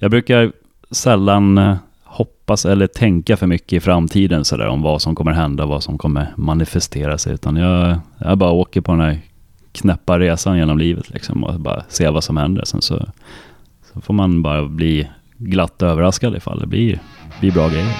Jag 0.00 0.10
brukar 0.10 0.52
sällan 0.90 1.58
eh, 1.58 1.76
hoppas 2.04 2.66
eller 2.66 2.86
tänka 2.86 3.36
för 3.36 3.46
mycket 3.46 3.72
i 3.72 3.80
framtiden 3.80 4.44
sådär 4.44 4.68
om 4.68 4.82
vad 4.82 5.02
som 5.02 5.14
kommer 5.14 5.32
hända, 5.32 5.66
vad 5.66 5.82
som 5.82 5.98
kommer 5.98 6.32
manifestera 6.36 7.18
sig. 7.18 7.34
Utan 7.34 7.56
jag, 7.56 7.98
jag 8.18 8.38
bara 8.38 8.50
åker 8.50 8.80
på 8.80 8.92
den 8.92 9.00
här 9.00 9.20
knäppa 9.72 10.18
resan 10.18 10.58
genom 10.58 10.78
livet 10.78 11.10
liksom 11.10 11.44
och 11.44 11.60
bara 11.60 11.82
se 11.88 12.08
vad 12.08 12.24
som 12.24 12.36
händer. 12.36 12.64
Sen 12.64 12.82
så, 12.82 13.06
så 13.92 14.00
får 14.00 14.14
man 14.14 14.42
bara 14.42 14.68
bli 14.68 15.08
glatt 15.36 15.82
överraskad 15.82 16.36
ifall 16.36 16.60
det 16.60 16.66
blir, 16.66 17.00
blir 17.40 17.52
bra 17.52 17.68
grejer. 17.68 17.96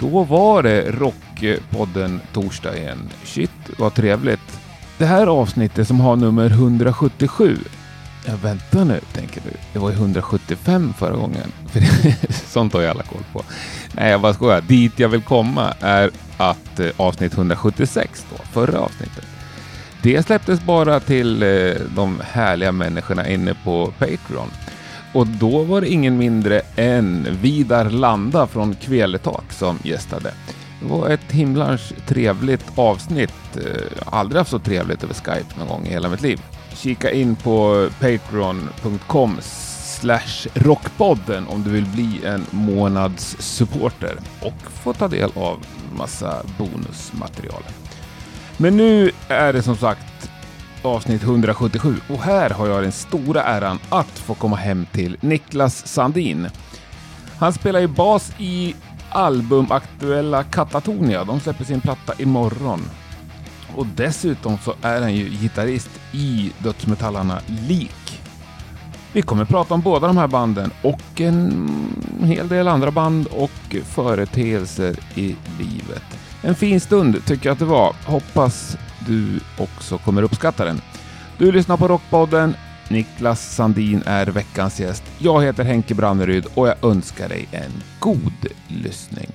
Då 0.00 0.24
var 0.24 0.62
det 0.62 0.90
Rockpodden 0.90 2.20
torsdag 2.32 2.76
igen. 2.76 3.08
Shit, 3.24 3.50
vad 3.78 3.94
trevligt. 3.94 4.65
Det 4.98 5.06
här 5.06 5.26
avsnittet 5.26 5.88
som 5.88 6.00
har 6.00 6.16
nummer 6.16 6.46
177. 6.46 7.56
Ja, 8.26 8.32
vänta 8.42 8.84
nu, 8.84 9.00
tänker 9.12 9.40
du. 9.44 9.50
Det 9.72 9.78
var 9.78 9.90
ju 9.90 9.96
175 9.96 10.92
förra 10.98 11.16
gången. 11.16 11.52
För 11.66 11.80
det, 11.80 12.32
sånt 12.32 12.72
har 12.72 12.80
ju 12.80 12.86
alla 12.86 13.02
koll 13.02 13.24
på. 13.32 13.42
Nej, 13.92 14.10
jag 14.10 14.20
bara 14.20 14.34
skojar. 14.34 14.60
Dit 14.60 14.98
jag 14.98 15.08
vill 15.08 15.22
komma 15.22 15.74
är 15.80 16.10
att 16.36 16.80
eh, 16.80 16.88
avsnitt 16.96 17.34
176 17.34 18.26
då, 18.30 18.44
förra 18.52 18.80
avsnittet. 18.80 19.24
Det 20.02 20.26
släpptes 20.26 20.60
bara 20.60 21.00
till 21.00 21.42
eh, 21.42 21.48
de 21.96 22.20
härliga 22.24 22.72
människorna 22.72 23.28
inne 23.28 23.54
på 23.64 23.92
Patreon. 23.98 24.50
Och 25.12 25.26
då 25.26 25.62
var 25.62 25.80
det 25.80 25.88
ingen 25.88 26.18
mindre 26.18 26.62
än 26.76 27.26
Vidar 27.40 27.90
Landa 27.90 28.46
från 28.46 28.74
Kveletak 28.74 29.52
som 29.52 29.78
gästade. 29.82 30.32
Det 30.80 30.86
var 30.86 31.08
ett 31.08 31.32
himlans 31.32 31.92
trevligt 32.06 32.78
avsnitt. 32.78 33.56
Eh, 33.56 33.82
aldrig 34.06 34.38
haft 34.38 34.50
så 34.50 34.58
trevligt 34.58 35.04
över 35.04 35.14
Skype 35.14 35.58
någon 35.58 35.68
gång 35.68 35.86
i 35.86 35.90
hela 35.90 36.08
mitt 36.08 36.22
liv. 36.22 36.40
Kika 36.74 37.10
in 37.10 37.36
på 37.36 37.88
patreon.com 38.00 39.38
slash 39.40 40.46
rockpodden 40.54 41.46
om 41.48 41.62
du 41.62 41.70
vill 41.70 41.86
bli 41.86 42.20
en 42.24 42.46
månads 42.50 43.36
supporter 43.38 44.16
och 44.40 44.70
få 44.82 44.92
ta 44.92 45.08
del 45.08 45.30
av 45.34 45.66
massa 45.96 46.42
bonusmaterial. 46.58 47.62
Men 48.56 48.76
nu 48.76 49.10
är 49.28 49.52
det 49.52 49.62
som 49.62 49.76
sagt 49.76 50.30
avsnitt 50.82 51.22
177 51.22 51.94
och 52.08 52.18
här 52.18 52.50
har 52.50 52.66
jag 52.66 52.82
den 52.82 52.92
stora 52.92 53.42
äran 53.42 53.78
att 53.88 54.18
få 54.18 54.34
komma 54.34 54.56
hem 54.56 54.86
till 54.92 55.16
Niklas 55.20 55.86
Sandin. 55.86 56.48
Han 57.38 57.52
spelar 57.52 57.80
ju 57.80 57.86
bas 57.86 58.32
i 58.38 58.74
albumaktuella 59.16 60.44
Katatonia. 60.44 61.24
De 61.24 61.40
släpper 61.40 61.64
sin 61.64 61.80
platta 61.80 62.12
imorgon. 62.18 62.80
Och 63.74 63.86
dessutom 63.86 64.58
så 64.58 64.74
är 64.82 65.00
han 65.00 65.14
ju 65.14 65.28
gitarrist 65.28 65.90
i 66.12 66.52
dödsmetallarna 66.58 67.40
Lik. 67.46 68.22
Vi 69.12 69.22
kommer 69.22 69.44
prata 69.44 69.74
om 69.74 69.80
båda 69.80 70.06
de 70.06 70.16
här 70.16 70.28
banden 70.28 70.70
och 70.82 71.20
en 71.20 71.68
hel 72.22 72.48
del 72.48 72.68
andra 72.68 72.90
band 72.90 73.26
och 73.26 73.76
företeelser 73.84 74.96
i 75.14 75.36
livet. 75.58 76.04
En 76.42 76.54
fin 76.54 76.80
stund 76.80 77.24
tycker 77.26 77.48
jag 77.48 77.52
att 77.52 77.58
det 77.58 77.64
var. 77.64 77.94
Hoppas 78.04 78.76
du 79.06 79.40
också 79.58 79.98
kommer 79.98 80.22
uppskatta 80.22 80.64
den. 80.64 80.80
Du 81.38 81.52
lyssnar 81.52 81.76
på 81.76 81.88
Rockpodden. 81.88 82.54
Niklas 82.88 83.54
Sandin 83.54 84.02
är 84.06 84.26
veckans 84.26 84.80
gäst. 84.80 85.02
Jag 85.18 85.42
heter 85.42 85.64
Henke 85.64 85.94
Branneryd 85.94 86.46
och 86.54 86.68
jag 86.68 86.84
önskar 86.84 87.28
dig 87.28 87.48
en 87.52 87.70
god 87.98 88.32
lyssning. 88.68 89.26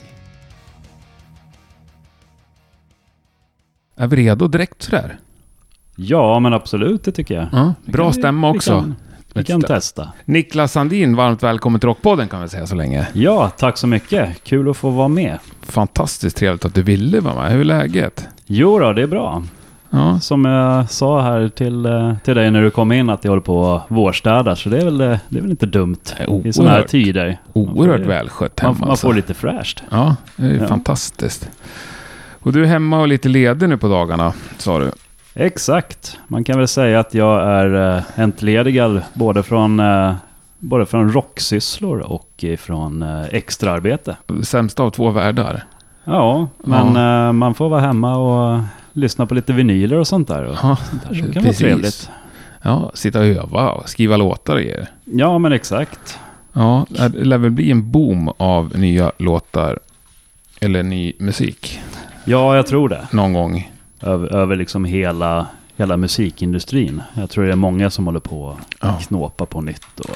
Är 3.98 4.08
vi 4.08 4.16
redo 4.16 4.48
direkt 4.48 4.82
sådär? 4.82 5.18
Ja, 5.96 6.40
men 6.40 6.54
absolut, 6.54 7.04
det 7.04 7.12
tycker 7.12 7.36
jag. 7.36 7.48
Ja, 7.52 7.74
bra 7.86 8.04
kan 8.04 8.12
vi- 8.16 8.20
stämma 8.22 8.52
vi 8.52 8.58
också. 8.58 8.72
kan- 8.72 8.96
Vi 9.34 9.44
kan 9.44 9.62
testa. 9.62 10.12
Niklas 10.26 10.72
Sandin, 10.72 11.16
varmt 11.16 11.44
välkommen 11.44 11.80
till 11.80 11.88
Rockpodden 11.90 12.28
kan 12.28 12.42
vi 12.42 12.50
säga 12.50 12.68
så 12.68 12.76
länge. 12.76 13.08
Ja, 13.14 13.50
tack 13.50 13.78
så 13.78 13.88
mycket. 13.88 14.44
Kul 14.44 14.70
att 14.70 14.78
få 14.78 14.90
vara 14.90 15.08
med. 15.08 15.40
Fantastiskt 15.62 16.38
trevligt 16.38 16.66
att 16.66 16.74
du 16.76 16.84
ville 16.84 17.20
vara 17.20 17.36
med. 17.42 17.52
Hur 17.52 17.60
är 17.60 17.64
läget? 17.64 18.28
Jo 18.46 18.80
då, 18.80 18.94
det 18.94 19.02
är 19.02 19.08
bra. 19.08 19.44
Ja, 19.94 20.20
Som 20.20 20.46
jag 20.46 20.90
sa 20.90 21.22
här 21.22 21.48
till, 21.50 21.86
eh, 21.86 22.14
till 22.24 22.36
dig 22.36 22.52
när 22.52 22.62
du 22.62 22.72
kom 22.72 22.92
in 22.92 23.10
att 23.10 23.24
jag 23.24 23.32
håller 23.32 23.42
på 23.42 23.76
att 23.76 23.84
vårstäda, 23.88 24.56
så 24.56 24.70
det 24.70 24.78
är 24.78 24.86
väl, 24.86 25.02
eh, 25.02 25.18
det 25.30 25.38
är 25.38 25.42
väl 25.42 25.52
inte 25.52 25.66
dumt 25.66 25.98
i 26.44 26.54
sådana 26.54 26.70
här 26.72 26.78
oerhört, 26.78 26.88
tider. 26.92 27.38
oerhört 27.54 28.02
välskött 28.02 28.60
hemma. 28.60 28.72
Man, 28.74 28.80
man 28.80 28.90
alltså. 28.90 29.08
får 29.08 29.14
lite 29.14 29.34
fräscht. 29.34 29.84
Ja, 29.90 30.16
det 30.36 30.46
är 30.46 30.60
Ja. 30.60 30.68
fantastiskt. 30.68 31.50
Och 32.40 32.54
du 32.54 32.62
är 32.64 32.68
hemma 32.68 33.00
och 33.02 33.08
lite 33.08 33.30
ledig 33.30 33.70
nu 33.70 33.78
på 33.78 33.88
dagarna, 33.88 34.34
sa 34.58 34.80
du. 34.80 34.92
Exakt. 35.34 36.18
Man 36.28 36.44
kan 36.44 36.58
väl 36.58 36.68
säga 36.68 37.00
att 37.00 37.14
jag 37.14 37.42
är 37.44 37.96
eh, 37.98 38.04
entledigad 38.16 39.02
både 39.14 39.44
från, 39.44 39.80
eh, 39.80 40.14
både 40.60 40.86
från 40.86 41.12
rocksysslor 41.12 42.00
och 42.00 42.46
från 42.60 43.02
eh, 43.04 43.24
extraarbete. 43.32 44.16
Sämsta 44.44 44.84
av 44.84 44.90
två 44.90 45.10
världar. 45.10 45.64
Ja, 46.04 46.48
men 46.64 46.96
eh, 47.28 47.32
man 47.34 47.54
får 47.54 47.70
vara 47.70 47.82
hemma 47.82 48.16
och 48.18 48.60
lyssna 48.94 49.26
på 49.26 49.34
lite 49.34 49.54
vinyler 49.54 49.98
och 49.98 50.08
sånt 50.08 50.28
där. 50.28 50.44
Och 50.44 50.56
Ja, 50.64 50.78
sånt 50.90 51.04
där 51.10 51.16
som 51.16 51.24
kan 51.24 51.34
vara 51.34 51.44
precis. 51.44 51.58
trevligt. 51.58 52.10
Ja, 52.62 52.92
sitta 52.94 53.20
och 53.20 53.26
öva 53.26 53.70
och 53.72 53.90
skriva 53.90 54.18
låtar 54.18 54.54
och 54.56 54.62
grejer. 54.62 54.88
Ja, 55.06 55.38
men 55.38 55.52
exakt. 55.54 56.20
Ja, 56.54 56.86
det 56.90 57.10
lär 57.10 57.38
väl 57.38 57.52
bli 57.52 57.72
en 57.72 57.92
boom 57.92 58.32
av 58.38 58.78
nya 58.80 59.12
låtar. 59.18 59.80
Eller 60.60 60.84
ny 60.84 61.14
musik. 61.20 61.80
Ja, 62.26 62.56
jag 62.56 62.68
tror 62.68 62.90
det. 62.90 63.08
Någon 63.12 63.34
gång. 63.34 63.72
Över, 64.02 64.34
över 64.36 64.56
liksom 64.56 64.86
hela, 64.86 65.48
hela 65.78 65.98
musikindustrin. 65.98 67.02
Jag 67.14 67.30
tror 67.30 67.44
det 67.46 67.52
är 67.52 67.56
många 67.56 67.90
som 67.90 68.06
håller 68.06 68.20
på 68.20 68.58
Ja. 68.82 68.88
att 68.88 69.08
knåpa 69.08 69.46
på 69.46 69.62
nytt. 69.62 70.00
Och, 70.00 70.16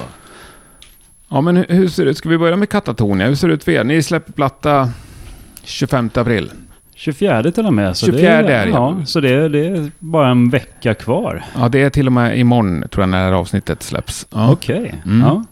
Ja, 1.28 1.40
men 1.40 1.56
hur, 1.56 1.64
hur 1.68 1.88
ser 1.88 2.04
det 2.04 2.10
ut? 2.10 2.18
Ska 2.18 2.28
vi 2.28 2.38
börja 2.38 2.56
med 2.56 2.68
Katatonia? 2.68 3.26
Hur 3.26 3.34
ser 3.34 3.48
det 3.48 3.54
ut 3.54 3.64
för 3.64 3.72
er? 3.72 3.84
Ni 3.84 4.02
släpper 4.02 4.32
platta 4.32 4.90
25 5.64 6.10
april. 6.14 6.50
24 6.98 7.52
till 7.52 7.66
och 7.66 7.74
med. 7.74 7.96
Så 7.96 8.06
24 8.06 8.42
det, 8.42 8.54
är 8.54 8.66
ja. 8.66 8.96
Så 9.06 9.20
det, 9.20 9.30
är- 9.30 9.48
det 9.48 9.66
är 9.66 9.90
bara 9.98 10.28
en 10.28 10.50
vecka 10.50 10.94
kvar. 10.94 11.44
Ja, 11.56 11.68
det 11.68 11.82
är 11.82 11.90
till 11.90 12.06
och 12.06 12.12
med 12.12 12.38
imorgon, 12.38 12.84
tror 12.90 13.02
jag, 13.02 13.08
när 13.08 13.18
det 13.18 13.24
här 13.24 13.32
avsnittet 13.32 13.82
släpps. 13.82 14.26
Ja. 14.30 14.52
Okej. 14.52 14.94
Mm. 15.06 15.20
Ja. 15.20 15.44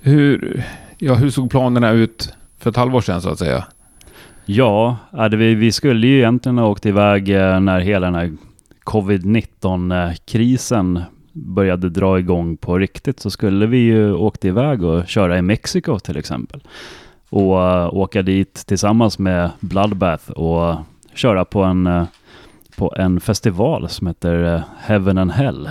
Hur, 0.00 0.64
ja, 0.98 1.14
hur 1.14 1.30
såg 1.30 1.50
planerna 1.50 1.90
ut 1.90 2.32
för 2.58 2.70
ett 2.70 2.76
halvår 2.76 3.00
sedan, 3.00 3.22
så 3.22 3.28
att 3.28 3.38
säga? 3.38 3.64
Ja, 4.44 4.96
vi, 5.30 5.54
vi 5.54 5.72
skulle 5.72 6.06
ju 6.06 6.16
egentligen 6.18 6.58
ha 6.58 6.66
åkt 6.68 6.86
iväg 6.86 7.28
eh, 7.30 7.60
när 7.60 7.80
hela 7.80 8.06
den 8.06 8.14
här 8.14 8.32
covid-19-krisen 8.84 11.02
började 11.32 11.88
dra 11.90 12.18
igång 12.18 12.56
på 12.56 12.78
riktigt 12.78 13.20
så 13.20 13.30
skulle 13.30 13.66
vi 13.66 13.78
ju 13.78 14.12
åkt 14.12 14.44
iväg 14.44 14.82
och 14.84 15.08
köra 15.08 15.38
i 15.38 15.42
Mexiko 15.42 15.98
till 15.98 16.16
exempel. 16.16 16.60
Och 17.30 17.62
eh, 17.62 17.94
åka 17.94 18.22
dit 18.22 18.54
tillsammans 18.66 19.18
med 19.18 19.50
Bloodbath 19.60 20.30
och 20.30 20.76
köra 21.14 21.44
på 21.44 21.62
en, 21.62 21.86
eh, 21.86 22.04
på 22.76 22.94
en 22.96 23.20
festival 23.20 23.88
som 23.88 24.06
heter 24.06 24.54
eh, 24.54 24.60
Heaven 24.78 25.18
and 25.18 25.32
Hell. 25.32 25.70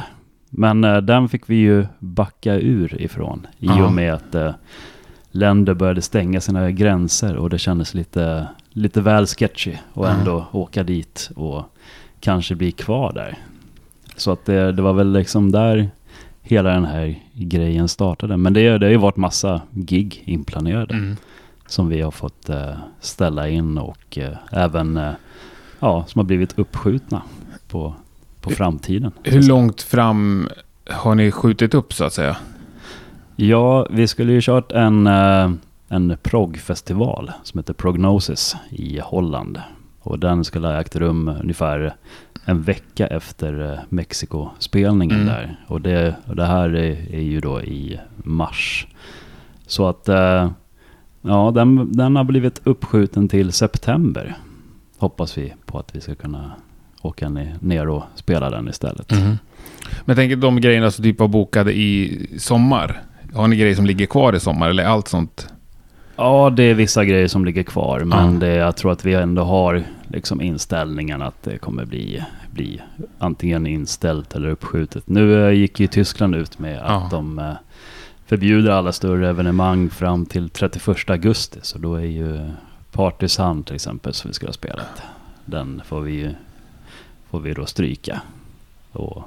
Men 0.49 0.81
den 0.81 1.29
fick 1.29 1.49
vi 1.49 1.55
ju 1.55 1.85
backa 1.99 2.55
ur 2.55 3.01
ifrån 3.01 3.47
i 3.59 3.69
och 3.69 3.91
med 3.91 4.13
att 4.13 4.55
länder 5.31 5.73
började 5.73 6.01
stänga 6.01 6.41
sina 6.41 6.71
gränser 6.71 7.35
och 7.35 7.49
det 7.49 7.57
kändes 7.57 7.93
lite, 7.93 8.47
lite 8.69 9.01
väl 9.01 9.25
sketchy 9.25 9.75
och 9.93 10.09
ändå 10.09 10.45
åka 10.51 10.83
dit 10.83 11.31
och 11.35 11.63
kanske 12.19 12.55
bli 12.55 12.71
kvar 12.71 13.13
där. 13.13 13.37
Så 14.15 14.31
att 14.31 14.45
det, 14.45 14.71
det 14.71 14.81
var 14.81 14.93
väl 14.93 15.13
liksom 15.13 15.51
där 15.51 15.89
hela 16.41 16.69
den 16.69 16.85
här 16.85 17.19
grejen 17.33 17.87
startade. 17.87 18.37
Men 18.37 18.53
det, 18.53 18.77
det 18.77 18.85
har 18.85 18.91
ju 18.91 18.97
varit 18.97 19.17
massa 19.17 19.61
gig 19.71 20.23
inplanerade 20.25 20.93
Mm. 20.93 21.15
Som 21.67 21.87
vi 21.89 22.01
har 22.01 22.11
fått 22.11 22.49
eh, 22.49 22.73
ställa 22.99 23.49
in 23.49 23.77
och 23.77 24.17
eh, 24.17 24.37
även 24.51 24.97
eh, 24.97 25.11
ja, 25.79 26.03
som 26.07 26.19
har 26.19 26.23
blivit 26.25 26.59
uppskjutna 26.59 27.21
på, 27.67 27.93
på 28.41 28.49
framtiden. 28.49 29.11
Hur 29.23 29.43
långt 29.43 29.81
fram 29.81 30.49
har 30.89 31.15
ni 31.15 31.31
skjutit 31.31 31.73
upp, 31.73 31.93
så 31.93 32.03
att 32.05 32.13
säga? 32.13 32.37
Ja, 33.35 33.87
vi 33.89 34.07
skulle 34.07 34.31
ju 34.33 34.41
kört 34.41 34.71
en, 34.71 35.07
en 35.87 36.17
proggfestival 36.23 37.31
som 37.43 37.59
heter 37.59 37.73
Prognosis 37.73 38.55
i 38.69 38.99
Holland. 38.99 39.61
Och 39.99 40.19
den 40.19 40.43
skulle 40.43 40.67
ha 40.67 40.81
ägt 40.81 40.95
rum 40.95 41.27
ungefär 41.27 41.95
en 42.45 42.61
vecka 42.61 43.07
efter 43.07 43.81
Mexiko-spelningen 43.89 45.15
Mm. 45.21 45.27
där. 45.27 45.59
Och 45.67 45.81
det, 45.81 46.15
och 46.27 46.35
det 46.35 46.45
här 46.45 46.69
är, 46.75 47.13
är 47.15 47.21
ju 47.21 47.39
då 47.39 47.61
i 47.61 47.99
mars. 48.15 48.87
Så 49.67 49.87
att 49.87 50.09
ja, 51.21 51.51
den, 51.55 51.93
den 51.93 52.15
har 52.15 52.23
blivit 52.23 52.61
uppskjuten 52.63 53.27
till 53.27 53.51
september. 53.51 54.35
Hoppas 54.97 55.37
vi 55.37 55.53
på 55.65 55.79
att 55.79 55.95
vi 55.95 56.01
ska 56.01 56.15
kunna 56.15 56.51
åka 57.01 57.27
ne- 57.27 57.55
ner 57.59 57.89
och 57.89 58.03
spela 58.15 58.49
den 58.49 58.67
istället. 58.67 59.11
Men 59.11 59.37
jag 60.05 60.15
tänker 60.15 60.35
de 60.35 60.61
grejerna 60.61 60.91
som 60.91 61.03
typ 61.03 61.19
var 61.19 61.27
bokade 61.27 61.73
i 61.77 62.27
sommar. 62.37 63.01
Har 63.33 63.47
ni 63.47 63.55
grejer 63.55 63.75
som 63.75 63.85
ligger 63.85 64.05
kvar 64.05 64.33
i 64.35 64.39
sommar 64.39 64.69
eller 64.69 64.83
allt 64.85 65.07
sånt? 65.07 65.47
Ja, 66.15 66.49
det 66.49 66.63
är 66.63 66.73
vissa 66.73 67.05
grejer 67.05 67.27
som 67.27 67.45
ligger 67.45 67.63
kvar, 67.63 67.99
men 67.99 68.33
Ja. 68.33 68.39
det, 68.39 68.53
jag 68.55 68.75
tror 68.75 68.91
att 68.91 69.05
vi 69.05 69.13
ändå 69.13 69.43
har 69.43 69.83
liksom 70.07 70.41
inställningen 70.41 71.21
att 71.21 71.43
det 71.43 71.57
kommer 71.57 71.85
bli, 71.85 72.23
bli 72.51 72.81
antingen 73.19 73.67
inställt 73.67 74.35
eller 74.35 74.49
uppskjutet. 74.49 75.07
Nu 75.09 75.45
eh, 75.47 75.51
gick 75.53 75.79
ju 75.79 75.87
Tyskland 75.87 76.35
ut 76.35 76.59
med 76.59 76.79
att 76.79 76.89
Ja. 76.89 77.07
de 77.11 77.39
eh, 77.39 77.51
förbjuder 78.27 78.71
alla 78.71 78.91
större 78.91 79.29
evenemang 79.29 79.89
fram 79.89 80.25
till 80.25 80.49
31 80.49 81.09
augusti. 81.09 81.59
Så 81.61 81.77
då 81.77 81.95
är 81.95 82.05
ju 82.05 82.49
Partisan 82.91 83.63
till 83.63 83.75
exempel 83.75 84.13
som 84.13 84.27
vi 84.29 84.33
skulle 84.33 84.49
ha 84.49 84.53
spelat. 84.53 85.01
Den 85.45 85.81
får 85.85 86.01
vi, 86.01 86.35
får 87.29 87.39
vi 87.39 87.53
då 87.53 87.65
stryka. 87.65 88.21
Och, 88.91 89.23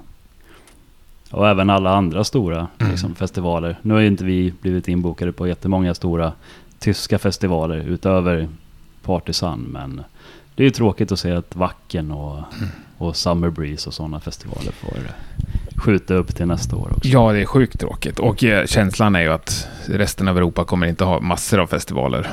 och 1.30 1.48
även 1.48 1.70
alla 1.70 1.94
andra 1.96 2.24
stora 2.24 2.66
Mm. 2.78 2.90
liksom, 2.90 3.14
festivaler. 3.14 3.78
Nu 3.82 3.94
har 3.94 4.00
ju 4.00 4.06
inte 4.06 4.24
vi 4.24 4.52
blivit 4.60 4.88
inbokade 4.88 5.32
på 5.32 5.46
jättemånga 5.46 5.94
stora 5.94 6.32
tyska 6.78 7.18
festivaler 7.18 7.76
utöver 7.76 8.48
Partisan. 9.02 9.60
Men 9.60 10.02
det 10.54 10.62
är 10.62 10.64
ju 10.64 10.70
tråkigt 10.70 11.12
att 11.12 11.18
se 11.20 11.32
att 11.32 11.56
Wacken 11.56 12.10
och, 12.10 12.38
och 12.98 13.16
Summer 13.16 13.50
Breeze 13.50 13.88
och 13.88 13.94
sådana 13.94 14.20
festivaler 14.20 14.72
får 14.72 14.98
skjuta 15.80 16.14
upp 16.14 16.36
till 16.36 16.46
nästa 16.46 16.76
år 16.76 16.92
också. 16.96 17.08
Ja, 17.08 17.32
det 17.32 17.40
är 17.40 17.44
sjukt 17.44 17.80
tråkigt. 17.80 18.18
Och 18.18 18.44
eh, 18.44 18.66
känslan 18.66 19.14
är 19.16 19.20
ju 19.20 19.28
att 19.32 19.68
resten 19.86 20.28
av 20.28 20.36
Europa 20.38 20.64
kommer 20.64 20.86
inte 20.86 21.04
ha 21.04 21.20
massor 21.20 21.60
av 21.60 21.66
festivaler 21.66 22.26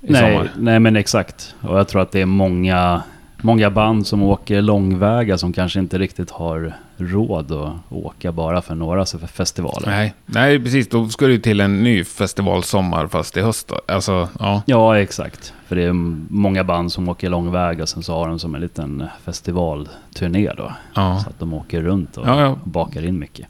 i 0.00 0.12
Nej, 0.12 0.20
sommar. 0.32 0.50
nej 0.56 0.80
men 0.80 0.96
exakt. 0.96 1.54
Och 1.60 1.78
jag 1.78 1.88
tror 1.88 2.02
att 2.02 2.12
det 2.12 2.20
är 2.20 2.26
många, 2.26 3.02
många 3.42 3.70
band 3.70 4.06
som 4.06 4.22
åker 4.22 4.62
långväga 4.62 5.38
som 5.38 5.52
kanske 5.52 5.78
inte 5.78 5.98
riktigt 5.98 6.30
har 6.30 6.72
råd 6.96 7.52
att 7.52 7.72
åka 7.88 8.32
bara 8.32 8.62
för 8.62 8.74
några 8.74 9.04
festivaler. 9.06 9.86
Nej, 9.86 10.14
nej, 10.26 10.60
precis. 10.62 10.88
Då 10.88 11.08
ska 11.08 11.26
det 11.26 11.32
ju 11.32 11.38
till 11.38 11.60
en 11.60 11.82
ny 11.82 12.04
festivalsommar 12.04 13.06
fast 13.06 13.36
i 13.36 13.40
höst. 13.40 13.68
då. 13.68 13.80
Alltså, 13.94 14.28
ja. 14.38 14.62
Ja, 14.66 14.98
exakt. 14.98 15.52
För 15.66 15.76
det 15.76 15.82
är 15.82 15.92
många 16.32 16.64
band 16.64 16.92
som 16.92 17.08
åker 17.08 17.30
långväga 17.30 17.82
och 17.82 17.88
sen 17.88 18.02
så 18.02 18.14
har 18.14 18.28
de 18.28 18.38
som 18.38 18.54
en 18.54 18.60
liten 18.60 19.04
festivalturné 19.24 20.52
då. 20.56 20.72
Ja. 20.94 21.20
Så 21.24 21.28
att 21.30 21.38
de 21.38 21.54
åker 21.54 21.82
runt 21.82 22.16
och 22.16 22.28
Ja, 22.28 22.40
ja. 22.40 22.56
bakar 22.64 23.04
in 23.06 23.18
mycket. 23.18 23.46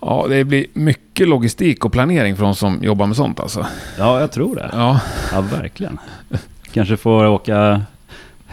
ja, 0.00 0.26
det 0.28 0.44
blir 0.44 0.66
mycket 0.72 1.28
logistik 1.28 1.84
och 1.84 1.92
planering 1.92 2.36
för 2.36 2.44
de 2.44 2.54
som 2.54 2.84
jobbar 2.84 3.06
med 3.06 3.16
sånt 3.16 3.40
alltså. 3.40 3.66
Ja, 3.98 4.20
jag 4.20 4.32
tror 4.32 4.54
det. 4.54 4.70
Ja, 4.72 5.00
Ja, 5.32 5.40
verkligen. 5.40 5.98
Kanske 6.72 6.96
får 6.96 7.26
åka 7.26 7.82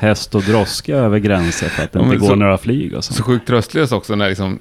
häst 0.03 0.35
och 0.35 0.43
droska 0.43 0.95
över 0.95 1.17
gränser 1.19 1.67
för 1.69 1.83
att 1.83 1.91
det 1.91 1.99
Ja, 1.99 2.05
inte 2.05 2.17
går 2.17 2.27
så- 2.27 2.35
några 2.35 2.57
flyg 2.57 2.93
och 2.93 3.03
så 3.03 3.13
så. 3.13 3.23
sjukt 3.23 3.47
tröstlös 3.47 3.91
också 3.91 4.15
när 4.15 4.29
liksom 4.29 4.59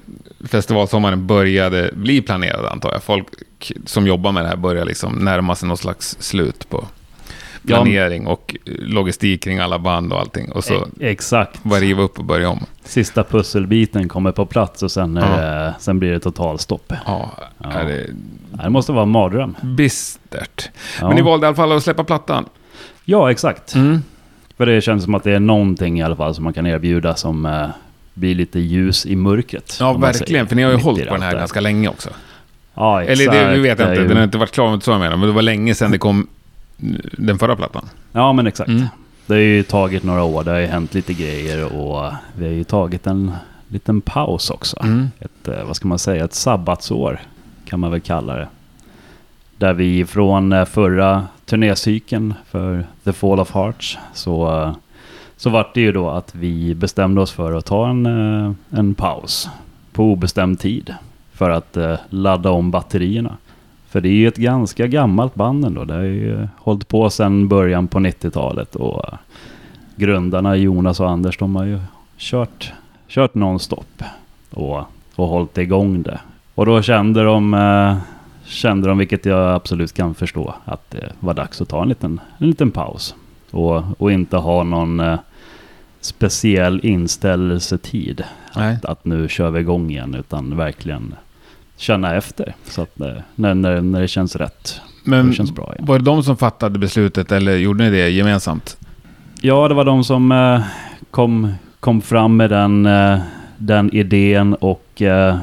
festivalsommaren 0.49 1.27
började 1.27 1.91
bli 1.93 2.21
planerad 2.21 2.65
antar 2.65 2.91
jag. 2.91 3.03
Folk 3.03 3.27
som 3.85 4.07
jobbar 4.07 4.31
med 4.31 4.43
det 4.43 4.47
här 4.49 4.55
börjar 4.55 4.85
liksom 4.85 5.13
närma 5.13 5.55
sig 5.55 5.67
något 5.69 5.79
slags 5.79 6.17
slut 6.19 6.69
på 6.69 6.85
Ja. 7.65 7.75
planering 7.83 8.27
och 8.27 8.55
logistik 8.65 9.43
kring 9.43 9.59
alla 9.59 9.79
band 9.79 10.13
och 10.13 10.19
allting. 10.19 10.51
Och 10.51 10.63
så 10.63 10.73
E- 10.73 10.85
Exakt. 10.99 11.63
bara 11.63 11.79
riva 11.79 12.01
upp 12.03 12.19
och 12.19 12.25
börja 12.25 12.49
om. 12.49 12.65
Sista 12.83 13.23
pusselbiten 13.23 14.09
kommer 14.09 14.31
på 14.31 14.45
plats 14.45 14.83
och 14.83 14.91
sen, 14.91 15.17
är 15.17 15.41
det, 15.41 15.73
sen 15.79 15.99
blir 15.99 16.11
det 16.11 16.19
totalstopp. 16.19 16.93
Ja, 17.05 17.31
Ja. 17.57 17.69
det 17.83 18.07
Det 18.63 18.69
måste 18.69 18.91
vara 18.91 19.03
en 19.03 19.09
mardröm. 19.09 19.55
bistert. 19.61 20.69
Ja. 21.01 21.07
Men 21.07 21.15
ni 21.15 21.21
valde 21.21 21.45
i 21.45 21.47
alla 21.47 21.55
fall 21.55 21.71
att 21.71 21.83
släppa 21.83 22.03
plattan. 22.03 22.45
ja, 23.05 23.31
exakt. 23.31 23.75
Mm. 23.75 24.03
För 24.57 24.65
det 24.65 24.81
känns 24.81 25.03
som 25.03 25.15
att 25.15 25.23
det 25.23 25.31
är 25.31 25.39
någonting 25.39 25.99
i 25.99 26.03
alla 26.03 26.15
fall 26.15 26.35
som 26.35 26.43
man 26.43 26.53
kan 26.53 26.67
erbjuda 26.67 27.15
som 27.15 27.45
eh, 27.45 27.67
blir 28.13 28.35
lite 28.35 28.59
ljus 28.59 29.05
i 29.05 29.15
mörkret. 29.15 29.77
Ja, 29.79 29.87
om 29.87 30.01
verkligen. 30.01 30.47
För 30.47 30.55
ni 30.55 30.63
har 30.63 30.71
ju 30.71 30.77
hållit 30.77 31.07
på 31.07 31.13
den 31.13 31.23
här 31.23 31.35
ganska 31.35 31.59
länge 31.59 31.87
också. 31.87 32.09
Ja, 32.73 33.03
exakt. 33.03 33.21
Eller 33.21 33.45
det, 33.47 33.55
det 33.55 33.61
vet 33.61 33.79
jag 33.79 33.87
Det 33.87 33.91
är 33.91 33.95
inte, 33.95 34.07
den 34.07 34.17
har 34.17 34.23
inte 34.23 34.37
varit 34.37 34.51
klar 34.51 34.71
med 34.71 34.83
så 34.83 34.97
menar. 34.97 35.17
Men 35.17 35.27
det 35.27 35.33
var 35.33 35.41
länge 35.41 35.75
sedan 35.75 35.91
det 35.91 35.97
kom 35.97 36.27
den 37.17 37.39
förra 37.39 37.55
plattan. 37.55 37.89
Ja, 38.11 38.33
men 38.33 38.47
exakt. 38.47 38.69
Mm. 38.69 38.85
Det 39.25 39.33
har 39.33 39.41
ju 39.41 39.63
tagit 39.63 40.03
några 40.03 40.23
år, 40.23 40.43
det 40.43 40.51
har 40.51 40.59
ju 40.59 40.65
hänt 40.65 40.93
lite 40.93 41.13
grejer 41.13 41.73
och 41.73 42.11
vi 42.35 42.45
har 42.45 42.53
ju 42.53 42.63
tagit 42.63 43.07
en 43.07 43.31
liten 43.67 44.01
paus 44.01 44.49
också. 44.49 44.83
Mm. 44.83 45.07
Ett, 45.19 45.47
eh, 45.47 45.65
vad 45.65 45.75
ska 45.75 45.87
man 45.87 45.99
säga, 45.99 46.25
ett 46.25 46.33
sabbatsår 46.33 47.19
kan 47.65 47.79
man 47.79 47.91
väl 47.91 48.01
kalla 48.01 48.35
det. 48.35 48.47
Där 49.57 49.73
vi 49.73 50.05
från 50.05 50.53
eh, 50.53 50.65
förra 50.65 51.27
turnécykeln 51.53 52.33
för 52.45 52.85
The 53.03 53.13
Fall 53.13 53.39
of 53.39 53.53
Hearts 53.53 53.97
så, 54.13 54.71
så 55.37 55.49
vart 55.49 55.73
det 55.73 55.81
ju 55.81 55.91
då 55.91 56.09
att 56.09 56.35
vi 56.35 56.75
bestämde 56.75 57.21
oss 57.21 57.31
för 57.31 57.53
att 57.53 57.65
ta 57.65 57.89
en, 57.89 58.05
eh, 58.05 58.51
en 58.69 58.93
paus 58.93 59.49
på 59.91 60.03
obestämd 60.03 60.59
tid 60.59 60.93
för 61.33 61.49
att 61.49 61.77
eh, 61.77 61.95
ladda 62.09 62.49
om 62.49 62.71
batterierna. 62.71 63.37
För 63.89 64.01
det 64.01 64.09
är 64.09 64.13
ju 64.13 64.27
ett 64.27 64.37
ganska 64.37 64.87
gammalt 64.87 65.35
band 65.35 65.65
ändå. 65.65 65.85
Det 65.85 65.93
har 65.93 66.01
ju 66.01 66.41
eh, 66.41 66.47
hållit 66.57 66.87
på 66.87 67.09
sedan 67.09 67.47
början 67.47 67.87
på 67.87 67.99
90-talet 67.99 68.75
och 68.75 69.05
grundarna 69.95 70.55
Jonas 70.55 70.99
och 70.99 71.09
Anders 71.09 71.37
de 71.37 71.55
har 71.55 71.65
ju 71.65 71.79
kört, 72.17 72.73
kört 73.07 73.35
nonstop 73.35 74.03
och, 74.49 74.81
och 75.15 75.27
hållit 75.27 75.57
igång 75.57 76.01
det. 76.01 76.19
Och 76.55 76.65
då 76.65 76.81
kände 76.81 77.23
de, 77.23 77.53
kände 78.53 78.87
de, 78.87 78.97
vilket 78.97 79.25
jag 79.25 79.55
absolut 79.55 79.93
kan 79.93 80.15
förstå, 80.15 80.53
att 80.65 80.91
det 80.91 81.13
var 81.19 81.33
dags 81.33 81.61
att 81.61 81.69
ta 81.69 81.81
en 81.81 81.89
liten, 81.89 82.21
en 82.37 82.47
liten 82.47 82.71
paus. 82.71 83.15
Och, 83.51 83.83
och 83.97 84.11
inte 84.11 84.37
ha 84.37 84.63
någon 84.63 84.99
eh, 84.99 85.19
speciell 86.01 86.79
inställelsetid. 86.83 88.23
Att, 88.53 88.85
att 88.85 89.05
nu 89.05 89.29
kör 89.29 89.51
vi 89.51 89.59
igång 89.59 89.89
igen, 89.89 90.15
utan 90.15 90.57
verkligen 90.57 91.15
känna 91.77 92.15
efter. 92.15 92.55
Så 92.63 92.81
att 92.81 93.01
eh, 93.01 93.07
när, 93.35 93.53
när, 93.53 93.81
när 93.81 94.01
det 94.01 94.07
känns 94.07 94.35
rätt, 94.35 94.81
Men 95.03 95.27
det 95.27 95.33
känns 95.33 95.51
bra 95.51 95.73
igen. 95.73 95.85
var 95.85 95.99
det 95.99 96.05
de 96.05 96.23
som 96.23 96.37
fattade 96.37 96.79
beslutet 96.79 97.31
eller 97.31 97.55
gjorde 97.57 97.83
ni 97.83 97.89
det 97.89 98.09
gemensamt? 98.09 98.77
Ja, 99.41 99.67
det 99.67 99.73
var 99.73 99.85
de 99.85 100.03
som 100.03 100.31
eh, 100.31 100.61
kom, 101.11 101.53
kom 101.79 102.01
fram 102.01 102.37
med 102.37 102.49
den, 102.49 102.85
eh, 102.85 103.19
den 103.57 103.93
idén 103.93 104.53
och, 104.53 105.01
eh, 105.01 105.37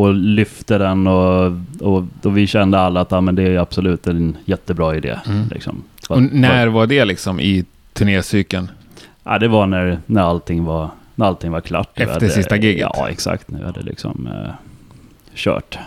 och 0.00 0.14
lyfte 0.14 0.78
den 0.78 1.06
och, 1.06 1.52
och, 1.80 2.04
och 2.22 2.36
vi 2.36 2.46
kände 2.46 2.78
alla 2.78 3.00
att 3.00 3.10
ja, 3.10 3.20
men 3.20 3.34
det 3.34 3.42
är 3.42 3.58
absolut 3.58 4.06
en 4.06 4.36
jättebra 4.44 4.96
idé. 4.96 5.18
Mm. 5.26 5.48
Liksom. 5.50 5.82
Och 6.08 6.22
när 6.22 6.66
var 6.66 6.86
det 6.86 7.04
liksom 7.04 7.40
i 7.40 7.64
turnécykeln? 7.92 8.70
Ja, 9.24 9.38
det 9.38 9.48
var 9.48 9.66
när, 9.66 9.98
när, 10.06 10.22
allting 10.22 10.64
var, 10.64 10.90
när 11.14 11.26
allting 11.26 11.50
var 11.50 11.60
klart. 11.60 12.00
Efter 12.00 12.28
sista 12.28 12.56
giget? 12.56 12.90
Ja, 12.94 13.08
exakt. 13.08 13.50
Nu 13.50 13.64
hade 13.64 13.82
liksom 13.82 14.26
eh, 14.26 14.52
kört. 15.34 15.78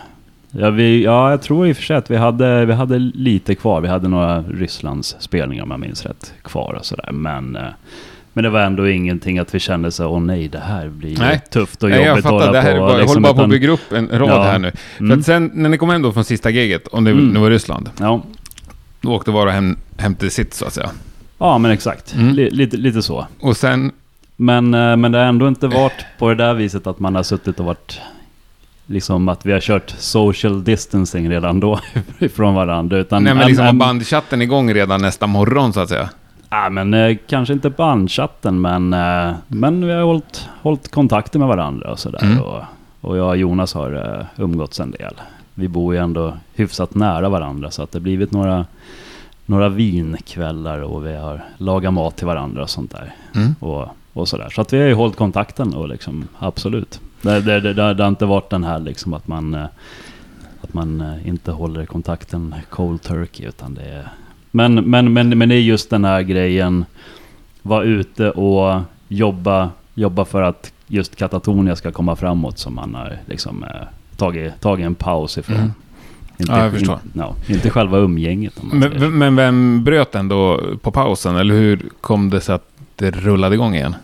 Ja, 0.50 0.70
vi, 0.70 1.04
ja, 1.04 1.30
jag 1.30 1.42
tror 1.42 1.68
i 1.68 1.72
och 1.72 1.76
för 1.76 1.82
sig 1.82 1.96
att 1.96 2.10
vi 2.10 2.16
hade, 2.16 2.64
vi 2.64 2.72
hade 2.72 2.98
lite 2.98 3.54
kvar. 3.54 3.80
Vi 3.80 3.88
hade 3.88 4.08
några 4.08 4.42
Rysslands 4.42 5.16
spelningar 5.18 5.62
om 5.62 5.70
jag 5.70 5.80
minns 5.80 6.06
rätt 6.06 6.32
kvar 6.42 6.74
och 6.78 6.86
sådär. 6.86 7.12
Men, 7.12 7.56
eh, 7.56 7.62
men 8.36 8.44
det 8.44 8.50
var 8.50 8.60
ändå 8.60 8.88
ingenting 8.88 9.38
att 9.38 9.54
vi 9.54 9.60
kände 9.60 9.90
så 9.90 10.06
åh 10.06 10.20
nej, 10.20 10.48
det 10.48 10.58
här 10.58 10.88
blir 10.88 11.18
Nej. 11.18 11.40
tufft 11.50 11.82
och 11.82 11.90
jobbigt 11.90 12.06
jag 12.06 12.16
att 12.18 12.22
fattar, 12.22 12.52
det 12.52 12.60
här 12.60 12.70
är 12.70 12.74
på. 12.74 12.80
bara, 12.80 12.90
jag 12.92 13.00
liksom, 13.00 13.24
håller 13.24 13.34
bara 13.34 13.38
på 13.38 13.42
att 13.44 13.50
bygga 13.50 13.70
upp 13.70 13.92
en 13.92 14.08
rad 14.08 14.28
Ja. 14.30 14.42
här 14.42 14.58
nu. 14.58 14.72
För 14.96 15.04
Mm. 15.04 15.18
att 15.18 15.26
sen 15.26 15.50
när 15.54 15.68
ni 15.68 15.78
kom 15.78 15.90
hem 15.90 16.02
då 16.02 16.12
från 16.12 16.24
sista 16.24 16.50
giget, 16.50 16.88
om 16.88 17.04
det 17.04 17.10
Mm. 17.10 17.28
nu 17.28 17.40
var 17.40 17.50
Ryssland, 17.50 17.90
Ja. 18.00 18.22
då 19.00 19.12
åkte 19.12 19.30
var 19.30 19.46
och 19.46 19.52
hem, 19.52 19.76
hem 19.98 20.14
till 20.14 20.30
sitt 20.30 20.54
så 20.54 20.66
att 20.66 20.72
säga. 20.72 20.90
ja, 21.38 21.58
men 21.58 21.70
exakt. 21.70 22.14
Mm. 22.14 22.34
Li, 22.34 22.50
lite, 22.50 22.76
lite 22.76 23.02
så. 23.02 23.26
Och 23.40 23.56
sen, 23.56 23.92
Men, 24.36 24.74
eh, 24.74 24.96
men 24.96 25.12
det 25.12 25.18
har 25.18 25.24
ändå 25.24 25.48
inte 25.48 25.66
varit 25.66 26.04
på 26.18 26.28
det 26.28 26.34
där 26.34 26.54
viset 26.54 26.86
att 26.86 26.98
man 27.00 27.14
har 27.14 27.22
suttit 27.22 27.60
och 27.60 27.66
varit 27.66 28.00
Liksom 28.86 29.28
att 29.28 29.46
vi 29.46 29.52
har 29.52 29.60
kört 29.60 29.90
social 29.98 30.64
distancing 30.64 31.30
redan 31.30 31.60
då 31.60 31.80
ifrån 32.18 32.54
varandra. 32.54 32.98
Utan, 32.98 33.24
nej 33.24 33.34
men 33.34 33.42
en- 33.42 33.48
liksom 33.48 33.64
var 33.64 33.70
en- 33.70 33.78
bandchatten 33.78 34.42
igång 34.42 34.74
redan 34.74 35.02
nästa 35.02 35.26
morgon 35.26 35.72
så 35.72 35.80
att 35.80 35.88
säga. 35.88 36.08
Ja, 36.54 36.70
men 36.70 36.94
eh, 36.94 37.16
kanske 37.26 37.54
inte 37.54 37.70
bandchatten, 37.70 38.60
men, 38.60 38.92
eh, 38.92 39.34
men 39.48 39.86
vi 39.86 39.92
har 39.92 40.02
hållit, 40.02 40.48
hållit 40.62 40.90
kontakter 40.90 41.38
med 41.38 41.48
varandra 41.48 41.92
och 41.92 41.98
sådär. 41.98 42.22
Mm. 42.22 42.40
Och, 42.40 42.62
och 43.00 43.16
jag 43.16 43.28
och 43.28 43.36
Jonas 43.36 43.74
har 43.74 43.92
eh, 43.92 44.42
umgåtts 44.42 44.80
en 44.80 44.90
del. 44.90 45.14
Vi 45.54 45.68
bor 45.68 45.94
ju 45.94 46.00
ändå 46.00 46.34
hyfsat 46.54 46.94
nära 46.94 47.28
varandra, 47.28 47.70
så 47.70 47.82
att 47.82 47.92
det 47.92 48.00
blivit 48.00 48.32
några, 48.32 48.66
några 49.46 49.68
vinkvällar 49.68 50.78
och 50.78 51.06
vi 51.06 51.16
har 51.16 51.44
lagat 51.56 51.92
mat 51.92 52.16
till 52.16 52.26
varandra 52.26 52.62
och 52.62 52.70
sånt 52.70 52.90
där. 52.90 53.14
Mm. 53.34 53.54
Och, 53.60 53.88
och 54.12 54.28
sådär. 54.28 54.48
Så 54.50 54.60
att 54.60 54.72
vi 54.72 54.80
har 54.80 54.86
ju 54.86 54.94
hållit 54.94 55.16
kontakten 55.16 55.74
och 55.74 55.88
liksom, 55.88 56.28
absolut. 56.38 57.00
Det, 57.22 57.40
det, 57.40 57.60
det, 57.60 57.72
det, 57.72 57.94
det 57.94 58.02
har 58.02 58.08
inte 58.08 58.26
varit 58.26 58.50
den 58.50 58.64
här 58.64 58.78
liksom 58.78 59.14
att 59.14 59.28
man, 59.28 59.54
eh, 59.54 59.66
att 60.60 60.74
man 60.74 61.00
eh, 61.00 61.28
inte 61.28 61.52
håller 61.52 61.86
kontakten 61.86 62.54
cold 62.70 63.02
turkey, 63.02 63.46
utan 63.46 63.74
det 63.74 63.82
är... 63.82 64.08
Men, 64.56 64.74
men, 64.74 65.12
men, 65.12 65.38
men 65.38 65.48
det 65.48 65.54
är 65.54 65.60
just 65.60 65.90
den 65.90 66.04
här 66.04 66.22
grejen, 66.22 66.84
vara 67.62 67.82
ute 67.82 68.30
och 68.30 68.80
jobba, 69.08 69.70
jobba 69.94 70.24
för 70.24 70.42
att 70.42 70.72
just 70.86 71.16
Katatonia 71.16 71.76
ska 71.76 71.92
komma 71.92 72.16
framåt 72.16 72.58
som 72.58 72.74
man 72.74 72.94
har 72.94 73.18
liksom 73.26 73.62
eh, 73.64 73.70
tagit, 74.16 74.60
tagit 74.60 74.86
en 74.86 74.94
paus 74.94 75.38
ifrån. 75.38 75.56
Mm. 75.56 75.72
Inte, 76.38 76.52
Ja, 76.52 76.62
jag 76.62 76.72
förstår. 76.72 76.94
In, 76.94 77.10
ja, 77.14 77.34
inte 77.48 77.70
själva 77.70 77.98
umgänget. 77.98 78.54
Men, 78.72 79.18
men 79.18 79.36
vem 79.36 79.84
bröt 79.84 80.12
den 80.12 80.28
då 80.28 80.60
på 80.82 80.90
pausen? 80.90 81.36
Eller 81.36 81.54
hur 81.54 81.88
kom 82.00 82.30
det 82.30 82.40
sig 82.40 82.54
att 82.54 82.68
det 82.96 83.10
rullade 83.10 83.54
igång 83.54 83.74
igen? 83.74 83.94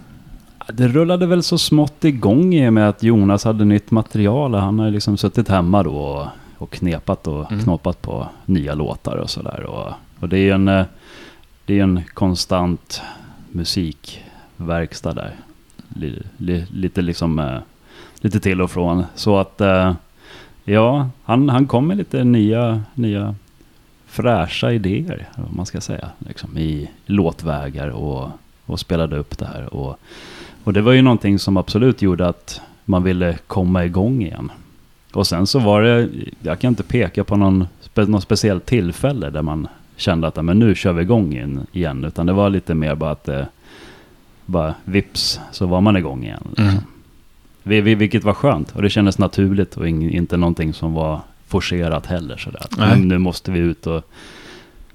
Det 0.73 0.89
rullade 0.89 1.27
väl 1.27 1.43
så 1.43 1.59
smått 1.59 2.05
igång 2.05 2.55
i 2.55 2.69
och 2.69 2.73
med 2.73 2.89
att 2.89 3.03
Jonas 3.03 3.45
hade 3.45 3.65
nytt 3.65 3.91
material. 3.91 4.55
Han 4.55 4.79
har 4.79 4.91
liksom 4.91 5.17
suttit 5.17 5.49
hemma 5.49 5.83
då 5.83 5.91
och, 5.91 6.27
och 6.59 6.71
knepat 6.71 7.27
och 7.27 7.53
Mm. 7.53 7.65
knoppat 7.65 8.03
på 8.03 8.27
nya 8.47 8.75
låtar 8.75 9.17
och 9.17 9.31
sådär. 9.31 9.67
Och, 10.21 10.29
det 10.29 10.37
är 10.37 10.43
ju 10.43 10.51
en, 10.51 10.69
eh, 10.69 10.85
det 11.65 11.79
är 11.79 11.83
en 11.83 12.03
konstant 12.15 13.03
musikverkstad 13.51 15.13
där. 15.13 15.37
Lite 16.69 17.03
liksom, 17.03 17.39
eh, 17.39 17.59
lite 18.21 18.41
till 18.41 18.63
och 18.63 18.71
från. 18.71 19.05
Så 19.15 19.39
att, 19.39 19.61
eh, 19.61 19.95
ja, 20.65 21.11
han, 21.25 21.49
han 21.49 21.67
kom 21.67 21.87
med 21.87 21.97
lite 21.97 22.25
nya, 22.25 22.83
nya 22.95 23.35
fräscha 24.07 24.73
idéer, 24.73 25.29
vad 25.37 25.53
man 25.53 25.67
ska 25.67 25.81
säga, 25.81 26.09
liksom, 26.19 26.59
i 26.59 26.91
låtvägar 27.07 27.89
och, 27.89 28.31
och 28.67 28.81
spelade 28.81 29.17
upp 29.17 29.39
det 29.39 29.47
här. 29.47 29.75
Och, 29.75 29.99
och 30.65 30.73
det 30.73 30.81
var 30.81 30.93
ju 30.93 31.03
någonting 31.03 31.39
som 31.39 31.57
absolut 31.57 32.03
gjorde 32.03 32.29
att 32.29 32.61
man 32.85 33.03
ville 33.03 33.39
komma 33.47 33.85
igång 33.85 34.23
igen. 34.23 34.53
Och 35.13 35.27
sen 35.27 35.47
så 35.47 35.59
var 35.59 35.83
det, 35.83 36.09
jag 36.43 36.59
kan 36.59 36.69
inte 36.69 36.83
peka 36.83 37.25
på 37.25 37.37
någon, 37.37 37.67
någon 37.95 38.23
speciellt 38.23 38.67
tillfälle 38.67 39.31
där 39.31 39.43
man 39.43 39.69
kände 40.01 40.27
att 40.27 40.45
men 40.45 40.59
nu 40.59 40.75
kör 40.75 40.93
vi 40.93 41.03
igång 41.03 41.37
in, 41.37 41.67
igen. 41.73 42.05
Utan 42.05 42.27
det 42.27 42.33
var 42.33 42.51
lite 42.51 42.75
mer 42.75 42.95
bara 42.95 43.11
att 43.11 43.25
det, 43.25 43.49
bara 44.47 44.75
vips 44.85 45.41
så 45.53 45.67
var 45.67 45.81
man 45.81 45.97
igång 45.97 46.25
igen. 46.25 46.43
Liksom. 46.49 46.69
Mm. 46.69 46.83
Vi, 47.63 47.81
vi, 47.81 47.95
vilket 47.95 48.25
var 48.25 48.35
skönt 48.35 48.73
och 48.77 48.83
det 48.83 48.91
kändes 48.91 49.19
naturligt 49.19 49.77
och 49.77 49.89
ing, 49.89 50.11
inte 50.11 50.37
någonting 50.37 50.73
som 50.73 50.95
var 50.95 51.21
forcerat 51.47 52.07
heller. 52.07 52.37
Sådär. 52.37 52.67
Men 52.79 53.09
nu 53.09 53.19
måste 53.19 53.53
vi 53.53 53.59
ut 53.59 53.87
och 53.87 54.05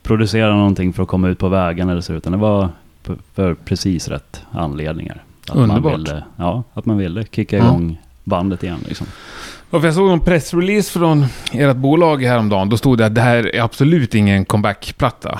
producera 0.04 0.56
någonting 0.56 0.94
för 0.94 1.04
att 1.04 1.10
komma 1.10 1.28
ut 1.30 1.40
på 1.40 1.50
vägarna 1.50 1.92
eller 1.92 2.02
så. 2.02 2.14
Utan 2.14 2.32
det 2.32 2.38
var 2.38 2.70
för, 3.34 3.54
precis 3.54 4.08
rätt 4.08 4.42
anledningar. 4.52 5.24
Att 5.50 5.56
Underbart. 5.56 5.84
Man 5.84 6.04
ville, 6.04 6.24
ja, 6.38 6.64
att 6.74 6.86
man 6.86 6.98
ville 6.98 7.26
kicka 7.32 7.58
Ja. 7.58 7.66
igång 7.66 7.98
bandet 8.26 8.64
igen. 8.64 8.80
Liksom. 8.88 9.08
Ja, 9.72 9.80
jag 9.84 9.94
såg 9.94 10.12
en 10.12 10.20
pressrelease 10.20 10.92
från 11.00 11.26
ert 11.54 11.76
bolag 11.78 12.24
häromdagen. 12.24 12.70
Då 12.70 12.78
stod 12.78 12.98
det 12.98 13.06
att 13.06 13.16
det 13.16 13.22
här 13.22 13.56
är 13.56 13.62
absolut 13.62 14.16
ingen 14.16 14.46
comeback-platta. 14.46 15.40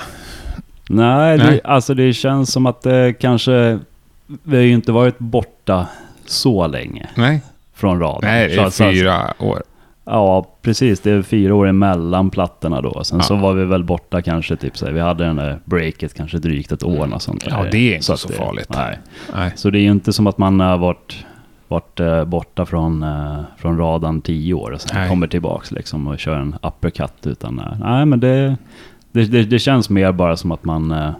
Nej, 0.88 1.38
Nej. 1.38 1.46
Det, 1.46 1.60
alltså 1.64 1.94
det 1.94 2.12
känns 2.12 2.52
som 2.52 2.66
att 2.66 2.82
det 2.82 3.12
kanske... 3.20 3.78
Vi 4.42 4.56
har 4.56 4.62
ju 4.62 4.72
inte 4.72 4.92
varit 4.92 5.18
borta 5.18 5.86
så 6.26 6.66
länge 6.66 7.08
Nej, 7.14 7.40
från 7.74 8.00
raden. 8.00 8.30
Nej 8.30 8.48
det 8.48 8.54
Så 8.54 8.62
är 8.62 8.70
så 8.70 8.84
fyra 8.84 9.34
år. 9.38 9.62
Ja, 10.04 10.46
precis. 10.62 11.00
Det 11.00 11.10
är 11.10 11.22
fyra 11.22 11.54
år 11.54 11.68
emellan 11.68 12.30
plattorna 12.30 12.80
då. 12.80 13.04
Sen 13.04 13.18
Ja. 13.18 13.24
så 13.24 13.36
var 13.36 13.52
vi 13.54 13.64
väl 13.64 13.84
borta 13.84 14.22
kanske 14.22 14.56
typ 14.56 14.76
så 14.78 14.86
här, 14.86 14.92
Vi 14.92 15.00
hade 15.00 15.24
den 15.24 15.36
där 15.36 15.58
breaket 15.64 16.14
kanske 16.14 16.38
drygt 16.38 16.72
ett 16.72 16.82
år 16.82 17.14
och 17.14 17.22
sånt 17.22 17.44
där. 17.44 17.50
Ja, 17.50 17.64
det 17.70 17.78
är 17.92 17.96
inte 17.96 18.12
att 18.12 18.20
så 18.20 18.28
det- 18.28 18.34
farligt. 18.34 18.68
Nej. 18.70 18.98
Nej. 19.34 19.52
Så 19.56 19.70
det 19.70 19.78
är 19.78 19.82
ju 19.82 19.90
inte 19.90 20.12
som 20.12 20.26
att 20.26 20.38
man 20.38 20.60
har 20.60 20.78
varit, 20.78 21.24
varit 21.68 22.00
eh, 22.00 22.24
borta 22.24 22.66
från, 22.66 23.02
eh, 23.02 23.40
från 23.56 23.78
radarn 23.78 24.20
tio 24.20 24.54
år 24.54 24.70
och 24.70 24.80
sen 24.80 24.90
Nej. 24.94 25.08
kommer 25.08 25.26
tillbaks 25.26 25.70
liksom 25.72 26.06
och 26.06 26.18
kör 26.18 26.36
en 26.36 26.56
uppercut. 26.62 27.26
Utan, 27.26 27.58
eh, 27.58 27.78
nej, 27.80 28.06
men 28.06 28.20
det, 28.20 28.56
det, 29.12 29.24
det, 29.24 29.44
det 29.44 29.58
känns 29.58 29.90
mer 29.90 30.12
bara 30.12 30.36
som 30.36 30.52
att 30.52 30.64
man, 30.64 30.90
eh, 30.90 31.10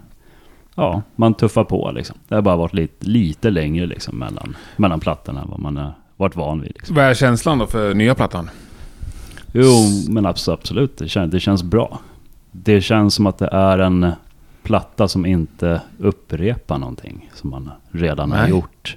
ja, 0.75 1.03
man 1.17 1.35
tuffar 1.35 1.65
på 1.65 1.91
liksom. 1.95 2.17
Det 2.29 2.35
har 2.35 2.43
bara 2.43 2.57
varit 2.57 2.75
lite, 2.75 3.07
lite 3.07 3.51
längre 3.51 3.87
liksom 3.87 4.19
mellan, 4.19 4.57
mellan 4.77 5.01
plattorna 5.01 5.41
än 5.41 5.51
vad 5.51 5.61
man 5.61 5.77
har 5.77 5.93
varit 6.17 6.37
van 6.37 6.61
vid. 6.61 6.73
Liksom. 6.75 6.97
Vad 6.97 7.05
är 7.05 7.15
känslan 7.15 7.59
då 7.59 7.67
för 7.67 7.95
nya 7.95 8.15
plattan? 8.15 8.51
Jo, 9.53 9.71
men 10.09 10.27
abs- 10.27 10.53
absolut. 10.53 10.99
Det 10.99 11.09
känns, 11.09 11.31
det 11.31 11.41
känns 11.41 11.63
bra. 11.63 11.99
Det 12.53 12.81
känns 12.81 13.15
som 13.15 13.27
att 13.27 13.39
det 13.39 13.49
är 13.53 13.79
en 13.79 14.13
platta 14.63 15.09
som 15.09 15.27
inte 15.27 15.81
upprepar 15.99 16.79
någonting 16.79 17.31
som 17.35 17.51
man 17.51 17.71
redan 17.91 18.33
har 18.33 18.39
Nej. 18.41 18.51
gjort. 18.51 18.97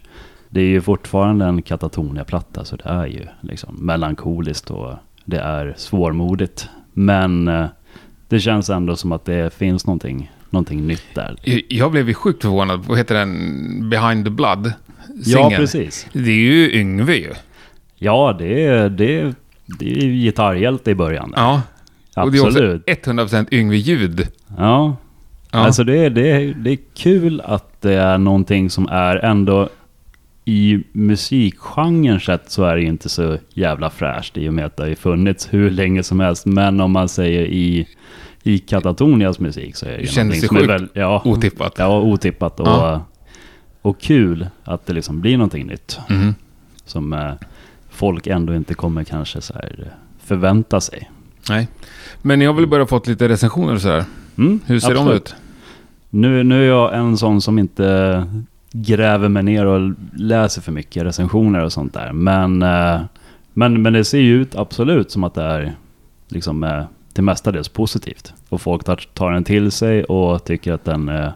Det 0.49 0.61
är 0.61 0.65
ju 0.65 0.81
fortfarande 0.81 1.45
en 1.45 1.61
Katatonia-platta, 1.61 2.65
så 2.65 2.75
det 2.75 2.89
är 2.89 3.05
ju 3.05 3.25
liksom 3.41 3.75
melankoliskt 3.85 4.71
och 4.71 4.93
det 5.25 5.39
är 5.39 5.73
svårmodigt. 5.77 6.69
Men 6.93 7.47
eh, 7.47 7.65
det 8.27 8.39
känns 8.39 8.69
ändå 8.69 8.95
som 8.95 9.11
att 9.11 9.25
det 9.25 9.53
finns 9.53 9.85
någonting, 9.87 10.31
någonting 10.49 10.87
nytt 10.87 11.05
där. 11.15 11.35
Jag- 11.69 11.91
blev 11.91 12.07
ju 12.07 12.13
sjukt 12.13 12.41
förvånad. 12.41 12.79
Vad 12.87 12.97
heter 12.97 13.15
den? 13.15 13.89
Behind 13.89 14.25
the 14.25 14.31
Blood? 14.31 14.73
Ja, 15.15 15.23
Singeln. 15.23 15.55
precis. 15.61 16.07
Det 16.13 16.31
är 16.31 16.35
ju 16.35 16.79
Yngve 16.79 17.15
ju. 17.15 17.33
Ja, 17.95 18.35
det 18.39 18.65
är, 18.65 18.89
det 18.89 19.19
är, 19.21 19.33
det 19.79 19.85
är 19.91 20.07
gitarrhjälte 20.09 20.91
i 20.91 20.95
början. 20.95 21.33
Ja. 21.35 21.61
Och 22.15 22.31
det 22.31 22.37
är 22.37 22.45
Absolut. 22.47 22.81
också 22.89 23.11
100% 23.11 23.47
Yngve-ljud. 23.53 24.27
Ja, 24.57 24.95
Ja. 25.51 25.59
Alltså 25.59 25.83
det 25.83 25.97
är, 25.97 26.09
det, 26.09 26.31
är, 26.31 26.53
det 26.53 26.71
är 26.71 26.77
kul 26.95 27.41
att 27.45 27.81
det 27.81 27.93
är 27.93 28.17
någonting 28.17 28.69
som 28.69 28.87
är 28.89 29.15
ändå 29.15 29.69
i 30.49 30.83
musikgenren 30.91 32.19
sett 32.19 32.51
så 32.51 32.63
är 32.63 32.75
det 32.75 32.81
ju 32.81 32.87
inte 32.87 33.09
så 33.09 33.37
jävla 33.53 33.89
fräscht 33.89 34.37
i 34.37 34.49
och 34.49 34.53
med 34.53 34.65
att 34.65 34.77
det 34.77 34.83
har 34.83 34.89
ju 34.89 34.95
funnits 34.95 35.53
hur 35.53 35.69
länge 35.69 36.03
som 36.03 36.19
helst. 36.19 36.45
Men 36.45 36.79
om 36.81 36.91
man 36.91 37.09
säger 37.09 37.41
i, 37.45 37.87
i 38.43 38.59
Katatonias 38.59 39.39
musik 39.39 39.75
så 39.75 39.85
är 39.85 39.91
det 39.91 40.01
ju 40.01 40.07
Kändes 40.07 40.41
det 40.41 40.47
som 40.47 40.57
är 40.57 40.67
väl, 40.67 40.87
ja, 40.93 41.21
Otippat. 41.25 41.73
ja, 41.77 41.99
otippat 42.01 42.59
och, 42.59 42.67
Ja. 42.67 43.05
och 43.81 43.99
kul 44.01 44.47
att 44.63 44.85
det 44.85 44.93
liksom 44.93 45.21
blir 45.21 45.37
någonting 45.37 45.67
nytt. 45.67 45.99
Mhm. 46.09 46.35
Som 46.85 47.13
eh, 47.13 47.31
folk 47.89 48.27
ändå 48.27 48.55
inte 48.55 48.73
kommer 48.73 49.03
kanske 49.03 49.41
så 49.41 49.53
här 49.53 49.75
eh, 49.85 49.91
förvänta 50.25 50.81
sig. 50.81 51.09
Nej. 51.49 51.67
Men 52.21 52.39
ni 52.39 52.45
har 52.45 52.53
väl 52.53 52.67
börjat 52.67 52.89
fått 52.89 53.07
lite 53.07 53.29
recensioner 53.29 53.73
och 53.73 53.81
sådär? 53.81 54.03
Mm, 54.37 54.59
Hur 54.65 54.79
ser 54.79 54.93
de 54.93 54.97
absolut. 54.99 55.21
ut? 55.21 55.35
Nu, 56.09 56.43
nu 56.43 56.63
är 56.63 56.67
jag 56.67 56.97
en 56.97 57.17
sån 57.17 57.41
som 57.41 57.59
inte 57.59 58.23
gräver 58.71 59.29
mig 59.29 59.43
ner 59.43 59.65
och 59.65 59.93
läser 60.13 60.61
för 60.61 60.71
mycket 60.71 61.03
recensioner 61.03 61.63
och 61.63 61.73
sånt 61.73 61.93
där. 61.93 62.13
Men, 62.13 62.61
eh, 62.61 63.01
men, 63.53 63.81
men 63.81 63.93
det 63.93 64.05
ser 64.05 64.19
ju 64.19 64.41
ut 64.41 64.55
absolut 64.55 65.11
som 65.11 65.23
att 65.23 65.33
det 65.33 65.43
är 65.43 65.73
liksom, 66.27 66.63
eh, 66.63 66.83
till 67.13 67.23
mestadels 67.23 67.69
positivt. 67.69 68.33
Och 68.49 68.61
folk 68.61 68.83
tar, 68.83 68.95
tar 69.13 69.31
den 69.31 69.43
till 69.43 69.71
sig 69.71 70.03
och 70.03 70.43
tycker 70.43 70.73
att 70.73 70.85
den, 70.85 71.09
eh, 71.09 71.29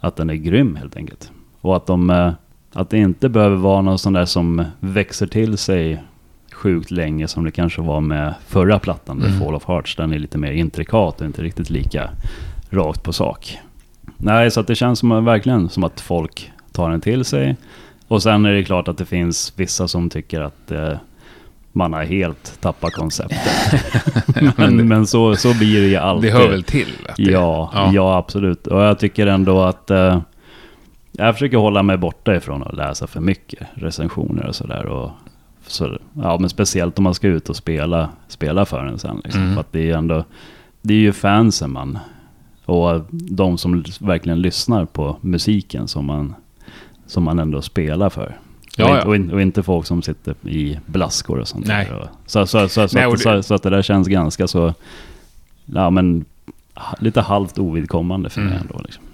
att 0.00 0.16
den 0.16 0.30
är 0.30 0.34
grym 0.34 0.76
helt 0.76 0.96
enkelt. 0.96 1.30
Och 1.60 1.76
att, 1.76 1.86
de, 1.86 2.32
att 2.72 2.90
det 2.90 2.98
inte 2.98 3.28
behöver 3.28 3.56
vara 3.56 3.82
någon 3.82 3.98
sån 3.98 4.12
där 4.12 4.24
som 4.24 4.64
växer 4.80 5.26
till 5.26 5.58
sig 5.58 6.02
sjukt 6.52 6.90
länge 6.90 7.28
som 7.28 7.44
det 7.44 7.50
kanske 7.50 7.82
var 7.82 8.00
med 8.00 8.34
förra 8.46 8.78
plattan, 8.78 9.20
The 9.20 9.26
Mm. 9.26 9.40
Fall 9.40 9.54
of 9.54 9.64
Hearts. 9.68 9.96
Den 9.96 10.12
är 10.12 10.18
lite 10.18 10.38
mer 10.38 10.52
intrikat 10.52 11.20
och 11.20 11.26
inte 11.26 11.42
riktigt 11.42 11.70
lika 11.70 12.10
rakt 12.70 13.02
på 13.02 13.12
sak. 13.12 13.58
Nej, 14.22 14.50
så 14.50 14.62
det 14.62 14.74
känns 14.74 14.98
som, 14.98 15.24
verkligen 15.24 15.68
som 15.68 15.84
att 15.84 16.00
folk 16.00 16.52
tar 16.72 16.90
den 16.90 17.00
till 17.00 17.24
sig. 17.24 17.56
Och 18.08 18.22
sen 18.22 18.44
är 18.46 18.52
det 18.52 18.64
klart 18.64 18.88
att 18.88 18.98
det 18.98 19.04
finns 19.04 19.52
vissa 19.56 19.88
som 19.88 20.10
tycker 20.10 20.40
att 20.40 20.70
eh, 20.70 20.92
man 21.72 21.92
har 21.92 22.04
helt 22.04 22.60
tappat 22.60 22.92
konceptet. 22.92 23.38
men 24.56 24.88
men 24.88 25.06
så, 25.06 25.36
så 25.36 25.54
blir 25.58 25.80
det 25.80 25.86
ju 25.88 25.96
alltid. 25.96 26.32
Det 26.32 26.38
hör 26.38 26.48
väl 26.48 26.62
till? 26.62 26.94
Att 27.08 27.16
det, 27.16 27.22
Ja, 27.22 27.70
Ja. 27.74 27.90
ja. 27.92 28.16
absolut. 28.16 28.66
Och 28.66 28.80
jag 28.82 28.98
tycker 28.98 29.26
ändå 29.26 29.62
att 29.62 29.90
eh, 29.90 30.20
jag 31.12 31.34
försöker 31.34 31.56
hålla 31.56 31.82
mig 31.82 31.96
borta 31.96 32.36
ifrån 32.36 32.62
att 32.62 32.76
läsa 32.76 33.06
för 33.06 33.20
mycket 33.20 33.68
recensioner 33.74 34.46
och 34.46 34.54
sådär. 34.54 34.86
Och 34.86 35.10
så, 35.66 35.98
ja, 36.12 36.38
men 36.38 36.50
speciellt 36.50 36.98
om 36.98 37.04
man 37.04 37.14
ska 37.14 37.28
ut 37.28 37.48
och 37.48 37.56
spela, 37.56 38.08
spela 38.28 38.64
för 38.64 38.86
en 38.86 38.98
sen. 38.98 39.20
Liksom. 39.24 39.42
Mm. 39.42 39.54
För 39.54 39.60
att 39.60 39.72
det 39.72 39.78
är 39.78 39.84
ju 39.84 39.92
ändå, 39.92 40.24
det 40.82 40.94
är 40.94 40.98
ju 40.98 41.12
fansen 41.12 41.72
man, 41.72 41.98
och 42.70 43.04
de 43.10 43.58
som 43.58 43.84
verkligen 44.00 44.42
lyssnar 44.42 44.84
på 44.84 45.16
musiken 45.20 45.88
som 45.88 46.04
man, 46.06 46.34
som 47.06 47.22
man 47.22 47.38
ändå 47.38 47.62
spelar 47.62 48.10
för. 48.10 48.38
Ja, 48.76 48.90
och, 48.90 48.96
ja. 48.96 49.04
Och, 49.04 49.16
in, 49.16 49.30
och 49.32 49.42
inte 49.42 49.62
folk 49.62 49.86
som 49.86 50.02
sitter 50.02 50.34
i 50.48 50.78
blaskor 50.86 51.38
och 51.38 51.48
sånt 51.48 51.66
Nej. 51.66 51.90
Och, 51.92 52.06
så, 52.26 52.46
så, 52.46 52.68
så, 52.68 52.88
Nej, 52.92 53.06
och 53.06 53.14
att, 53.14 53.22
det- 53.24 53.42
så, 53.42 53.54
att 53.54 53.62
det 53.62 53.70
där 53.70 53.82
känns 53.82 54.08
ganska 54.08 54.48
så, 54.48 54.74
ja 55.64 55.90
men 55.90 56.24
lite 56.98 57.20
halvt 57.20 57.58
ovidkommande 57.58 58.30
för 58.30 58.40
mig 58.40 58.50
Mm. 58.52 58.62
ändå. 58.62 58.80
Liksom. 58.84 59.04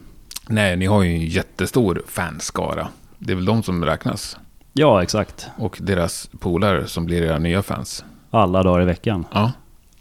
Nej, 0.49 0.77
ni 0.77 0.87
har 0.87 1.03
ju 1.03 1.11
en 1.15 1.27
jättestor 1.27 2.03
fanskara. 2.09 2.89
Det 3.19 3.33
är 3.33 3.37
väl 3.37 3.45
de 3.45 3.63
som 3.63 3.85
räknas. 3.85 4.37
Ja, 4.73 5.03
exakt. 5.03 5.47
Och 5.59 5.79
deras 5.81 6.31
polare 6.39 6.87
som 6.87 7.05
blir 7.07 7.23
era 7.23 7.39
nya 7.39 7.63
fans. 7.63 8.05
Alla 8.31 8.63
dagar 8.63 8.83
i 8.83 8.85
veckan. 8.85 9.25
Ja, 9.33 9.53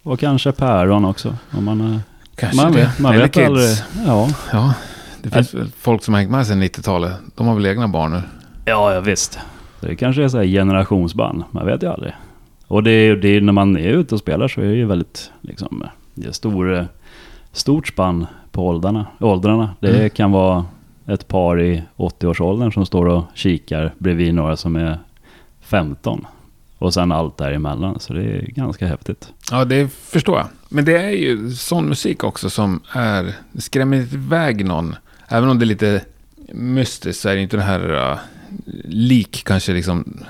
Och 0.03 0.19
kanske 0.19 0.51
päron 0.51 1.05
också. 1.05 1.35
Om 1.57 1.63
man, 1.65 1.99
kanske 2.35 2.57
man 2.63 2.71
det. 2.71 2.77
vet, 2.77 2.99
man 2.99 3.13
Eller 3.13 3.23
vet 3.23 3.33
kids. 3.33 3.47
aldrig. 3.47 3.69
Ja. 4.07 4.29
Ja, 4.51 4.73
det 5.23 5.29
finns 5.29 5.53
väl 5.53 5.71
folk 5.79 6.03
som 6.03 6.13
har 6.13 6.21
hängt 6.21 6.31
med 6.31 6.47
sedan 6.47 6.63
90-talet. 6.63 7.11
De 7.35 7.47
har 7.47 7.55
väl 7.55 7.65
egna 7.65 7.87
barn 7.87 8.11
nu. 8.11 8.21
Ja, 8.65 8.93
ja 8.93 8.99
visst. 9.01 9.39
Det 9.79 9.95
kanske 9.95 10.23
är 10.23 10.27
så 10.27 10.37
här 10.37 10.45
generationsband. 10.45 11.43
Man 11.51 11.65
vet 11.65 11.83
ju 11.83 11.87
aldrig. 11.87 12.13
Och 12.67 12.83
det 12.83 12.91
är, 12.91 13.15
det 13.15 13.27
är, 13.27 13.41
när 13.41 13.53
man 13.53 13.77
är 13.77 13.89
ute 13.89 14.15
och 14.15 14.19
spelar 14.19 14.47
så 14.47 14.61
är 14.61 14.65
det 14.65 14.75
ju 14.75 14.85
väldigt 14.85 15.31
liksom, 15.41 15.83
det 16.13 16.27
är 16.27 16.31
stor, 16.31 16.87
stort 17.51 17.87
spann 17.87 18.27
på 18.51 18.67
åldrarna. 18.67 19.05
åldrarna. 19.19 19.69
Det 19.79 19.95
Mm. 19.95 20.09
kan 20.09 20.31
vara 20.31 20.65
ett 21.07 21.27
par 21.27 21.61
i 21.61 21.83
80-årsåldern 21.97 22.71
som 22.71 22.85
står 22.85 23.05
och 23.05 23.23
kikar 23.33 23.93
bredvid 23.97 24.33
några 24.33 24.55
som 24.55 24.75
är 24.75 24.99
15. 25.61 26.25
Och 26.77 26.93
sen 26.93 27.11
allt 27.11 27.37
däremellan. 27.37 27.99
Så 27.99 28.13
det 28.13 28.23
är 28.23 28.41
ganska 28.41 28.87
häftigt. 28.87 29.29
Ja, 29.51 29.65
det 29.65 29.87
förstår 29.87 30.37
jag. 30.37 30.47
Men 30.69 30.85
det 30.85 30.97
är 30.97 31.09
ju 31.09 31.51
sån 31.51 31.85
musik 31.89 32.23
också 32.23 32.49
som 32.49 32.81
är... 32.91 33.33
Skrämmer 33.57 33.97
iväg 33.97 34.65
någon. 34.65 34.95
Även 35.27 35.49
om 35.49 35.59
det 35.59 35.63
är 35.65 35.67
lite 35.67 36.01
mystiskt 36.53 37.21
så 37.21 37.29
är 37.29 37.35
det 37.35 37.41
inte 37.41 37.57
det 37.57 37.63
här... 37.63 37.91
Uh, 38.11 38.17
lik 38.85 39.43
kanske 39.45 39.73
liksom 39.73 40.23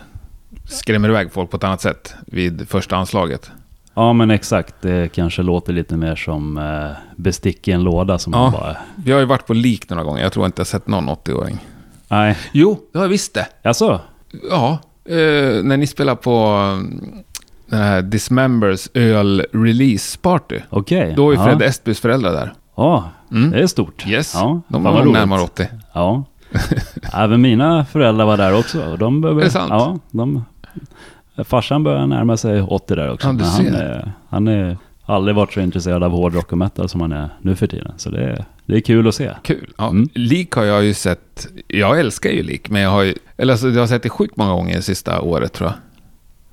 skrämmer 0.69 1.09
iväg 1.09 1.31
folk 1.33 1.49
på 1.49 1.57
ett 1.57 1.63
annat 1.63 1.81
sätt 1.81 2.15
vid 2.27 2.69
första 2.69 2.95
anslaget. 2.95 3.51
Ja 3.93 4.13
men 4.13 4.31
exakt, 4.31 4.75
det 4.81 5.11
kanske 5.13 5.41
låter 5.41 5.73
lite 5.73 5.97
mer 5.97 6.15
som 6.15 6.57
eh, 6.57 6.91
bestick 7.15 7.67
i 7.67 7.71
en 7.71 7.83
låda 7.83 8.19
som 8.19 8.33
Ja. 8.33 8.39
man 8.41 8.51
bara... 8.51 8.77
Vi 8.95 9.11
har 9.11 9.19
ju 9.19 9.25
varit 9.25 9.47
på 9.47 9.53
lik 9.53 9.89
några 9.89 10.03
gånger. 10.03 10.21
Jag 10.23 10.33
tror 10.33 10.45
inte 10.45 10.59
jag 10.59 10.67
sett 10.67 10.87
någon 10.87 11.09
80-åring. 11.09 11.65
Nej, 12.07 12.37
Jo, 12.51 12.79
det 12.91 12.97
har 12.97 13.05
jag 13.05 13.09
visst 13.09 13.33
det. 13.33 13.47
alltså? 13.63 14.01
Ja, 14.49 14.79
eh, 15.09 15.63
när 15.63 15.77
ni 15.77 15.88
spelar 15.88 16.15
på 16.15 16.38
mm, 16.39 17.01
den 17.69 17.79
här 17.81 18.01
Dismembers 18.01 18.89
öl-release 18.93 20.19
party. 20.21 20.59
Okej. 20.69 21.13
Då 21.17 21.25
var 21.25 21.31
ju 21.31 21.38
ja. 21.38 21.45
Fred 21.45 21.62
Estbys 21.62 22.00
föräldrar 22.00 22.31
där. 22.33 22.53
Ja, 22.75 23.09
Mm. 23.31 23.51
det 23.51 23.59
är 23.63 23.67
stort. 23.67 24.07
Yes, 24.07 24.31
Ja, 24.35 24.62
de 24.67 24.83
var 24.83 25.05
närmare 25.05 25.41
80. 25.41 25.67
Ja. 25.93 26.24
Även 27.13 27.41
mina 27.41 27.85
föräldrar 27.85 28.25
var 28.25 28.38
där 28.38 28.59
också. 28.59 28.95
De 29.00 29.21
behöver, 29.21 29.41
Är 29.41 29.45
det 29.45 29.51
sant? 29.51 29.69
Ja, 29.69 30.00
de, 30.12 30.45
farsan 31.43 31.83
börjar 31.83 32.07
närma 32.07 32.38
sig 32.38 32.62
80 32.62 32.95
där 32.95 33.12
också. 33.13 33.27
Ja, 33.27 33.33
han, 33.45 33.67
är, 33.67 34.12
han 34.29 34.47
är 34.47 34.77
aldrig 35.05 35.35
varit 35.35 35.53
så 35.53 35.59
intresserad 35.59 36.03
av 36.03 36.12
hårdrock 36.12 36.51
och 36.51 36.57
metal 36.57 36.89
som 36.89 37.01
han 37.01 37.12
är 37.12 37.29
nu 37.41 37.55
för 37.55 37.67
tiden. 37.67 37.91
Så 37.97 38.09
det 38.09 38.24
är, 38.24 38.45
det 38.65 38.75
är 38.75 38.81
kul 38.81 39.07
att 39.07 39.15
se. 39.15 39.31
Kul. 39.43 39.74
Ja, 39.77 39.88
Mm. 39.89 40.09
Lik 40.13 40.51
har 40.51 40.63
jag 40.63 40.83
ju 40.85 40.93
sett. 40.93 41.47
Jag 41.67 42.00
älskar 42.00 42.29
ju 42.29 42.43
lik, 42.43 42.69
men 42.69 42.81
jag 42.81 42.89
har 42.89 43.03
ju... 43.03 43.13
Eller 43.38 43.53
alltså, 43.53 43.69
jag 43.69 43.79
har 43.79 43.88
sett 43.88 44.03
det 44.03 44.09
sjukt 44.09 44.38
många 44.38 44.51
gånger 44.51 44.75
det 44.75 44.81
sista 44.81 45.21
året 45.21 45.53
tror 45.53 45.69
jag. 45.69 45.75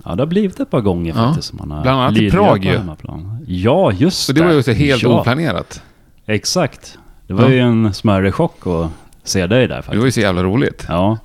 Ja, 0.04 0.14
det 0.14 0.22
har 0.22 0.26
blivit 0.26 0.60
ett 0.60 0.70
par 0.70 0.80
gånger 0.80 1.14
Ja. 1.16 1.26
faktiskt. 1.28 1.48
Som 1.48 1.58
man 1.58 1.70
har 1.70 1.82
Bland 1.82 2.00
annat 2.00 2.16
i 2.18 2.30
Prag 2.30 2.64
ju. 2.64 2.78
Ja, 3.46 3.92
just 3.92 4.18
Så 4.24 4.32
det 4.32 4.42
var 4.42 4.52
ju 4.52 4.58
också 4.58 4.72
helt 4.72 5.02
ja, 5.02 5.20
oplanerat. 5.20 5.82
Exakt. 6.26 6.98
Det 7.26 7.34
var 7.34 7.42
Ja. 7.44 7.50
ju 7.50 7.58
en 7.58 7.94
smärre 7.94 8.32
chock 8.32 8.66
att 8.66 8.90
se 9.24 9.46
dig 9.46 9.68
där 9.68 9.76
Det 9.76 9.82
faktiskt. 9.82 9.98
var 9.98 10.04
ju 10.06 10.12
så 10.12 10.20
jävla 10.20 10.42
roligt. 10.42 10.86
Ja, 10.88 11.18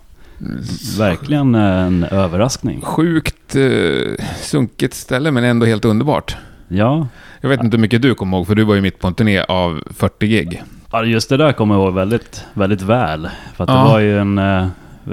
verkligen 0.98 1.56
en 1.56 2.04
överraskning. 2.04 2.82
Sjukt 2.82 3.56
eh, 3.56 4.26
sunkigt 4.42 4.94
ställe, 4.94 5.32
men 5.32 5.44
ändå 5.44 5.66
helt 5.66 5.86
underbart. 5.86 6.38
Ja, 6.68 7.08
Jag 7.42 7.50
vet 7.50 7.64
inte 7.64 7.78
hur 7.78 7.82
mycket 7.82 8.02
du 8.02 8.16
kommer 8.16 8.38
ihåg, 8.38 8.48
för 8.48 8.56
du 8.56 8.64
var 8.64 8.76
ju 8.76 8.82
mitt 8.82 9.00
på 9.00 9.08
en 9.08 9.14
turné 9.14 9.40
av 9.40 9.84
40 9.92 10.28
gig. 10.28 10.64
Ja, 10.92 11.04
just 11.04 11.30
det 11.30 11.38
där 11.38 11.52
kommer 11.54 11.76
jag 11.76 11.84
ihåg 11.84 11.94
väldigt, 11.94 12.46
väldigt 12.54 12.82
väl. 12.82 13.30
För 13.56 13.64
att 13.64 13.70
Ja. 13.70 13.76
det 13.76 13.84
var 13.84 14.00
ju 14.00 14.20
en, 14.20 14.38
eh, 14.38 14.64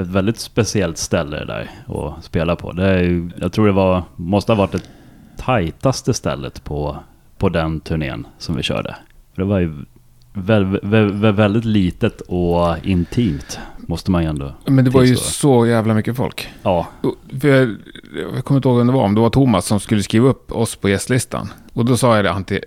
ett 0.01 0.07
väldigt 0.07 0.39
speciellt 0.39 0.99
ställe 0.99 1.39
det 1.39 1.45
där 1.45 1.71
att 1.89 2.25
spela 2.25 2.57
på. 2.57 2.73
Det 2.73 2.85
är 2.89 3.03
ju, 3.03 3.31
jag 3.37 3.53
tror 3.53 3.67
det 3.67 3.73
var, 3.73 4.03
måste 4.17 4.53
ha 4.53 4.57
varit 4.57 4.73
det 4.73 4.83
tajtaste 5.37 6.15
stället 6.15 6.65
på, 6.65 6.97
på 7.39 7.49
den 7.49 7.81
turnén 7.81 8.27
som 8.39 8.57
vi 8.57 8.63
körde. 8.63 8.97
För 9.35 9.43
det 9.43 9.49
var 9.49 9.59
ju 9.59 9.75
väl, 10.35 10.81
väl, 10.83 11.13
väl, 11.13 11.35
väldigt 11.35 11.65
litet 11.65 12.21
och 12.21 12.77
intimt, 12.83 13.59
måste 13.77 14.11
man 14.11 14.23
ju 14.23 14.29
ändå 14.29 14.55
Men 14.67 14.85
det 14.85 14.91
var 14.91 15.03
ju 15.03 15.17
så 15.17 15.67
jävla 15.67 15.95
mycket 15.95 16.17
folk. 16.17 16.49
Ja, 16.63 16.87
För 17.41 17.49
jag, 17.49 17.77
jag 18.35 18.45
kommer 18.45 18.59
inte 18.59 18.69
ihåg 18.69 18.79
vem 18.79 18.87
det 18.87 18.93
var, 18.93 19.03
om 19.03 19.15
det 19.15 19.21
var 19.21 19.31
Thomas 19.31 19.67
som 19.67 19.81
skulle 19.81 20.03
skriva 20.03 20.29
upp 20.29 20.53
oss 20.53 20.77
på 20.77 20.89
gästlistan. 20.89 21.49
Och 21.73 21.85
då 21.85 21.97
sa 21.97 22.17
jag 22.17 22.25
det, 22.25 22.31
han 22.31 22.45
till, 22.45 22.61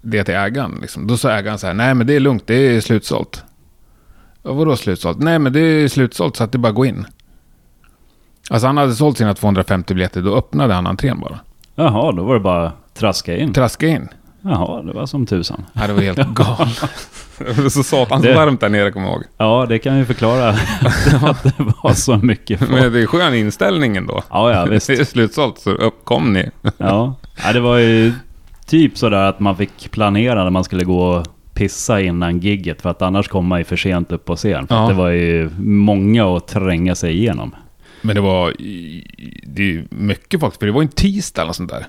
det 0.00 0.24
till 0.24 0.34
ägaren. 0.34 0.78
Liksom. 0.80 1.06
Då 1.06 1.16
sa 1.16 1.30
ägaren 1.30 1.58
så 1.58 1.66
här, 1.66 1.74
nej 1.74 1.94
men 1.94 2.06
det 2.06 2.14
är 2.14 2.20
lugnt, 2.20 2.46
det 2.46 2.54
är 2.54 2.80
slutsålt. 2.80 3.44
Ja, 4.42 4.52
vadå 4.52 4.76
slutsålt? 4.76 5.18
Nej 5.18 5.38
men 5.38 5.52
det 5.52 5.60
är 5.60 5.88
slutsålt 5.88 6.36
så 6.36 6.44
att 6.44 6.52
det 6.52 6.58
bara 6.58 6.72
går 6.72 6.86
in. 6.86 7.06
Alltså 8.50 8.66
han 8.66 8.76
hade 8.76 8.94
sålt 8.94 9.18
sina 9.18 9.34
250 9.34 9.94
biljetter, 9.94 10.22
då 10.22 10.36
öppnade 10.36 10.74
han 10.74 10.86
entrén 10.86 11.20
bara. 11.20 11.40
jaha, 11.74 12.12
då 12.12 12.22
var 12.24 12.34
det 12.34 12.40
bara 12.40 12.66
att 12.66 12.94
traska 12.94 13.36
in. 13.36 13.52
Traska 13.52 13.86
in. 13.86 14.08
Jaha, 14.42 14.82
det 14.82 14.92
var 14.92 15.06
som 15.06 15.26
tusan. 15.26 15.64
Ja, 15.72 15.86
det 15.86 15.92
var 15.92 16.00
helt 16.02 16.18
galet. 16.34 16.82
det 17.38 17.62
var 17.62 17.68
så 17.68 17.82
satans 17.82 18.22
Det- 18.22 18.34
varmt 18.34 18.60
där 18.60 18.68
nere, 18.68 18.90
kommer 18.90 19.06
jag 19.06 19.14
ihåg. 19.14 19.24
Ja, 19.38 19.66
det 19.68 19.78
kan 19.78 19.98
ju 19.98 20.04
förklara 20.04 20.48
att 21.22 21.42
det 21.42 21.52
var 21.82 21.92
så 21.92 22.16
mycket 22.16 22.58
folk. 22.58 22.70
Men 22.70 22.92
det 22.92 23.00
är 23.02 23.06
skön 23.06 23.34
inställningen 23.34 24.06
då. 24.06 24.22
Ja, 24.30 24.52
ja, 24.52 24.64
visst. 24.64 24.86
Det 24.86 24.92
är 25.00 25.04
slutsålt, 25.04 25.58
så 25.58 25.70
upp 25.70 26.04
kom 26.04 26.32
ni. 26.32 26.50
Ja. 26.78 27.14
ja, 27.44 27.52
det 27.52 27.60
var 27.60 27.76
ju 27.78 28.12
typ 28.66 28.98
sådär 28.98 29.24
att 29.28 29.40
man 29.40 29.56
fick 29.56 29.90
planera 29.90 30.42
när 30.44 30.50
man 30.50 30.64
skulle 30.64 30.84
gå 30.84 31.02
och 31.06 31.26
pissa 31.54 32.00
innan 32.00 32.38
gigget 32.38 32.82
för 32.82 32.90
att 32.90 33.02
annars 33.02 33.28
kom 33.28 33.46
man 33.46 33.58
ju 33.58 33.64
för 33.64 33.76
sent 33.76 34.12
upp 34.12 34.24
på 34.24 34.36
scen. 34.36 34.66
För 34.66 34.74
Ja. 34.74 34.82
att 34.82 34.88
det 34.88 34.94
var 34.94 35.08
ju 35.10 35.50
många 35.60 36.36
att 36.36 36.48
tränga 36.48 36.94
sig 36.94 37.12
igenom. 37.12 37.54
Men 38.04 38.14
det 38.14 38.20
var 38.22 38.54
det 39.46 39.62
är 39.76 39.84
mycket 39.90 40.40
folk, 40.40 40.58
för 40.58 40.66
det 40.66 40.72
var 40.72 40.82
ju 40.82 40.86
en 40.86 40.92
tisdag 40.92 41.42
eller 41.42 41.52
sånt 41.52 41.70
där. 41.70 41.86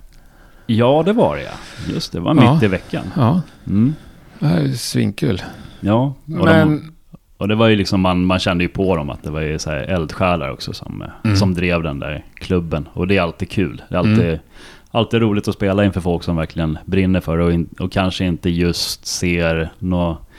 Ja, 0.67 1.03
det 1.05 1.13
var 1.13 1.35
det 1.35 1.43
ja. 1.43 1.93
Just 1.93 2.11
det, 2.11 2.19
var 2.19 2.35
Ja. 2.35 2.53
mitt 2.53 2.63
i 2.63 2.67
veckan. 2.67 3.05
Ja, 3.15 3.41
Mm. 3.67 3.95
det 4.39 4.45
här 4.45 4.61
är 4.61 4.67
svinkul. 4.71 5.41
Ja, 5.79 6.03
och, 6.03 6.15
Men, 6.27 6.69
de, 6.69 6.91
och 7.37 7.47
det 7.47 7.55
var 7.55 7.67
ju 7.67 7.75
liksom, 7.75 8.01
man, 8.01 8.25
man 8.25 8.39
kände 8.39 8.63
ju 8.63 8.67
på 8.67 8.95
dem 8.95 9.09
att 9.09 9.23
det 9.23 9.29
var 9.31 9.41
ju 9.41 9.59
så 9.59 9.69
här 9.69 9.77
eldsjälar 9.77 10.49
också 10.51 10.73
som, 10.73 11.01
eh, 11.01 11.07
Mm. 11.23 11.37
som 11.37 11.53
drev 11.53 11.83
den 11.83 11.99
där 11.99 12.25
klubben. 12.35 12.87
Och 12.93 13.07
det 13.07 13.17
är 13.17 13.21
alltid 13.21 13.49
kul. 13.49 13.81
Det 13.89 13.95
är 13.95 13.99
alltid, 13.99 14.25
Mm. 14.25 14.39
alltid 14.91 15.21
roligt 15.21 15.47
att 15.47 15.55
spela 15.55 15.85
inför 15.85 16.01
folk 16.01 16.23
som 16.23 16.35
verkligen 16.35 16.77
brinner 16.85 17.19
för 17.19 17.37
det 17.37 17.43
och, 17.43 17.53
in, 17.53 17.69
och 17.79 17.91
kanske 17.91 18.25
inte 18.25 18.49
just 18.49 19.05
ser 19.05 19.69
något 19.79 20.29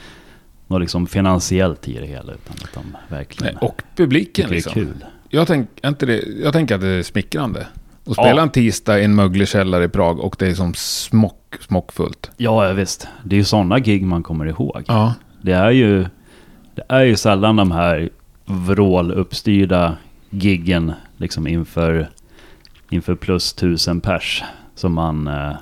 nå 0.66 0.79
liksom 0.79 1.07
finansiellt 1.07 1.88
i 1.88 1.98
det 1.98 2.07
hela. 2.07 2.33
Utan 2.33 2.57
att 2.62 2.75
de 2.75 2.96
verkligen 3.16 3.55
nej, 3.61 3.68
och 3.68 3.83
publiken 3.96 4.33
tycker 4.35 4.48
det 4.48 4.55
är 4.55 4.55
liksom. 4.55 4.72
kul. 4.72 5.05
Jag, 5.29 5.46
tänk, 5.46 5.68
inte 5.85 6.07
det, 6.07 6.22
jag 6.42 6.53
tänker 6.53 6.75
att 6.75 6.81
det 6.81 6.88
är 6.88 7.03
smickrande. 7.03 7.66
Att 8.07 8.12
spela 8.12 8.29
Ja. 8.37 8.43
en 8.43 8.51
tisdag 8.51 9.01
i 9.01 9.05
en 9.05 9.14
möglig 9.14 9.49
källare 9.49 9.85
i 9.85 9.88
Prag 9.88 10.21
och 10.21 10.37
det 10.38 10.47
är 10.47 10.55
som 10.55 10.75
smock, 10.75 11.57
smockfullt. 11.69 12.31
Ja, 12.37 12.67
ja, 12.67 12.73
visst. 12.73 13.09
Det 13.25 13.37
är 13.37 13.38
ju 13.38 13.45
sådana 13.45 13.79
gig 13.79 14.03
man 14.07 14.23
kommer 14.23 14.47
ihåg. 14.47 14.83
Ja. 14.87 15.14
Det 15.43 15.53
är 15.53 15.71
ju, 15.71 16.07
det 16.75 16.83
är 16.88 17.01
ju 17.03 17.17
sällan 17.17 17.57
de 17.57 17.71
här 17.71 18.11
vråluppstyrda 18.45 19.97
giggen 20.31 20.93
liksom 21.17 21.47
inför, 21.47 22.09
inför 22.90 23.14
plus 23.14 23.53
tusen 23.53 24.01
pers 24.01 24.43
som 24.75 24.93
man 24.93 25.27
eh, 25.29 25.53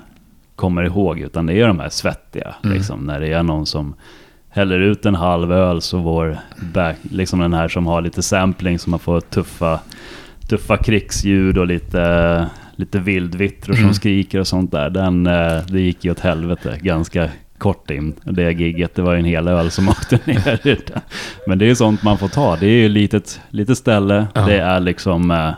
kommer 0.55 0.83
ihåg. 0.83 1.19
Utan 1.19 1.45
det 1.45 1.53
är 1.53 1.67
de 1.67 1.79
här 1.79 1.89
svettiga. 1.89 2.55
Mm. 2.63 2.75
Liksom, 2.77 2.99
när 3.05 3.19
det 3.19 3.33
är 3.33 3.43
någon 3.43 3.65
som 3.65 3.95
häller 4.49 4.79
ut 4.79 5.05
en 5.05 5.15
halv 5.15 5.51
öl 5.51 5.81
så 5.81 5.97
vår 5.97 6.37
back, 6.73 6.97
liksom 7.01 7.39
den 7.39 7.53
här 7.53 7.67
som 7.67 7.87
har 7.87 8.01
lite 8.01 8.21
sampling 8.23 8.79
som 8.79 8.91
man 8.91 8.99
får 8.99 9.21
tuffa, 9.21 9.79
tuffa 10.47 10.77
krigsljud 10.77 11.57
och 11.57 11.67
lite, 11.67 12.47
lite 12.75 12.99
vildvittror 12.99 13.73
som 13.73 13.83
Mm. 13.83 13.93
skriker 13.93 14.39
och 14.39 14.47
sånt 14.47 14.71
där. 14.71 14.89
Den, 14.89 15.27
eh, 15.27 15.57
det 15.67 15.81
gick 15.81 16.05
ju 16.05 16.11
åt 16.11 16.19
helvete 16.19 16.77
ganska 16.81 17.29
kort 17.57 17.91
in. 17.91 18.13
Det 18.23 18.51
gigget, 18.51 18.95
det 18.95 19.01
var 19.01 19.13
ju 19.13 19.19
en 19.19 19.25
hel 19.25 19.47
öl 19.47 19.71
som 19.71 19.89
åkte 19.89 20.19
ner. 20.25 20.77
Men 21.47 21.59
det 21.59 21.65
är 21.65 21.67
ju 21.69 21.75
sånt 21.75 22.03
man 22.03 22.17
får 22.17 22.27
ta. 22.27 22.55
Det 22.55 22.65
är 22.65 22.69
ju 22.71 22.85
ett 22.85 22.91
litet, 22.91 23.41
litet 23.49 23.77
ställe. 23.77 24.27
Ja. 24.33 24.41
Det 24.45 24.57
är 24.59 24.79
liksom... 24.79 25.31
eh, 25.31 25.49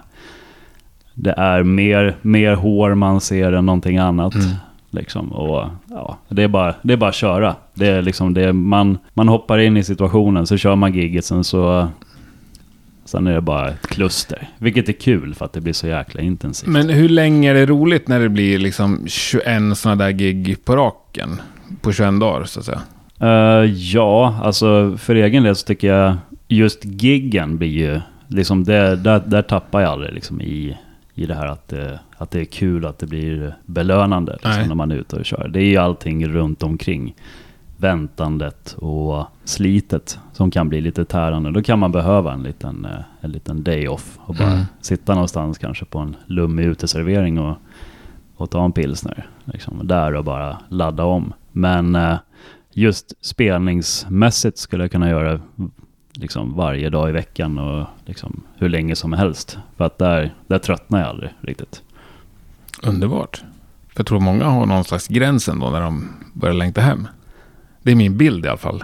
Det 1.14 1.32
är 1.38 1.64
mer, 1.64 2.16
mer 2.22 2.54
hår 2.56 2.96
man 2.96 3.22
ser 3.22 3.52
än 3.52 3.66
någonting 3.66 3.98
annat. 3.98 4.34
Mm. 4.36 4.48
Liksom. 4.92 5.32
Och, 5.32 5.68
ja, 5.90 6.18
det, 6.30 6.44
är 6.44 6.48
bara, 6.48 6.76
det 6.82 6.94
är 6.94 6.98
bara 6.98 7.10
att 7.10 7.16
köra. 7.16 7.56
Det 7.74 7.88
är 7.88 8.02
liksom 8.02 8.34
det, 8.34 8.54
man, 8.54 8.98
man 9.14 9.28
hoppar 9.28 9.58
in 9.60 9.78
i 9.78 9.84
situationen, 9.84 10.48
så 10.48 10.58
kör 10.58 10.76
man 10.76 10.94
gigget, 10.94 11.26
sen 11.26 11.44
så... 11.44 11.88
Sen 13.06 13.28
är 13.28 13.34
det 13.34 13.42
bara 13.42 13.70
ett 13.70 13.88
kluster. 13.88 14.50
Vilket 14.58 14.90
är 14.90 14.94
kul 14.94 15.36
för 15.36 15.46
att 15.46 15.54
det 15.54 15.62
blir 15.62 15.74
så 15.74 15.88
jäkla 15.88 16.22
intensivt. 16.22 16.70
Men 16.70 16.90
hur 16.90 17.10
länge 17.10 17.50
är 17.50 17.54
det 17.54 17.66
roligt 17.66 18.08
när 18.08 18.20
det 18.20 18.30
blir 18.30 18.60
liksom 18.60 19.06
21 19.08 19.78
sådana 19.78 20.04
där 20.04 20.12
gig 20.12 20.66
på 20.66 20.76
raken? 20.76 21.42
På 21.82 21.92
21 21.92 22.20
dagar, 22.20 22.46
så 22.46 22.60
att 22.60 22.66
säga. 22.66 22.82
Eh, 23.20 23.72
ja, 23.72 24.40
alltså 24.44 24.98
för 24.98 25.16
egen 25.16 25.44
del 25.44 25.56
så 25.56 25.66
tycker 25.66 25.88
jag 25.88 26.18
just 26.48 26.86
giggen 26.86 27.58
blir 27.58 27.70
ju, 27.70 28.02
liksom 28.28 28.64
det, 28.64 28.96
där, 28.96 29.24
där 29.26 29.42
tappar 29.42 29.82
jag 29.82 29.92
aldrig 29.92 30.14
liksom 30.14 30.42
i, 30.42 30.78
i 31.14 31.26
det 31.26 31.36
här 31.36 31.48
att 31.48 31.68
det, 31.68 32.00
att 32.18 32.32
det 32.32 32.40
är 32.40 32.46
kul, 32.46 32.86
att 32.86 33.00
det 33.00 33.08
blir 33.08 33.56
belönande 33.66 34.32
liksom, 34.34 34.68
när 34.68 34.76
man 34.76 34.92
är 34.92 34.96
ute 34.96 35.16
och 35.16 35.26
kör. 35.26 35.48
Det 35.48 35.60
är 35.60 35.66
ju 35.66 35.78
allting 35.78 36.28
runt 36.28 36.64
omkring. 36.64 37.16
Väntandet 37.78 38.74
och 38.78 39.26
slitet 39.44 40.20
som 40.34 40.52
kan 40.52 40.70
bli 40.70 40.82
lite 40.82 41.06
tärande. 41.06 41.52
Då 41.52 41.62
kan 41.64 41.80
man 41.80 41.92
behöva 41.92 42.34
en 42.34 42.44
liten, 42.44 42.86
eh, 42.86 43.00
en 43.22 43.32
liten 43.32 43.64
day 43.64 43.88
off 43.88 44.20
och 44.22 44.36
bara 44.36 44.52
Mm. 44.52 44.64
sitta 44.82 45.14
någonstans 45.14 45.58
kanske 45.58 45.86
på 45.86 46.00
en 46.00 46.16
lummig 46.26 46.64
uteservering 46.66 47.40
och, 47.40 47.58
och 48.36 48.50
ta 48.52 48.66
en 48.66 48.72
pilsner. 48.72 49.28
Liksom, 49.46 49.88
där 49.88 50.16
och 50.16 50.24
bara 50.24 50.58
ladda 50.70 51.04
om. 51.04 51.34
Men 51.52 51.96
eh, 51.96 52.18
just 52.72 53.26
spelningsmässigt 53.26 54.58
skulle 54.58 54.84
jag 54.84 54.92
kunna 54.92 55.10
göra 55.10 55.40
liksom 56.14 56.54
varje 56.56 56.90
dag 56.90 57.10
i 57.10 57.12
veckan 57.12 57.58
och 57.58 57.88
liksom 58.06 58.44
hur 58.58 58.70
länge 58.70 58.96
som 58.96 59.14
helst. 59.14 59.58
För 59.78 59.86
att 59.86 59.98
där, 59.98 60.34
där 60.48 60.58
tröttnar 60.60 61.00
jag 61.00 61.10
aldrig 61.10 61.30
riktigt. 61.42 61.82
Underbart. 62.84 63.44
För 63.88 64.00
jag 64.00 64.06
tror 64.08 64.20
många 64.20 64.46
har 64.46 64.66
någon 64.66 64.84
slags 64.84 65.08
gräns 65.08 65.50
ändå 65.50 65.70
när 65.70 65.82
de 65.82 66.08
börjar 66.34 66.56
längta 66.56 66.82
hem. 66.82 67.08
Det 67.86 67.92
är 67.92 67.96
min 67.96 68.18
bild 68.18 68.46
i 68.46 68.48
alla 68.48 68.58
fall. 68.58 68.84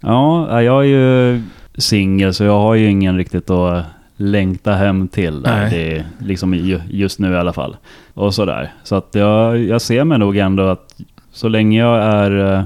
Ja, 0.00 0.62
jag 0.62 0.78
är 0.84 0.88
ju 0.88 1.42
singel 1.78 2.34
så 2.34 2.44
jag 2.44 2.60
har 2.60 2.74
ju 2.74 2.86
ingen 2.90 3.16
riktigt 3.16 3.50
att 3.50 3.84
längta 4.16 4.72
hem 4.72 5.08
till. 5.08 5.42
Där. 5.42 5.70
Det 5.70 5.96
är 5.96 6.04
liksom 6.18 6.54
ju- 6.54 6.80
just 6.90 7.18
nu 7.18 7.32
i 7.32 7.36
alla 7.36 7.52
fall. 7.52 7.76
Och 8.14 8.34
sådär. 8.34 8.72
Så 8.82 8.94
att 8.96 9.08
jag, 9.14 9.58
jag 9.58 9.82
ser 9.82 10.04
mig 10.04 10.18
nog 10.18 10.36
ändå 10.36 10.62
att 10.68 11.00
så 11.32 11.48
länge 11.48 11.78
jag 11.78 12.02
är 12.02 12.54
eh, 12.58 12.62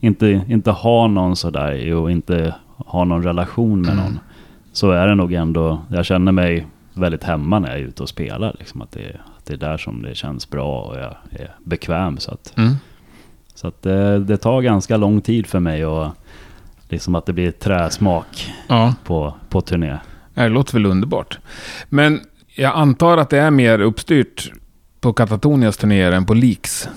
inte, 0.00 0.40
inte 0.48 0.70
har 0.70 1.08
någon 1.08 1.36
sådär 1.36 1.94
och 1.94 2.10
inte 2.10 2.54
har 2.76 3.04
någon 3.04 3.22
relation 3.24 3.80
med 3.80 3.90
Mm. 3.92 4.04
någon. 4.04 4.18
Så 4.72 4.90
är 4.90 5.06
det 5.06 5.14
nog 5.14 5.32
ändå, 5.32 5.78
jag 5.90 6.04
känner 6.04 6.32
mig 6.32 6.66
väldigt 6.94 7.24
hemma 7.24 7.58
när 7.58 7.68
jag 7.68 7.78
är 7.78 7.82
ute 7.82 8.02
och 8.02 8.08
spelar. 8.08 8.56
Liksom, 8.58 8.82
att, 8.82 8.92
det, 8.92 9.00
att 9.38 9.46
det 9.46 9.52
är 9.52 9.58
där 9.58 9.76
som 9.76 10.02
det 10.02 10.14
känns 10.14 10.50
bra 10.50 10.80
och 10.82 10.96
jag 10.98 11.14
är 11.40 11.50
bekväm. 11.64 12.18
Så 12.18 12.30
att, 12.30 12.52
Mm. 12.56 12.74
Så 13.60 13.68
att 13.68 13.82
det, 13.82 14.18
det 14.18 14.36
tar 14.36 14.62
ganska 14.62 14.96
lång 14.96 15.20
tid 15.20 15.46
för 15.46 15.60
mig 15.60 15.86
och 15.86 16.08
liksom 16.88 17.14
att 17.14 17.26
det 17.26 17.32
blir 17.32 17.50
träsmak 17.50 18.52
Ja, 18.68 18.94
på, 19.04 19.34
på 19.48 19.60
turné. 19.60 19.96
det 20.34 20.48
låter 20.48 20.72
väl 20.74 20.86
underbart. 20.86 21.38
Men 21.88 22.20
jag 22.56 22.74
antar 22.74 23.16
att 23.18 23.30
det 23.30 23.38
är 23.38 23.50
mer 23.50 23.80
uppstyrt 23.80 24.52
på 25.00 25.12
Katatonias 25.12 25.76
turnéer 25.76 26.12
än 26.12 26.26
på 26.26 26.34
Leaks. 26.34 26.88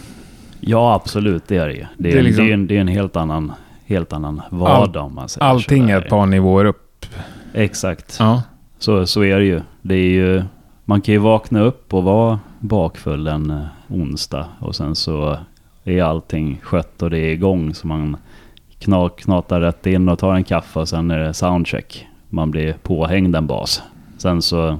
Ja, 0.60 0.94
absolut, 0.96 1.44
det 1.48 1.58
är 1.58 1.68
det 1.68 1.74
ju. 1.74 1.86
Det 1.98 2.10
är, 2.10 2.14
Det 2.14 2.20
är 2.20 2.24
liksom- 2.24 2.46
det 2.46 2.52
är, 2.52 2.54
en, 2.54 2.68
det 2.68 2.78
är 2.78 2.82
en 2.82 2.88
helt 2.88 3.16
annan, 3.16 3.52
helt 3.86 4.14
annan 4.14 4.42
vardag 4.50 5.06
om 5.06 5.16
man 5.16 5.30
säger 5.30 5.46
Allting 5.48 5.90
är 5.90 5.98
ett 6.02 6.10
par 6.10 6.26
nivåer 6.26 6.66
upp. 6.66 7.06
Exakt. 7.54 8.16
Ja. 8.20 8.42
Så, 8.80 9.08
så 9.08 9.24
är 9.24 9.40
det 9.40 9.46
ju. 9.46 9.62
Det 9.82 9.96
är 9.96 10.10
ju. 10.10 10.44
Man 10.86 11.02
kan 11.02 11.14
ju 11.14 11.20
vakna 11.20 11.62
upp 11.62 11.94
och 11.94 12.04
vara 12.04 12.40
bakfull 12.60 13.28
en 13.28 13.50
eh, 13.52 13.64
onsdag 13.88 14.46
och 14.60 14.76
sen 14.76 14.96
så 14.96 15.38
är 15.84 16.04
allting 16.04 16.60
skött 16.64 17.02
och 17.02 17.10
det 17.10 17.18
är 17.20 17.32
igång 17.32 17.74
så 17.74 17.88
man 17.88 18.18
knak, 18.80 19.20
knatar 19.20 19.62
rätt 19.62 19.86
in 19.86 20.10
och 20.10 20.20
tar 20.20 20.34
en 20.36 20.44
kaffe 20.44 20.80
och 20.80 20.90
sen 20.90 21.12
är 21.12 21.20
det 21.20 21.34
soundcheck. 21.34 22.08
Man 22.30 22.52
blir 22.52 22.74
påhängd 22.84 23.36
en 23.36 23.48
bas. 23.48 23.82
Sen 24.18 24.42
så 24.42 24.80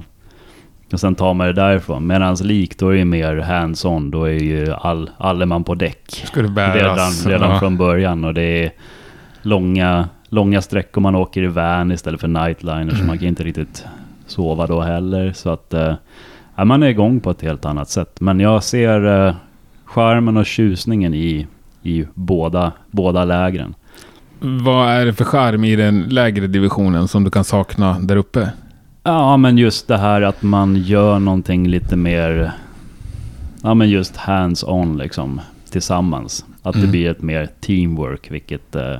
och 0.92 1.00
sen 1.00 1.14
tar 1.14 1.34
man 1.34 1.46
det 1.46 1.52
därifrån. 1.52 2.06
Medan 2.06 2.34
lik 2.34 2.78
då 2.78 2.88
är 2.88 2.96
det 2.96 3.04
mer 3.04 3.36
hands-on. 3.36 4.10
Då 4.10 4.24
är 4.24 4.32
ju 4.42 4.72
all, 4.72 5.10
all 5.18 5.46
man 5.46 5.64
på 5.64 5.74
däck. 5.74 6.22
Ska 6.24 6.42
det 6.42 6.48
Redan, 6.48 6.72
bäras. 6.72 7.26
redan 7.26 7.50
ja. 7.50 7.58
från 7.58 7.76
början 7.76 8.24
och 8.24 8.34
det 8.34 8.42
är 8.64 8.72
långa, 9.42 10.08
långa 10.28 10.62
sträckor 10.62 11.00
man 11.00 11.14
åker 11.14 11.42
i 11.42 11.46
van 11.46 11.92
istället 11.92 12.20
för 12.20 12.28
nightliner 12.28 12.88
så 12.90 12.94
Mm. 12.94 13.06
man 13.06 13.18
kan 13.18 13.28
inte 13.28 13.44
riktigt 13.44 13.84
sova 14.26 14.66
då 14.66 14.80
heller. 14.80 15.32
Så 15.32 15.50
att 15.50 15.74
eh, 15.74 15.94
ja, 16.56 16.64
man 16.64 16.82
är 16.82 16.86
igång 16.88 17.20
på 17.20 17.30
ett 17.30 17.42
helt 17.42 17.64
annat 17.64 17.88
sätt. 17.88 18.20
Men 18.20 18.40
jag 18.40 18.62
ser 18.62 19.28
charmen 19.94 20.36
och 20.36 20.46
tjusningen 20.46 21.14
i, 21.14 21.46
i 21.82 22.04
båda, 22.14 22.72
båda 22.90 23.24
lägren. 23.24 23.74
Vad 24.40 24.88
är 24.90 25.06
det 25.06 25.12
för 25.12 25.24
charm 25.24 25.64
i 25.64 25.76
den 25.76 26.02
lägre 26.02 26.46
divisionen 26.46 27.08
som 27.08 27.24
du 27.24 27.30
kan 27.30 27.44
sakna 27.44 27.98
där 28.00 28.16
uppe? 28.16 28.50
Ja, 29.02 29.36
men 29.36 29.58
just 29.58 29.88
det 29.88 29.96
här 29.96 30.22
att 30.22 30.42
man 30.42 30.76
gör 30.76 31.18
någonting 31.18 31.68
lite 31.68 31.96
mer... 31.96 32.52
Ja, 33.62 33.74
men 33.74 33.90
just 33.90 34.16
hands-on 34.16 34.96
liksom 34.98 35.40
tillsammans. 35.70 36.44
Att 36.62 36.72
det 36.74 36.78
Mm. 36.78 36.90
blir 36.90 37.10
ett 37.10 37.22
mer 37.22 37.48
teamwork, 37.60 38.30
vilket, 38.30 38.76
eh, 38.76 38.96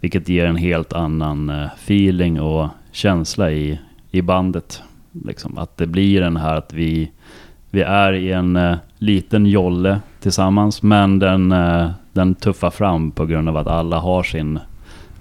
vilket 0.00 0.28
ger 0.28 0.46
en 0.46 0.56
helt 0.56 0.92
annan 0.92 1.50
eh, 1.50 1.66
feeling 1.84 2.40
och 2.40 2.68
känsla 2.92 3.50
i, 3.50 3.78
i 4.10 4.22
bandet. 4.22 4.82
Liksom. 5.26 5.58
Att 5.58 5.76
det 5.76 5.86
blir 5.86 6.20
den 6.20 6.36
här 6.36 6.56
att 6.56 6.72
vi, 6.72 7.10
vi 7.70 7.82
är 7.82 8.12
i 8.12 8.32
en 8.32 8.56
eh, 8.56 8.76
liten 8.98 9.46
jolle 9.46 10.00
tillsammans, 10.20 10.82
men 10.82 11.18
den, 11.18 11.52
eh, 11.52 11.90
den 12.12 12.34
tuffar 12.34 12.70
fram 12.70 13.10
på 13.10 13.26
grund 13.26 13.48
av 13.48 13.56
att 13.56 13.66
alla 13.66 13.98
har 13.98 14.22
sin... 14.22 14.58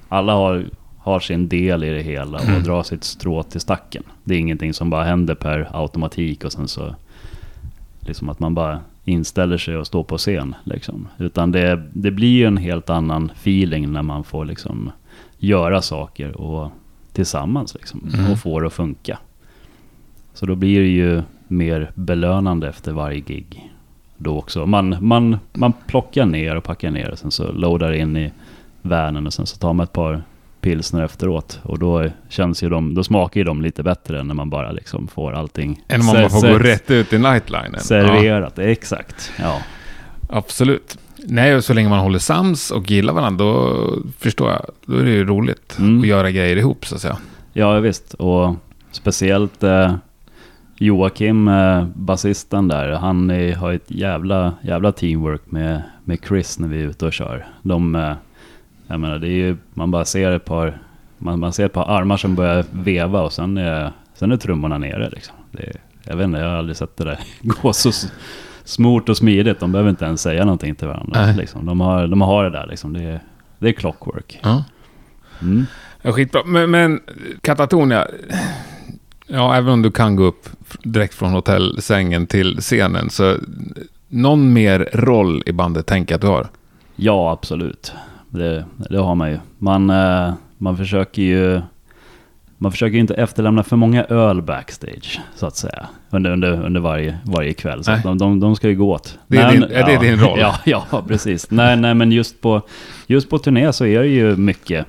Alla 0.10 0.34
har, 0.34 0.66
har 0.98 1.20
sin 1.20 1.48
del 1.50 1.84
i 1.84 1.90
det 1.90 2.02
hela 2.02 2.38
och 2.38 2.44
Mm. 2.50 2.64
drar 2.64 2.84
sitt 2.84 3.04
strå 3.04 3.44
till 3.44 3.62
stacken. 3.62 4.04
Det 4.24 4.36
är 4.36 4.40
ingenting 4.40 4.74
som 4.74 4.90
bara 4.90 5.04
händer 5.04 5.36
per 5.36 5.70
automatik 5.74 6.44
och 6.44 6.52
sen 6.52 6.68
så... 6.68 6.96
Liksom 8.00 8.30
att 8.30 8.40
man 8.40 8.56
bara 8.56 8.80
inställer 9.06 9.58
sig 9.58 9.78
och 9.78 9.88
står 9.88 10.04
på 10.04 10.18
scen. 10.18 10.56
Liksom. 10.64 11.08
Utan 11.18 11.52
det, 11.52 11.84
det 11.94 12.12
blir 12.12 12.30
ju 12.38 12.46
en 12.46 12.58
helt 12.58 12.90
annan 12.90 13.32
feeling 13.36 13.92
när 13.92 14.02
man 14.02 14.24
får 14.24 14.46
liksom 14.46 14.92
göra 15.38 15.82
saker 15.82 16.42
och 16.42 16.72
tillsammans 17.14 17.74
liksom, 17.76 18.10
Mm. 18.14 18.32
och 18.32 18.40
få 18.40 18.60
det 18.60 18.68
att 18.68 18.74
funka. 18.74 19.20
Så 20.34 20.46
då 20.46 20.56
blir 20.56 20.80
det 20.80 20.88
ju 20.88 21.22
mer 21.48 21.92
belönande 21.96 22.70
efter 22.70 22.92
varje 22.92 23.20
gig. 23.20 23.69
Då 24.22 24.38
också. 24.38 24.66
Man, 24.66 24.98
man, 25.02 25.40
man 25.54 25.74
plockar 25.88 26.26
ner 26.26 26.56
och 26.56 26.64
packar 26.64 26.92
ner 26.92 27.10
och 27.12 27.20
sen 27.20 27.32
så 27.32 27.52
loadar 27.52 27.92
in 27.92 28.18
i 28.18 28.32
vanen 28.82 29.28
och 29.28 29.34
sen 29.34 29.46
så 29.46 29.58
tar 29.58 29.74
man 29.74 29.84
ett 29.84 29.94
par 29.94 30.24
pilsner 30.62 31.04
efteråt. 31.04 31.60
Och 31.64 31.80
då 31.80 32.06
känns 32.30 32.64
ju 32.64 32.70
de, 32.70 32.96
då 32.96 33.04
smakar 33.04 33.40
ju 33.40 33.44
de 33.44 33.62
lite 33.62 33.84
bättre 33.84 34.20
än 34.20 34.28
när 34.28 34.34
man 34.36 34.50
bara 34.50 34.72
liksom 34.72 35.08
får 35.08 35.34
allting 35.34 35.82
Än 35.88 36.00
om 36.00 36.06
man 36.06 36.16
bara 36.16 36.30
får 36.30 36.48
gå 36.48 36.58
rätt 36.60 36.92
ut 36.92 37.14
i 37.14 37.18
nightlinen. 37.18 37.72
Ja, 37.74 37.80
serverat. 37.80 38.60
Exakt. 38.60 39.32
Ja. 39.40 39.58
absolut. 40.30 40.98
Nej, 41.28 41.62
så 41.62 41.74
länge 41.74 41.90
man 41.90 42.00
håller 42.00 42.20
sams 42.20 42.72
och 42.72 42.92
gillar 42.92 43.14
varandra, 43.14 43.46
då 43.46 43.80
förstår 44.18 44.50
jag. 44.52 44.66
Då 44.86 44.98
är 44.98 45.04
det 45.04 45.12
ju 45.12 45.26
roligt 45.26 45.76
Mm. 45.80 46.02
att 46.02 46.08
göra 46.08 46.32
grejer 46.32 46.56
ihop, 46.56 46.86
så 46.86 46.96
att 46.96 47.02
säga. 47.02 47.18
ja, 47.54 47.80
visst. 47.80 48.14
Och 48.14 48.56
speciellt 48.92 49.64
eh, 49.64 49.94
Joakim, 50.82 51.48
eh, 51.48 51.86
basisten 51.96 52.68
där, 52.68 52.92
han 52.92 53.30
är, 53.30 53.56
har 53.56 53.74
ett 53.74 53.92
jävla, 53.92 54.54
jävla 54.62 54.92
teamwork 54.92 55.42
med, 55.46 55.82
med 56.04 56.20
Chris 56.28 56.60
när 56.60 56.68
vi 56.68 56.82
är 56.82 56.88
ute 56.88 57.06
och 57.06 57.14
kör. 57.14 57.48
De, 57.62 57.96
eh, 57.96 58.14
jag 58.88 59.00
menar, 59.00 59.20
det 59.20 59.28
är 59.28 59.48
ju, 59.48 59.58
man 59.74 59.92
bara 59.92 60.06
ser 60.06 60.32
ett 60.32 60.46
par, 60.46 60.82
man, 61.18 61.40
man 61.40 61.54
ser 61.54 61.66
ett 61.66 61.74
par 61.74 61.90
armar 61.90 62.18
som 62.18 62.36
börjar 62.36 62.66
veva 62.72 63.22
och 63.22 63.34
sen 63.34 63.58
är, 63.58 63.92
sen 64.14 64.32
är 64.32 64.38
trummorna 64.38 64.78
nere 64.78 65.10
liksom. 65.10 65.36
Det, 65.52 65.72
jag 66.04 66.16
vet 66.16 66.26
inte, 66.26 66.40
jag 66.40 66.50
har 66.50 66.56
aldrig 66.56 66.78
sett 66.78 66.98
det 66.98 67.04
där 67.04 67.20
gå 67.42 67.74
så 67.74 67.92
smort 68.64 69.10
och 69.10 69.18
smidigt. 69.18 69.60
De 69.60 69.72
behöver 69.72 69.90
inte 69.90 70.06
ens 70.06 70.22
säga 70.22 70.46
någonting 70.46 70.76
till 70.76 70.88
varandra. 70.88 71.26
Nej. 71.26 71.36
Liksom. 71.36 71.66
De, 71.66 71.80
har, 71.80 72.08
de 72.08 72.22
har 72.22 72.44
det 72.44 72.50
där 72.50 72.68
liksom. 72.68 72.94
Det 72.94 73.04
är, 73.04 73.20
det 73.60 73.70
är 73.70 73.74
clockwork. 73.74 74.40
Ja. 74.44 74.64
Mm. 75.42 75.66
Ja, 76.02 76.12
skitbra. 76.12 76.44
Men, 76.46 76.72
men 76.72 77.00
Katatonia, 77.42 78.08
ja, 79.30 79.56
även 79.56 79.74
om 79.74 79.82
du 79.82 79.92
kan 79.92 80.16
gå 80.16 80.24
upp 80.24 80.50
direkt 80.84 81.14
från 81.14 81.32
hotellsängen 81.32 82.28
till 82.28 82.58
scenen, 82.60 83.10
så 83.10 83.36
någon 84.08 84.54
mer 84.54 84.90
roll 84.94 85.44
i 85.46 85.52
bandet 85.52 85.86
tänker 85.86 86.14
jag 86.14 86.18
att 86.18 86.22
du 86.22 86.28
har. 86.28 86.48
Ja, 86.96 87.32
absolut. 87.32 87.94
Det, 88.30 88.66
det 88.90 88.98
har 88.98 89.16
man 89.16 89.30
ju. 89.32 89.38
Man, 89.58 89.90
eh, 89.90 90.34
man 90.58 90.78
försöker 90.78 91.22
ju... 91.22 91.62
Man 92.62 92.72
försöker 92.72 92.94
ju 92.94 93.00
inte 93.00 93.14
efterlämna 93.14 93.64
för 93.64 93.76
många 93.76 94.04
öl 94.04 94.42
backstage, 94.42 95.20
så 95.36 95.46
att 95.46 95.56
säga. 95.56 95.88
Under, 96.10 96.32
under, 96.32 96.52
under 96.66 96.82
varje, 96.82 97.18
varje 97.24 97.54
kväll. 97.54 97.84
Så 97.84 97.96
de, 98.04 98.18
de, 98.18 98.40
de 98.40 98.56
ska 98.56 98.70
ju 98.70 98.76
gå 98.76 98.92
åt. 98.94 99.18
Det 99.28 99.38
är 99.38 99.46
Men- 99.52 99.54
din- 99.54 99.64
är 99.72 99.86
det 99.86 99.92
ja, 99.94 100.00
din 100.02 100.20
roll? 100.20 100.40
Ja, 100.42 100.56
ja 100.66 101.04
precis. 101.08 101.52
nej, 101.52 101.78
nej, 101.78 101.94
men 101.94 102.12
just 102.12 102.42
på, 102.42 102.62
just 103.08 103.30
på 103.30 103.38
turné 103.40 103.74
så 103.74 103.86
är 103.86 104.00
det 104.00 104.08
ju 104.08 104.36
mycket 104.36 104.86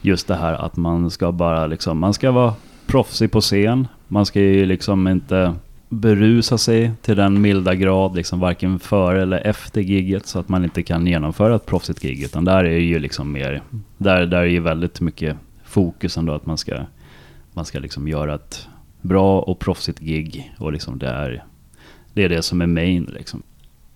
just 0.00 0.28
det 0.28 0.34
här 0.34 0.52
att 0.54 0.76
man 0.76 1.10
ska 1.10 1.32
bara 1.32 1.66
liksom... 1.66 1.98
Man 1.98 2.14
ska 2.14 2.30
vara 2.30 2.54
proffsig 2.90 3.30
på 3.30 3.40
scen. 3.40 3.88
Man 4.08 4.26
ska 4.26 4.40
ju 4.40 4.66
liksom 4.66 5.08
inte 5.08 5.54
berusa 5.88 6.58
sig 6.58 6.92
till 7.02 7.16
den 7.16 7.40
milda 7.40 7.74
grad, 7.74 8.16
liksom 8.16 8.40
varken 8.40 8.78
före 8.78 9.22
eller 9.22 9.46
efter 9.46 9.80
gigget 9.80 10.26
så 10.26 10.38
att 10.38 10.48
man 10.48 10.64
inte 10.64 10.82
kan 10.82 11.06
genomföra 11.06 11.56
ett 11.56 11.66
proffsigt 11.66 12.00
gig. 12.02 12.22
Utan 12.22 12.44
där 12.44 12.64
är 12.64 12.78
ju 12.78 12.98
liksom 12.98 13.32
mer, 13.32 13.62
där, 13.98 14.26
där 14.26 14.38
är 14.38 14.44
ju 14.44 14.60
väldigt 14.60 15.00
mycket 15.00 15.36
fokus 15.64 16.16
ändå 16.16 16.32
att 16.32 16.46
man 16.46 16.58
ska, 16.58 16.78
man 17.52 17.64
ska 17.64 17.78
liksom 17.78 18.08
göra 18.08 18.34
ett 18.34 18.68
bra 19.00 19.40
och 19.40 19.58
proffsigt 19.58 20.00
gig. 20.00 20.52
Och 20.58 20.72
liksom 20.72 20.98
det 20.98 21.08
är 21.08 21.44
det, 22.12 22.24
är 22.24 22.28
det 22.28 22.42
som 22.42 22.60
är 22.60 22.66
main 22.66 23.10
liksom. 23.14 23.42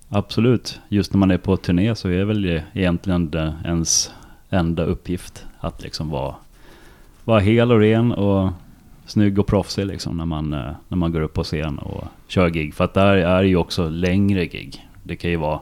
Absolut, 0.09 0.79
just 0.89 1.13
när 1.13 1.17
man 1.17 1.31
är 1.31 1.37
på 1.37 1.57
turné 1.57 1.95
så 1.95 2.09
är 2.09 2.23
väl 2.23 2.41
det 2.41 2.63
egentligen 2.73 3.29
det 3.29 3.53
ens 3.65 4.11
enda 4.49 4.83
uppgift 4.83 5.45
att 5.59 5.83
liksom 5.83 6.09
vara, 6.09 6.35
vara 7.23 7.39
hel 7.39 7.71
och 7.71 7.79
ren 7.79 8.11
och 8.11 8.51
snygg 9.05 9.39
och 9.39 9.47
proffsig 9.47 9.85
liksom 9.85 10.17
när 10.17 10.25
man, 10.25 10.53
eh, 10.53 10.71
när 10.87 10.97
man 10.97 11.11
går 11.11 11.21
upp 11.21 11.33
på 11.33 11.43
scen 11.43 11.77
och 11.77 12.03
kör 12.27 12.49
gig. 12.49 12.73
För 12.73 12.83
att 12.83 12.93
där 12.93 13.15
är 13.15 13.43
ju 13.43 13.55
också 13.55 13.89
längre 13.89 14.45
gig. 14.45 14.87
Det 15.03 15.15
kan 15.15 15.31
ju 15.31 15.37
vara, 15.37 15.59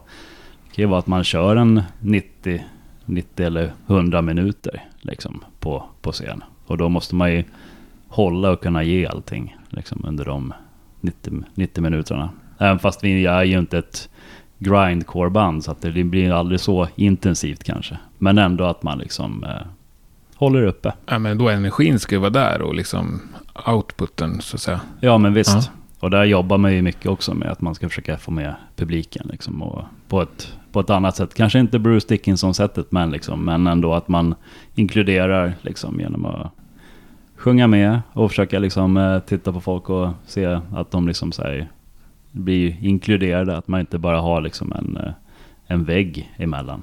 kan 0.74 0.84
ju 0.84 0.86
vara 0.86 1.00
att 1.00 1.08
man 1.08 1.24
kör 1.24 1.56
en 1.56 1.82
90, 2.00 2.64
90 3.06 3.46
eller 3.46 3.72
100 3.88 4.22
minuter 4.22 4.84
liksom 5.02 5.44
på, 5.60 5.86
på 6.02 6.12
scen. 6.12 6.44
Och 6.66 6.78
då 6.78 6.90
måste 6.90 7.16
man 7.16 7.32
ju 7.32 7.44
hålla 8.08 8.52
och 8.52 8.62
kunna 8.62 8.84
ge 8.84 9.06
allting 9.06 9.58
liksom 9.70 10.06
under 10.08 10.26
de 10.26 10.54
90, 11.02 11.44
90 11.54 11.82
minuterna. 11.82 12.30
Även 12.58 12.80
fast 12.80 13.04
vi 13.04 13.26
är 13.26 13.44
ju 13.44 13.60
inte 13.60 13.78
ett 13.78 14.10
grindcore-band 14.58 15.64
så 15.64 15.72
att 15.72 15.82
det 15.82 16.04
blir 16.04 16.32
aldrig 16.32 16.60
så 16.60 16.88
intensivt 16.96 17.64
kanske. 17.64 17.98
Men 18.18 18.38
ändå 18.38 18.64
att 18.64 18.84
man 18.84 18.98
liksom 18.98 19.44
eh, 19.44 19.68
håller 20.44 20.64
uppe. 20.64 20.94
Ja, 21.06 21.20
men 21.20 21.38
då 21.38 21.50
energin 21.50 22.00
ska 22.00 22.16
ju 22.16 22.20
vara 22.20 22.30
där 22.30 22.62
och 22.62 22.76
liksom 22.76 23.22
outputen, 23.68 24.42
så 24.42 24.56
att 24.56 24.62
säga. 24.62 24.82
Ja 25.00 25.18
men 25.18 25.34
visst. 25.34 25.56
Ja. 25.56 25.64
Och 26.00 26.10
där 26.10 26.24
jobbar 26.24 26.58
man 26.58 26.74
ju 26.74 26.82
mycket 26.82 27.06
också 27.06 27.34
med 27.34 27.48
att 27.52 27.62
man 27.62 27.76
ska 27.76 27.90
försöka 27.90 28.18
få 28.18 28.32
med 28.32 28.56
publiken 28.76 29.28
liksom, 29.32 29.62
och 29.62 29.84
på, 30.08 30.22
ett, 30.22 30.54
på 30.72 30.80
ett 30.80 30.90
annat 30.90 31.16
sätt. 31.16 31.34
Kanske 31.34 31.60
inte 31.60 31.80
Bruce 31.80 32.08
Dickinson-sättet 32.08 32.92
men, 32.92 33.12
liksom, 33.12 33.46
men 33.46 33.68
ändå 33.68 33.94
att 33.94 34.08
man 34.08 34.36
inkluderar 34.76 35.54
liksom, 35.62 36.00
genom 36.00 36.26
att 36.26 36.52
sjunga 37.36 37.68
med 37.68 38.02
och 38.14 38.32
försöka 38.32 38.60
liksom, 38.60 38.98
eh, 38.98 39.20
titta 39.20 39.54
på 39.54 39.62
folk 39.62 39.90
och 39.90 40.10
se 40.26 40.46
att 40.76 40.92
de 40.92 41.08
liksom, 41.08 41.32
så 41.32 41.42
här, 41.42 41.70
blir 42.32 42.78
inkluderade. 42.82 43.58
Att 43.58 43.68
man 43.68 43.80
inte 43.80 43.98
bara 43.98 44.22
har 44.22 44.42
liksom, 44.42 44.72
en, 44.72 44.98
eh, 44.98 45.14
en 45.68 45.84
vägg 45.84 46.34
emellan. 46.38 46.82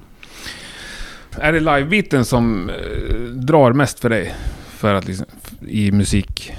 Är 1.39 1.53
det 1.53 1.59
livebiten 1.59 2.25
som 2.25 2.69
eh, 2.69 3.15
drar 3.23 3.73
mest 3.73 3.99
för 3.99 4.09
dig? 4.09 4.35
För 4.69 4.93
att 4.93 5.07
liksom, 5.07 5.25
i 5.67 5.91
musik? 5.91 6.53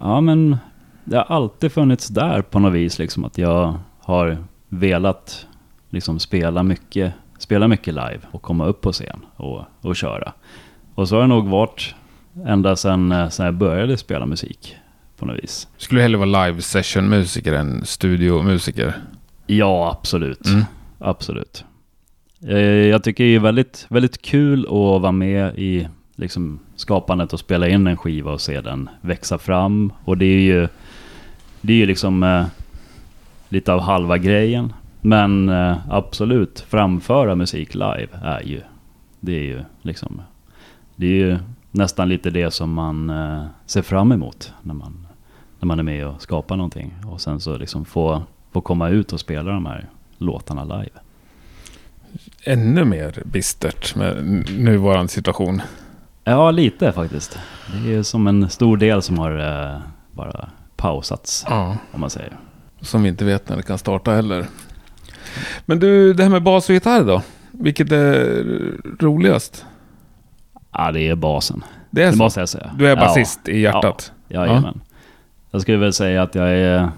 Ja 0.00 0.20
men 0.20 0.56
det 1.04 1.16
har 1.16 1.24
alltid 1.24 1.72
funnits 1.72 2.08
där 2.08 2.42
på 2.42 2.58
något 2.58 2.72
vis. 2.72 2.98
Liksom, 2.98 3.24
att 3.24 3.38
jag 3.38 3.78
har 4.00 4.44
velat 4.68 5.46
liksom, 5.90 6.18
spela, 6.18 6.62
mycket, 6.62 7.12
spela 7.38 7.68
mycket 7.68 7.94
live 7.94 8.20
och 8.30 8.42
komma 8.42 8.66
upp 8.66 8.80
på 8.80 8.92
scen 8.92 9.20
och, 9.36 9.64
och 9.80 9.96
köra. 9.96 10.32
Och 10.94 11.08
så 11.08 11.14
har 11.14 11.22
det 11.22 11.28
nog 11.28 11.48
varit 11.48 11.94
ända 12.46 12.76
sedan, 12.76 13.12
eh, 13.12 13.28
sedan 13.28 13.46
jag 13.46 13.54
började 13.54 13.96
spela 13.96 14.26
musik 14.26 14.76
på 15.16 15.26
något 15.26 15.38
vis. 15.42 15.68
Skulle 15.76 16.00
du 16.00 16.02
hellre 16.02 16.18
vara 16.18 16.46
live 16.46 16.62
session-musiker 16.62 17.52
än 17.52 17.84
studiomusiker? 17.84 18.94
Ja, 19.46 19.96
absolut. 19.98 20.46
Mm. 20.46 20.64
Absolut. 20.98 21.64
Eh, 22.46 22.58
jag 22.58 23.04
tycker 23.04 23.24
det 23.24 23.34
är 23.34 23.40
väldigt, 23.40 23.86
väldigt 23.88 24.22
kul 24.22 24.64
att 24.64 25.02
vara 25.02 25.12
med 25.12 25.58
i 25.58 25.88
liksom, 26.16 26.58
skapandet 26.76 27.32
och 27.32 27.40
spela 27.40 27.68
in 27.68 27.86
en 27.86 27.96
skiva 27.96 28.32
och 28.32 28.40
se 28.40 28.60
den 28.60 28.88
växa 29.00 29.38
fram. 29.38 29.92
Och 30.04 30.18
det 30.18 30.24
är 30.24 30.40
ju, 30.40 30.68
det 31.60 31.72
är 31.72 31.76
ju 31.76 31.86
liksom 31.86 32.22
eh, 32.22 32.46
lite 33.48 33.72
av 33.72 33.80
halva 33.80 34.18
grejen. 34.18 34.72
Men 35.00 35.48
eh, 35.48 35.76
absolut, 35.90 36.60
framföra 36.60 37.34
musik 37.34 37.74
live 37.74 38.08
är 38.22 38.40
ju, 38.40 38.60
det 39.20 39.32
är 39.32 39.42
ju 39.42 39.60
liksom, 39.82 40.22
det 40.96 41.06
är 41.06 41.26
ju 41.26 41.38
nästan 41.70 42.08
lite 42.08 42.30
det 42.30 42.50
som 42.50 42.72
man 42.72 43.10
eh, 43.10 43.44
ser 43.66 43.82
fram 43.82 44.12
emot 44.12 44.52
när 44.62 44.74
man, 44.74 45.06
när 45.58 45.66
man 45.66 45.78
är 45.78 45.82
med 45.82 46.06
och 46.06 46.22
skapar 46.22 46.56
någonting. 46.56 46.94
Och 47.06 47.20
sen 47.20 47.40
så 47.40 47.56
liksom 47.56 47.84
få, 47.84 48.22
få 48.52 48.60
komma 48.60 48.88
ut 48.88 49.12
och 49.12 49.20
spela 49.20 49.52
de 49.52 49.66
här 49.66 49.88
låtarna 50.18 50.64
live. 50.64 51.00
Ännu 52.44 52.84
mer 52.84 53.22
bistert 53.24 53.94
med 53.96 54.24
nuvarande 54.58 55.08
situation. 55.12 55.62
Ja, 56.24 56.50
lite 56.50 56.92
faktiskt. 56.92 57.38
Det 57.84 57.94
är 57.94 58.02
som 58.02 58.26
en 58.26 58.50
stor 58.50 58.76
del 58.76 59.02
som 59.02 59.18
har 59.18 59.38
eh, 59.72 59.80
bara 60.12 60.48
pausats, 60.76 61.44
Ja. 61.48 61.76
om 61.92 62.00
man 62.00 62.10
säger. 62.10 62.36
Som 62.80 63.02
vi 63.02 63.08
inte 63.08 63.24
vet 63.24 63.48
när 63.48 63.56
det 63.56 63.62
kan 63.62 63.78
starta 63.78 64.12
heller. 64.12 64.46
Men 65.66 65.78
du, 65.80 66.12
det 66.14 66.22
här 66.22 66.30
med 66.30 66.42
bas 66.42 66.68
och 66.68 66.74
gitarr 66.74 67.04
då? 67.04 67.22
Vilket 67.50 67.92
är 67.92 68.42
roligast? 69.00 69.64
Ja, 70.72 70.92
det 70.92 71.08
är 71.08 71.14
basen. 71.14 71.64
Det 71.90 72.02
är 72.02 72.10
Det 72.10 72.16
måste 72.18 72.40
jag 72.40 72.48
säga. 72.48 72.70
Du 72.78 72.86
är 72.86 72.90
Ja, 72.90 72.96
basist 72.96 73.48
i 73.48 73.60
hjärtat? 73.60 74.12
Ja, 74.28 74.46
jajamän. 74.46 74.80
Jag 75.50 75.62
skulle 75.62 75.78
väl 75.78 75.92
säga 75.92 76.22
att 76.22 76.34
jag 76.34 76.50
är 76.50 76.88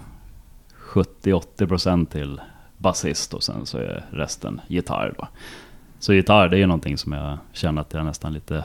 70-80% 0.93 2.05
till 2.05 2.41
basist 2.83 3.33
och 3.33 3.43
sen 3.43 3.65
så 3.65 3.77
är 3.77 4.05
resten 4.11 4.61
gitarr 4.67 5.13
då. 5.17 5.27
Så 5.99 6.13
gitarr, 6.13 6.49
det 6.49 6.57
är 6.57 6.59
ju 6.59 6.67
någonting 6.67 6.97
som 6.97 7.11
jag 7.11 7.37
känner 7.53 7.81
att 7.81 7.93
jag 7.93 8.05
nästan 8.05 8.33
lite 8.33 8.63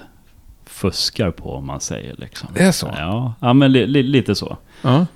fuskar 0.66 1.30
på 1.30 1.54
om 1.54 1.66
man 1.66 1.80
säger 1.80 2.14
liksom. 2.18 2.48
Det 2.54 2.62
är 2.62 2.72
så? 2.72 2.94
Ja, 2.98 3.34
ja 3.40 3.52
men 3.52 3.72
li, 3.72 3.86
li, 3.86 4.02
lite 4.02 4.34
så. 4.34 4.56
Ja. 4.82 5.06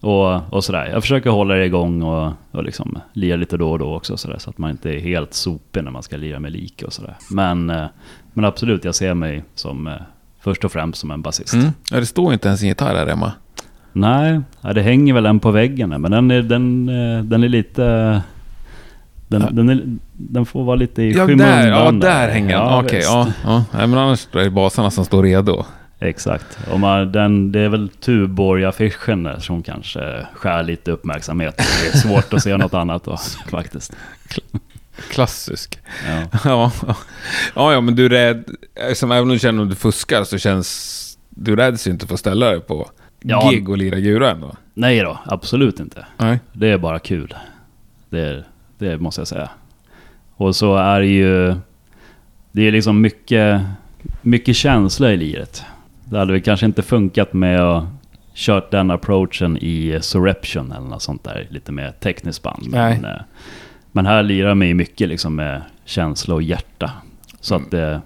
Och, 0.00 0.54
och 0.54 0.64
sådär. 0.64 0.86
Jag 0.86 1.02
försöker 1.02 1.30
hålla 1.30 1.54
det 1.54 1.64
igång 1.64 2.02
och, 2.02 2.32
och 2.50 2.64
liksom 2.64 2.98
lira 3.12 3.36
lite 3.36 3.56
då 3.56 3.70
och 3.70 3.78
då 3.78 3.94
också 3.94 4.16
sådär, 4.16 4.38
så 4.38 4.50
att 4.50 4.58
man 4.58 4.70
inte 4.70 4.90
är 4.90 5.00
helt 5.00 5.34
sopig 5.34 5.84
när 5.84 5.90
man 5.90 6.02
ska 6.02 6.16
lira 6.16 6.40
med 6.40 6.52
lik 6.52 6.82
och 6.86 6.92
sådär. 6.92 7.16
Men, 7.30 7.70
eh, 7.70 7.86
men 8.32 8.44
absolut, 8.44 8.84
jag 8.84 8.94
ser 8.94 9.14
mig 9.14 9.44
som 9.54 9.86
eh, 9.86 9.94
först 10.40 10.64
och 10.64 10.72
främst 10.72 11.00
som 11.00 11.10
en 11.10 11.22
basist. 11.22 11.54
Mm. 11.54 11.70
ja. 11.90 12.00
Det 12.00 12.06
står 12.06 12.32
inte 12.32 12.48
ens 12.48 12.62
en 12.62 12.68
gitarr 12.68 12.94
här 12.94 13.06
hemma. 13.06 13.32
Nej, 13.92 14.40
ja, 14.60 14.72
det 14.72 14.82
hänger 14.82 15.14
väl 15.14 15.26
en 15.26 15.40
på 15.40 15.50
väggen 15.50 15.88
men 15.88 16.10
den 16.10 16.30
är, 16.30 16.42
den, 16.42 16.88
eh, 16.88 17.24
den 17.24 17.44
är 17.44 17.48
lite... 17.48 18.22
Den, 19.30 19.42
Ja. 19.42 19.48
den, 19.50 19.68
är, 19.68 19.82
den 20.12 20.46
får 20.46 20.64
vara 20.64 20.76
lite 20.76 21.02
i 21.02 21.12
Ja, 21.12 21.26
skymundan. 21.26 21.48
där, 21.48 21.68
ja, 21.68 21.90
där 21.92 22.28
hänger 22.28 22.48
den. 22.48 22.58
Ja, 22.66 22.82
Okej, 22.84 23.00
ja, 23.04 23.32
ja. 23.44 23.64
Men 23.72 23.94
annars 23.94 24.28
är 24.32 24.38
det 24.38 24.50
basarna 24.50 24.90
som 24.90 25.04
står 25.04 25.22
redo. 25.22 25.64
Exakt. 26.00 26.58
Och 26.72 26.80
man, 26.80 27.12
den, 27.12 27.52
det 27.52 27.60
är 27.60 27.68
väl 27.68 27.88
Tuborg-affischen 27.88 29.22
där 29.24 29.38
som 29.38 29.62
kanske 29.62 30.26
skär 30.34 30.62
lite 30.62 30.90
uppmärksamhet. 30.90 31.56
Det 31.56 31.88
är 31.94 31.98
svårt 31.98 32.32
att 32.34 32.42
se 32.42 32.56
något 32.56 32.74
annat 32.74 33.04
då, 33.04 33.16
faktiskt. 33.50 33.92
Klassisk. 35.10 35.78
Ja. 36.08 36.38
Ja, 36.44 36.72
ja. 37.54 37.72
ja, 37.72 37.80
men 37.80 37.94
du 37.96 38.08
rädd. 38.08 38.44
Som 38.94 39.10
även 39.12 39.22
om 39.22 39.28
du 39.28 39.38
känner 39.38 39.62
att 39.62 39.68
du 39.70 39.76
fuskar 39.76 40.24
så 40.24 40.38
känns... 40.38 40.96
Du 41.30 41.56
räds 41.56 41.86
ju 41.86 41.90
inte 41.90 42.06
för 42.06 42.14
att 42.14 42.20
ställa 42.20 42.46
dig 42.50 42.60
på 42.60 42.90
Ja. 43.22 43.50
gig 43.50 43.68
och 43.68 43.78
lira 43.78 43.98
gura 43.98 44.30
ändå. 44.30 44.54
Nej 44.74 45.00
då, 45.00 45.18
absolut 45.26 45.80
inte. 45.80 46.06
Nej. 46.16 46.40
Det 46.52 46.68
är 46.68 46.78
bara 46.78 46.98
kul. 46.98 47.34
Det, 48.10 48.20
är- 48.20 48.44
det 48.80 48.98
måste 48.98 49.20
jag 49.20 49.28
säga. 49.28 49.50
Och 50.36 50.56
så 50.56 50.76
är 50.76 51.00
det 51.00 51.06
ju... 51.06 51.54
Det 52.52 52.62
är 52.62 52.72
liksom 52.72 53.00
mycket, 53.00 53.62
mycket 54.22 54.56
känsla 54.56 55.12
i 55.12 55.16
liret. 55.16 55.64
Det 56.04 56.18
hade 56.18 56.32
väl 56.32 56.42
kanske 56.42 56.66
inte 56.66 56.82
funkat 56.82 57.32
med 57.32 57.60
att 57.60 57.84
kört 58.34 58.70
den 58.70 58.90
approachen 58.90 59.58
i 59.60 59.98
Surreption 60.00 60.72
eller 60.72 60.86
något 60.86 61.02
sånt 61.02 61.24
där. 61.24 61.46
Lite 61.50 61.72
mer 61.72 61.92
tekniskt 62.00 62.42
band. 62.42 62.66
Men, 62.70 63.04
eh, 63.04 63.20
men 63.92 64.06
här 64.06 64.22
lirar 64.22 64.54
man 64.54 64.68
ju 64.68 64.74
mycket 64.74 65.08
liksom 65.08 65.36
med 65.36 65.62
känsla 65.84 66.34
och 66.34 66.42
hjärta. 66.42 66.90
Så 67.40 67.54
att 67.54 67.70
det... 67.70 68.00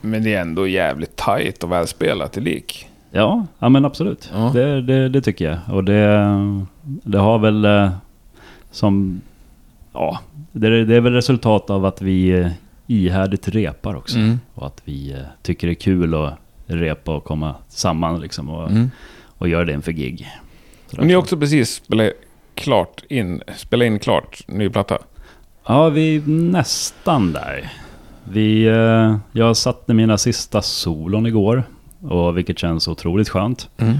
Men 0.00 0.24
det 0.24 0.34
är 0.34 0.40
ändå 0.40 0.66
jävligt 0.66 1.16
tajt 1.16 1.64
och 1.64 1.72
välspelat 1.72 2.36
i 2.36 2.40
lik. 2.40 2.88
Ja, 3.10 3.46
ja 3.58 3.68
men 3.68 3.84
absolut. 3.84 4.30
Ja. 4.34 4.50
Det, 4.54 4.82
det, 4.82 5.08
det 5.08 5.20
tycker 5.22 5.44
jag. 5.44 5.58
Och 5.76 5.84
det, 5.84 6.36
det 6.82 7.18
har 7.18 7.38
väl 7.38 7.64
eh, 7.64 7.90
som... 8.70 9.20
Ja, 9.92 10.20
det, 10.52 10.66
är- 10.66 10.84
det 10.84 10.96
är 10.96 11.00
väl 11.00 11.12
resultat 11.12 11.70
av 11.70 11.84
att 11.84 12.02
vi 12.02 12.28
eh, 12.30 12.48
ihärdigt 12.86 13.48
repar 13.48 13.94
också. 13.94 14.18
Mm. 14.18 14.40
Och 14.54 14.66
att 14.66 14.82
vi 14.84 15.12
eh, 15.12 15.18
tycker 15.42 15.66
det 15.66 15.72
är 15.72 15.74
kul 15.74 16.14
att 16.14 16.34
repa 16.66 17.16
och 17.16 17.24
komma 17.24 17.54
samman 17.68 18.20
liksom 18.20 18.50
och, 18.50 18.70
Mm. 18.70 18.90
och 19.24 19.48
göra 19.48 19.64
det 19.64 19.72
inför 19.72 19.92
gig. 19.92 20.28
Men 20.96 21.06
ni 21.06 21.12
har 21.12 21.20
också 21.20 21.36
precis 21.36 21.70
spelat 21.74 22.12
klart 22.54 23.02
in, 23.08 23.42
spelat 23.56 23.86
in 23.86 23.98
klart 23.98 24.44
ny 24.48 24.68
platta. 24.70 24.98
Ja, 25.66 25.88
vi 25.88 26.16
är 26.16 26.22
nästan 26.26 27.32
där. 27.32 27.72
Vi, 28.24 28.64
eh, 28.66 29.16
jag 29.32 29.56
satte 29.56 29.94
mina 29.94 30.18
sista 30.18 30.62
solon 30.62 31.26
igår. 31.26 31.62
Och 32.08 32.36
vilket 32.38 32.58
känns 32.58 32.88
otroligt 32.88 33.28
skönt. 33.28 33.68
Mm. 33.78 33.98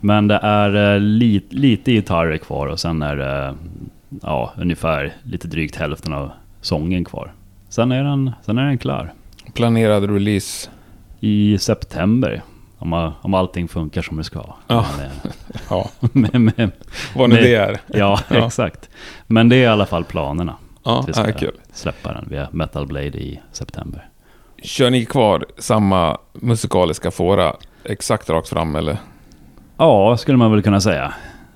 Men 0.00 0.28
det 0.28 0.40
är 0.42 0.94
eh, 0.94 1.00
li, 1.00 1.42
lite 1.50 1.92
gitarrer 1.92 2.36
kvar 2.38 2.66
och 2.66 2.80
sen 2.80 3.02
är 3.02 3.16
det 3.16 3.54
ja, 4.22 4.52
ungefär 4.58 5.12
lite 5.22 5.48
drygt 5.48 5.76
hälften 5.76 6.12
av 6.12 6.30
sången 6.60 7.04
kvar. 7.04 7.32
Sen 7.68 7.92
är 7.92 8.04
den, 8.04 8.30
sen 8.42 8.58
är 8.58 8.64
den 8.64 8.78
klar. 8.78 9.12
Planerad 9.54 10.10
release. 10.10 10.70
I 11.20 11.58
september. 11.58 12.42
Om, 12.78 13.12
om 13.20 13.34
allting 13.34 13.68
funkar 13.68 14.02
som 14.02 14.16
det 14.16 14.24
ska. 14.24 14.44
Ja. 14.66 14.86
Men, 14.96 15.06
eh, 15.06 15.12
Ja, 15.70 15.90
med, 16.12 16.40
med, 16.40 16.70
vad 17.16 17.30
nu 17.30 17.36
det 17.36 17.54
är. 17.54 17.78
ja, 17.86 18.20
Ja. 18.30 18.46
exakt. 18.46 18.90
Men 19.26 19.48
det 19.48 19.56
är 19.56 19.62
i 19.62 19.66
alla 19.66 19.86
fall 19.86 20.04
planerna. 20.04 20.54
Ja, 20.84 21.00
Att 21.00 21.08
vi 21.08 21.12
ja, 21.16 21.22
ska 21.22 21.32
kul. 21.32 21.56
släppa 21.72 22.12
den 22.12 22.26
via 22.30 22.48
Metal 22.52 22.86
Blade 22.86 23.06
i 23.18 23.40
september. 23.52 24.08
Kör 24.62 24.90
ni 24.90 25.04
kvar 25.04 25.44
samma 25.58 26.18
musikaliska 26.32 27.10
fåra 27.10 27.56
exakt 27.84 28.30
rakt 28.30 28.48
fram 28.48 28.76
eller? 28.76 28.96
Ja, 29.76 30.16
skulle 30.16 30.38
man 30.38 30.50
väl 30.52 30.62
kunna 30.62 30.80
säga. 30.80 31.14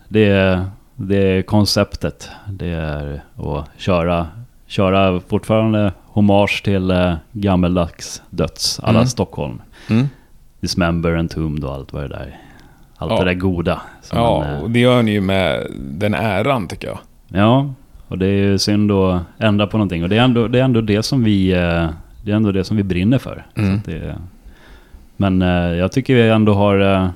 Det 0.08 0.24
är, 0.28 0.64
det 0.96 1.16
är 1.16 1.42
konceptet. 1.42 2.28
Det 2.48 2.68
är 2.68 3.22
att 3.36 3.68
köra, 3.76 4.26
köra 4.66 5.20
fortfarande 5.20 5.92
hommage 6.06 6.62
till 6.64 6.90
eh, 6.90 7.14
gammeldags 7.32 8.22
döds, 8.30 8.80
alla 8.80 8.98
Mm. 8.98 9.06
Stockholm. 9.06 9.62
Mm. 9.90 10.06
Dismember, 10.60 11.16
Entombed 11.16 11.64
och 11.64 11.74
allt 11.74 11.92
vad 11.92 12.02
det 12.02 12.08
där 12.08 12.38
Allt 12.96 13.12
Ja. 13.12 13.18
det 13.18 13.24
där 13.24 13.34
goda. 13.34 13.80
Ja, 14.12 14.38
man, 14.44 14.54
eh, 14.56 14.62
och 14.62 14.70
det 14.70 14.78
gör 14.78 15.02
ni 15.02 15.10
ju 15.10 15.20
med 15.20 15.66
den 15.80 16.14
äran 16.14 16.68
tycker 16.68 16.88
jag. 16.88 16.98
ja, 17.28 17.72
och 18.08 18.18
det 18.18 18.26
är 18.26 18.32
ju 18.32 18.58
synd 18.58 18.92
att 18.92 19.22
ändra 19.38 19.66
på 19.66 19.76
någonting. 19.76 20.02
Och 20.02 20.08
det 20.08 20.16
är 20.16 20.22
ändå 20.22 20.48
det, 20.48 20.58
är 20.60 20.64
ändå 20.64 20.80
det 20.80 21.02
som 21.02 21.24
vi 21.24 21.52
eh, 21.52 21.88
det 22.24 22.32
är 22.32 22.36
ändå 22.36 22.52
det 22.52 22.64
som 22.64 22.76
vi 22.76 22.82
brinner 22.82 23.18
för. 23.18 23.46
Mm. 23.54 23.80
det, 23.84 24.16
men 25.16 25.42
eh, 25.42 25.48
jag 25.78 25.92
tycker 25.92 26.14
vi 26.14 26.28
ändå 26.28 26.54
har 26.54 27.10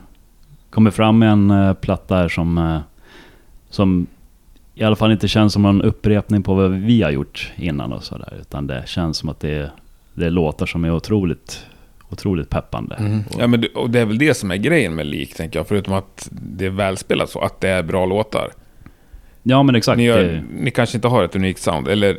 kommit 0.70 0.94
fram 0.94 1.18
med 1.18 1.30
en 1.32 1.74
platta 1.80 2.16
här 2.16 2.28
som, 2.28 2.80
som 3.70 4.06
i 4.74 4.84
alla 4.84 4.96
fall 4.96 5.12
inte 5.12 5.28
känns 5.28 5.52
som 5.52 5.64
en 5.64 5.82
upprepning 5.82 6.42
på 6.42 6.54
vad 6.54 6.70
vi 6.70 7.02
har 7.02 7.10
gjort 7.10 7.52
innan 7.56 7.92
och 7.92 8.04
sådär. 8.04 8.34
Utan 8.40 8.66
det 8.66 8.82
känns 8.86 9.16
som 9.16 9.28
att 9.28 9.40
det 9.40 9.50
är, 9.50 9.70
det 10.14 10.26
är 10.26 10.30
låtar 10.30 10.66
som 10.66 10.84
är 10.84 10.94
otroligt, 10.94 11.66
otroligt 12.10 12.50
peppande. 12.50 12.94
Mm. 12.94 13.20
Ja, 13.38 13.46
men 13.46 13.60
det, 13.60 13.68
och 13.68 13.90
det 13.90 14.00
är 14.00 14.06
väl 14.06 14.18
det 14.18 14.34
som 14.34 14.50
är 14.50 14.56
grejen 14.56 14.94
med 14.94 15.06
lik, 15.06 15.34
tänker 15.34 15.58
jag. 15.58 15.68
Förutom 15.68 15.94
att 15.94 16.28
det 16.30 16.66
är 16.66 16.70
välspelat 16.70 17.30
så, 17.30 17.40
att 17.40 17.60
det 17.60 17.68
är 17.68 17.82
bra 17.82 18.06
låtar. 18.06 18.50
Ja 19.42 19.62
men 19.62 19.74
exakt. 19.74 19.96
Ni, 19.96 20.04
gör, 20.04 20.22
det, 20.22 20.42
ni 20.58 20.70
kanske 20.70 20.96
inte 20.96 21.08
har 21.08 21.24
ett 21.24 21.36
unikt 21.36 21.60
sound, 21.60 21.88
eller 21.88 22.18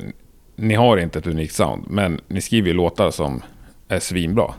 ni 0.55 0.75
har 0.75 0.97
inte 0.97 1.19
ett 1.19 1.27
unikt 1.27 1.53
sound, 1.53 1.83
men 1.87 2.19
ni 2.27 2.41
skriver 2.41 2.67
ju 2.67 2.73
låtar 2.73 3.11
som 3.11 3.41
är 3.87 3.99
svinbra. 3.99 4.53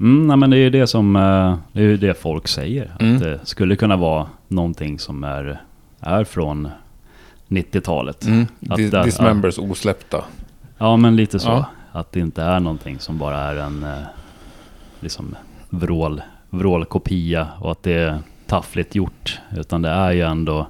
mm, 0.00 0.26
nej, 0.26 0.36
men 0.36 0.50
det 0.50 0.56
är 0.56 0.60
ju 0.60 0.70
det 0.70 0.86
som 0.86 1.16
eh, 1.16 1.58
det 1.72 1.80
är 1.80 1.84
ju 1.84 1.96
det 1.96 2.14
folk 2.14 2.48
säger. 2.48 2.96
Mm. 3.00 3.16
Att 3.16 3.22
det 3.22 3.40
skulle 3.44 3.76
kunna 3.76 3.96
vara 3.96 4.26
någonting 4.48 4.98
som 4.98 5.24
är, 5.24 5.60
är 6.00 6.24
från 6.24 6.68
90-talet. 7.48 8.24
Mm. 8.24 8.46
Dis- 8.60 9.04
Dismembers 9.04 9.58
osläppta. 9.58 10.24
Ja, 10.78 10.96
men 10.96 11.16
lite 11.16 11.38
så. 11.38 11.48
Ja. 11.48 11.64
Att 11.92 12.12
det 12.12 12.20
inte 12.20 12.42
är 12.42 12.60
någonting 12.60 12.98
som 12.98 13.18
bara 13.18 13.38
är 13.38 13.56
en 13.56 13.82
eh, 13.82 13.98
liksom 15.00 15.36
vrål, 15.68 16.22
vrålkopia 16.50 17.48
och 17.60 17.72
att 17.72 17.82
det, 17.82 18.18
taffligt 18.46 18.94
gjort. 18.94 19.40
Utan 19.56 19.82
det 19.82 19.88
är 19.88 20.12
ju 20.12 20.22
ändå, 20.22 20.66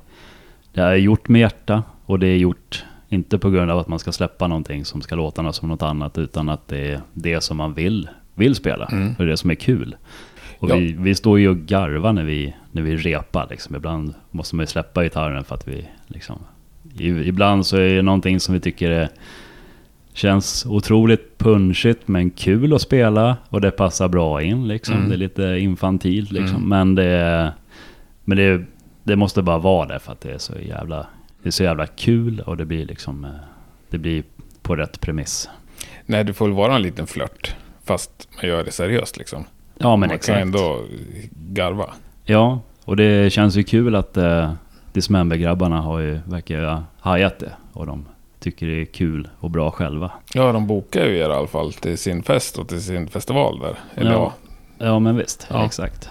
det 0.72 0.80
är 0.80 0.94
gjort 0.94 1.28
med 1.28 1.40
hjärta 1.40 1.82
och 2.06 2.18
det 2.18 2.26
är 2.26 2.36
gjort 2.36 2.84
inte 3.08 3.38
på 3.38 3.50
grund 3.50 3.70
av 3.70 3.78
att 3.78 3.88
man 3.88 3.98
ska 3.98 4.12
släppa 4.12 4.46
någonting 4.46 4.84
som 4.84 5.02
ska 5.02 5.14
låta 5.14 5.42
något 5.42 5.56
som 5.56 5.68
något 5.68 5.82
annat 5.82 6.18
utan 6.18 6.48
att 6.48 6.68
det 6.68 6.92
är 6.92 7.00
det 7.12 7.40
som 7.40 7.56
man 7.56 7.74
vill, 7.74 8.08
vill 8.34 8.54
spela. 8.54 8.86
Mm. 8.86 9.08
Och 9.08 9.16
det 9.16 9.22
är 9.24 9.26
det 9.26 9.36
som 9.36 9.50
är 9.50 9.54
kul. 9.54 9.96
Och 10.58 10.70
Ja. 10.70 10.76
vi, 10.76 10.92
vi 10.98 11.14
står 11.14 11.38
ju 11.38 11.48
och 11.48 11.56
garvar 11.58 12.12
när 12.12 12.24
vi, 12.24 12.54
när 12.72 12.82
vi 12.82 12.96
repar. 12.96 13.46
Liksom. 13.50 13.76
Ibland 13.76 14.14
måste 14.30 14.56
man 14.56 14.62
ju 14.62 14.66
släppa 14.66 15.02
gitarren 15.02 15.44
för 15.44 15.54
att 15.54 15.68
vi 15.68 15.88
liksom... 16.06 16.38
Ibland 17.24 17.66
så 17.66 17.76
är 17.76 17.96
det 17.96 18.02
någonting 18.02 18.40
som 18.40 18.54
vi 18.54 18.60
tycker 18.60 18.90
är, 18.90 19.08
känns 20.12 20.66
otroligt 20.66 21.38
punchigt 21.38 22.08
men 22.08 22.30
kul 22.30 22.74
att 22.74 22.82
spela 22.82 23.36
och 23.48 23.60
det 23.60 23.70
passar 23.70 24.08
bra 24.08 24.42
in 24.42 24.68
liksom. 24.68 24.94
Mm. 24.96 25.08
Det 25.08 25.14
är 25.14 25.18
lite 25.18 25.42
infantilt 25.42 26.32
liksom. 26.32 26.56
Mm. 26.56 26.68
Men, 26.68 26.94
det, 26.94 27.52
men 28.24 28.38
det, 28.38 28.64
det 29.04 29.16
måste 29.16 29.42
bara 29.42 29.58
vara 29.58 29.88
det 29.88 29.98
för 29.98 30.12
att 30.12 30.20
det 30.20 30.30
är 30.32 30.38
så 30.38 30.52
jävla, 30.68 31.06
det 31.42 31.48
är 31.48 31.50
så 31.50 31.62
jävla 31.62 31.86
kul 31.86 32.40
och 32.40 32.56
det 32.56 32.64
blir 32.64 32.86
liksom... 32.86 33.24
eh, 33.24 33.30
Det 33.90 33.98
blir 33.98 34.22
på 34.62 34.76
rätt 34.76 35.00
premiss. 35.00 35.48
Nej, 36.06 36.24
det 36.24 36.32
får 36.34 36.46
väl 36.46 36.54
vara 36.56 36.76
en 36.76 36.82
liten 36.82 37.06
flört. 37.06 37.56
Fast 37.84 38.28
man 38.36 38.50
gör 38.50 38.64
det 38.64 38.70
seriöst 38.72 39.16
liksom. 39.18 39.44
Ja 39.78 39.96
men 39.96 40.08
man 40.08 40.10
exakt. 40.16 40.26
kan 40.38 40.42
ändå 40.42 40.80
garva. 41.30 41.90
Ja, 42.24 42.60
och 42.84 42.96
det 42.96 43.32
känns 43.32 43.56
ju 43.56 43.62
kul 43.64 43.94
att 43.94 44.16
eh, 44.16 44.52
Dismember-grabbarna 44.92 45.80
har 45.80 45.98
ju, 45.98 46.20
verkar 46.26 46.62
ha 46.64 46.82
hajat 47.00 47.38
det. 47.38 47.52
Och 47.72 47.86
de 47.86 48.04
tycker 48.40 48.66
det 48.66 48.80
är 48.80 48.84
kul 48.84 49.28
och 49.40 49.50
bra 49.50 49.70
själva. 49.70 50.10
Ja, 50.34 50.52
de 50.52 50.66
bokar 50.66 51.04
ju 51.06 51.16
er 51.18 51.30
i 51.30 51.32
alla 51.32 51.46
fall 51.46 51.72
till 51.72 51.98
sin 51.98 52.22
fest 52.22 52.58
och 52.58 52.68
till 52.68 52.82
sin 52.82 53.08
festival 53.08 53.58
där. 53.60 53.74
Eller 53.94 54.12
ja. 54.12 54.32
Ja. 54.78 54.98
Men 54.98 55.16
visst, 55.16 55.46
Ja. 55.50 55.64
exakt. 55.66 56.08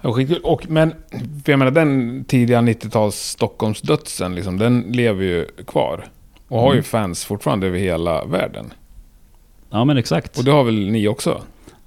Ja, 0.00 0.12
skitkul. 0.12 0.40
Och, 0.44 0.70
men, 0.70 0.94
för 1.44 1.52
jag 1.52 1.58
menar 1.58 1.70
den 1.72 2.24
tidiga 2.24 2.60
90-tals 2.60 3.16
Stockholmsdödsen, 3.16 4.34
liksom, 4.34 4.58
den 4.58 4.80
lever 4.80 5.24
ju 5.24 5.46
kvar. 5.66 6.04
Och 6.48 6.60
har 6.60 6.72
ju 6.72 6.78
Mm. 6.78 6.84
fans 6.84 7.24
fortfarande 7.24 7.66
över 7.66 7.78
hela 7.78 8.24
världen. 8.24 8.72
Ja 9.70 9.84
men 9.84 9.96
exakt. 9.98 10.38
Och 10.38 10.44
det 10.44 10.50
har 10.50 10.64
väl 10.64 10.90
ni 10.90 11.08
också? 11.08 11.40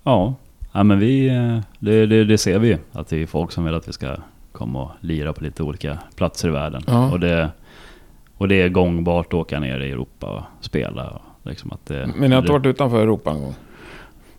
Ja. 0.03 0.34
Ja, 0.71 0.84
men 0.84 0.99
vi, 0.99 1.27
eh, 1.27 1.60
det, 1.79 2.05
det, 2.05 2.23
det 2.23 2.38
ser 2.38 2.60
vi 2.60 2.67
ju. 2.67 2.77
Att 2.91 3.07
det 3.07 3.21
är 3.21 3.25
folk 3.25 3.51
som 3.51 3.65
vill 3.65 3.75
att 3.75 3.88
vi 3.88 3.93
ska 3.93 4.15
komma 4.51 4.84
och 4.84 4.91
lira 4.99 5.34
på 5.34 5.43
lite 5.43 5.63
olika 5.63 5.97
platser 6.15 6.49
i 6.49 6.51
världen. 6.51 6.84
Ja. 6.88 7.12
Och, 7.12 7.19
det, 7.19 7.51
och 8.38 8.47
det 8.47 8.62
är 8.62 8.69
gångbart 8.69 9.27
att 9.27 9.34
åka 9.34 9.60
ner 9.60 9.79
i 9.79 9.91
Europa 9.91 10.27
och 10.27 10.65
spela. 10.65 11.10
Och 11.10 11.21
liksom 11.43 11.71
att 11.71 11.86
det, 11.86 12.10
Men 12.15 12.29
ni 12.29 12.36
har 12.36 12.41
inte 12.41 12.51
varit 12.51 12.65
utanför 12.65 13.01
Europa 13.01 13.31
en 13.31 13.41
gång? 13.41 13.53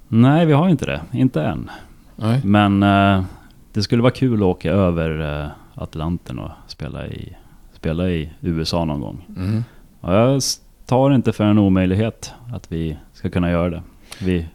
Nej, 0.08 0.46
vi 0.46 0.52
har 0.52 0.68
inte 0.68 0.86
det. 0.86 1.00
Inte 1.12 1.42
än. 1.42 1.70
Nej. 2.16 2.40
Men 2.44 2.82
eh, 2.82 3.24
det 3.72 3.82
skulle 3.82 4.02
vara 4.02 4.12
kul 4.12 4.42
att 4.42 4.46
åka 4.46 4.70
över 4.70 5.40
eh, 5.42 5.48
Atlanten 5.74 6.38
och 6.38 6.50
spela 6.66 7.06
i, 7.06 7.36
spela 7.72 8.10
i 8.10 8.30
USA 8.40 8.84
någon 8.84 9.00
gång. 9.00 9.26
Mm. 9.36 9.64
Och 10.00 10.14
jag 10.14 10.42
tar 10.86 11.14
inte 11.14 11.32
för 11.32 11.44
en 11.44 11.58
omöjlighet 11.58 12.34
att 12.54 12.72
vi 12.72 12.96
ska 13.12 13.30
kunna 13.30 13.50
göra 13.50 13.70
det 13.70 13.82
vid, 14.20 14.46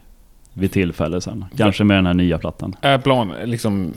vid 0.58 0.72
tillfälle 0.72 1.22
sen. 1.22 1.46
Kanske 1.58 1.84
med 1.84 1.98
den 1.98 2.06
här 2.06 2.14
nya 2.14 2.38
plattan. 2.38 2.76
Är 2.82 2.98
plan, 2.98 3.34
liksom... 3.46 3.94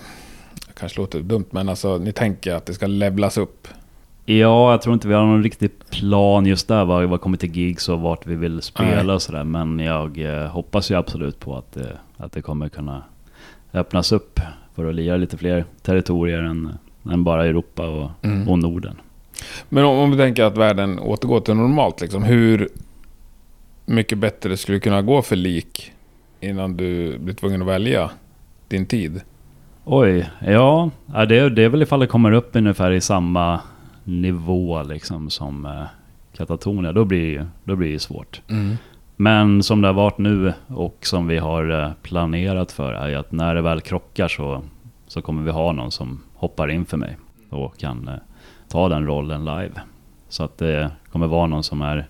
det 0.66 0.72
Kanske 0.80 1.00
låter 1.00 1.20
dumt, 1.20 1.44
men 1.50 1.68
alltså 1.68 1.98
ni 1.98 2.12
tänker 2.12 2.54
att 2.54 2.66
det 2.66 2.74
ska 2.74 2.86
levlas 2.86 3.38
upp? 3.38 3.68
Ja, 4.24 4.70
jag 4.70 4.82
tror 4.82 4.94
inte 4.94 5.08
vi 5.08 5.14
har 5.14 5.26
någon 5.26 5.42
riktig 5.42 5.70
plan 5.90 6.46
just 6.46 6.68
där 6.68 6.84
vad, 6.84 7.04
vad 7.04 7.20
kommer 7.20 7.36
till 7.36 7.56
gigs 7.56 7.88
och 7.88 8.00
vart 8.00 8.26
vi 8.26 8.34
vill 8.34 8.62
spela 8.62 9.02
Nej. 9.02 9.14
och 9.14 9.22
sådär. 9.22 9.44
Men 9.44 9.78
jag 9.78 10.18
eh, 10.18 10.46
hoppas 10.46 10.90
ju 10.90 10.94
absolut 10.94 11.40
på 11.40 11.56
att, 11.56 11.76
eh, 11.76 11.82
att 12.16 12.32
det 12.32 12.42
kommer 12.42 12.68
kunna 12.68 13.02
öppnas 13.72 14.12
upp 14.12 14.40
för 14.74 14.88
att 14.88 14.94
lira 14.94 15.16
lite 15.16 15.36
fler 15.36 15.64
territorier 15.82 16.38
än, 16.38 16.72
än 17.12 17.24
bara 17.24 17.46
Europa 17.46 17.88
och, 17.88 18.10
Mm. 18.22 18.48
och 18.48 18.58
Norden. 18.58 19.00
Men 19.68 19.84
om, 19.84 19.98
om 19.98 20.10
vi 20.10 20.16
tänker 20.16 20.44
att 20.44 20.56
världen 20.56 20.98
återgår 20.98 21.40
till 21.40 21.54
normalt, 21.54 22.00
liksom, 22.00 22.22
hur 22.22 22.68
mycket 23.86 24.18
bättre 24.18 24.48
det 24.48 24.56
skulle 24.56 24.80
kunna 24.80 25.02
gå 25.02 25.22
för 25.22 25.36
lik 25.36 25.92
innan 26.40 26.76
du 26.76 27.18
blir 27.18 27.34
tvungen 27.34 27.62
att 27.62 27.68
välja 27.68 28.10
din 28.68 28.86
tid? 28.86 29.20
Oj, 29.84 30.30
ja, 30.46 30.90
det, 31.06 31.48
det 31.50 31.62
är 31.64 31.68
väl 31.68 31.82
ifall 31.82 32.00
det 32.00 32.06
kommer 32.06 32.32
upp 32.32 32.50
ungefär 32.56 32.90
i 32.90 33.00
samma 33.00 33.60
nivå 34.04 34.82
liksom 34.82 35.30
som 35.30 35.66
eh, 35.66 35.82
Katatonia. 36.36 36.92
Då 36.92 37.04
blir, 37.04 37.38
det- 37.38 37.46
då 37.64 37.76
blir 37.76 37.92
det 37.92 37.98
svårt. 37.98 38.40
Men 39.16 39.62
som 39.62 39.80
det 39.82 39.88
har 39.88 39.92
varit 39.94 40.18
nu 40.18 40.52
och 40.66 40.96
som 41.00 41.26
vi 41.26 41.38
har 41.38 41.82
eh, 41.84 41.90
planerat 42.02 42.72
för 42.72 42.92
är 42.92 43.16
att 43.16 43.32
när 43.32 43.54
det 43.54 43.62
väl 43.62 43.80
krockar 43.80 44.28
så, 44.28 44.62
så 45.06 45.22
kommer 45.22 45.42
vi 45.42 45.50
ha 45.50 45.72
någon 45.72 45.90
som 45.90 46.20
hoppar 46.34 46.68
in 46.70 46.84
för 46.84 46.96
mig 46.96 47.16
och 47.50 47.78
kan 47.78 48.08
eh, 48.08 48.14
ta 48.68 48.88
den 48.88 49.06
rollen 49.06 49.44
live. 49.44 49.72
Så 50.28 50.44
att 50.44 50.58
det 50.58 50.90
kommer 51.12 51.26
vara 51.26 51.46
någon 51.46 51.62
som 51.62 51.82
är 51.82 52.06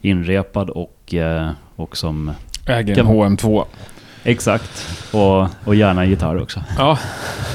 inrepad 0.00 0.70
och, 0.70 1.14
eh, 1.14 1.50
och 1.76 1.96
som... 1.96 2.30
Äger 2.66 2.98
en 2.98 3.06
HM2. 3.06 3.64
Exakt. 4.24 4.88
Och, 5.12 5.46
och 5.64 5.74
gärna 5.74 6.02
en 6.02 6.10
gitarr 6.10 6.42
också. 6.42 6.60
Ja. 6.78 6.98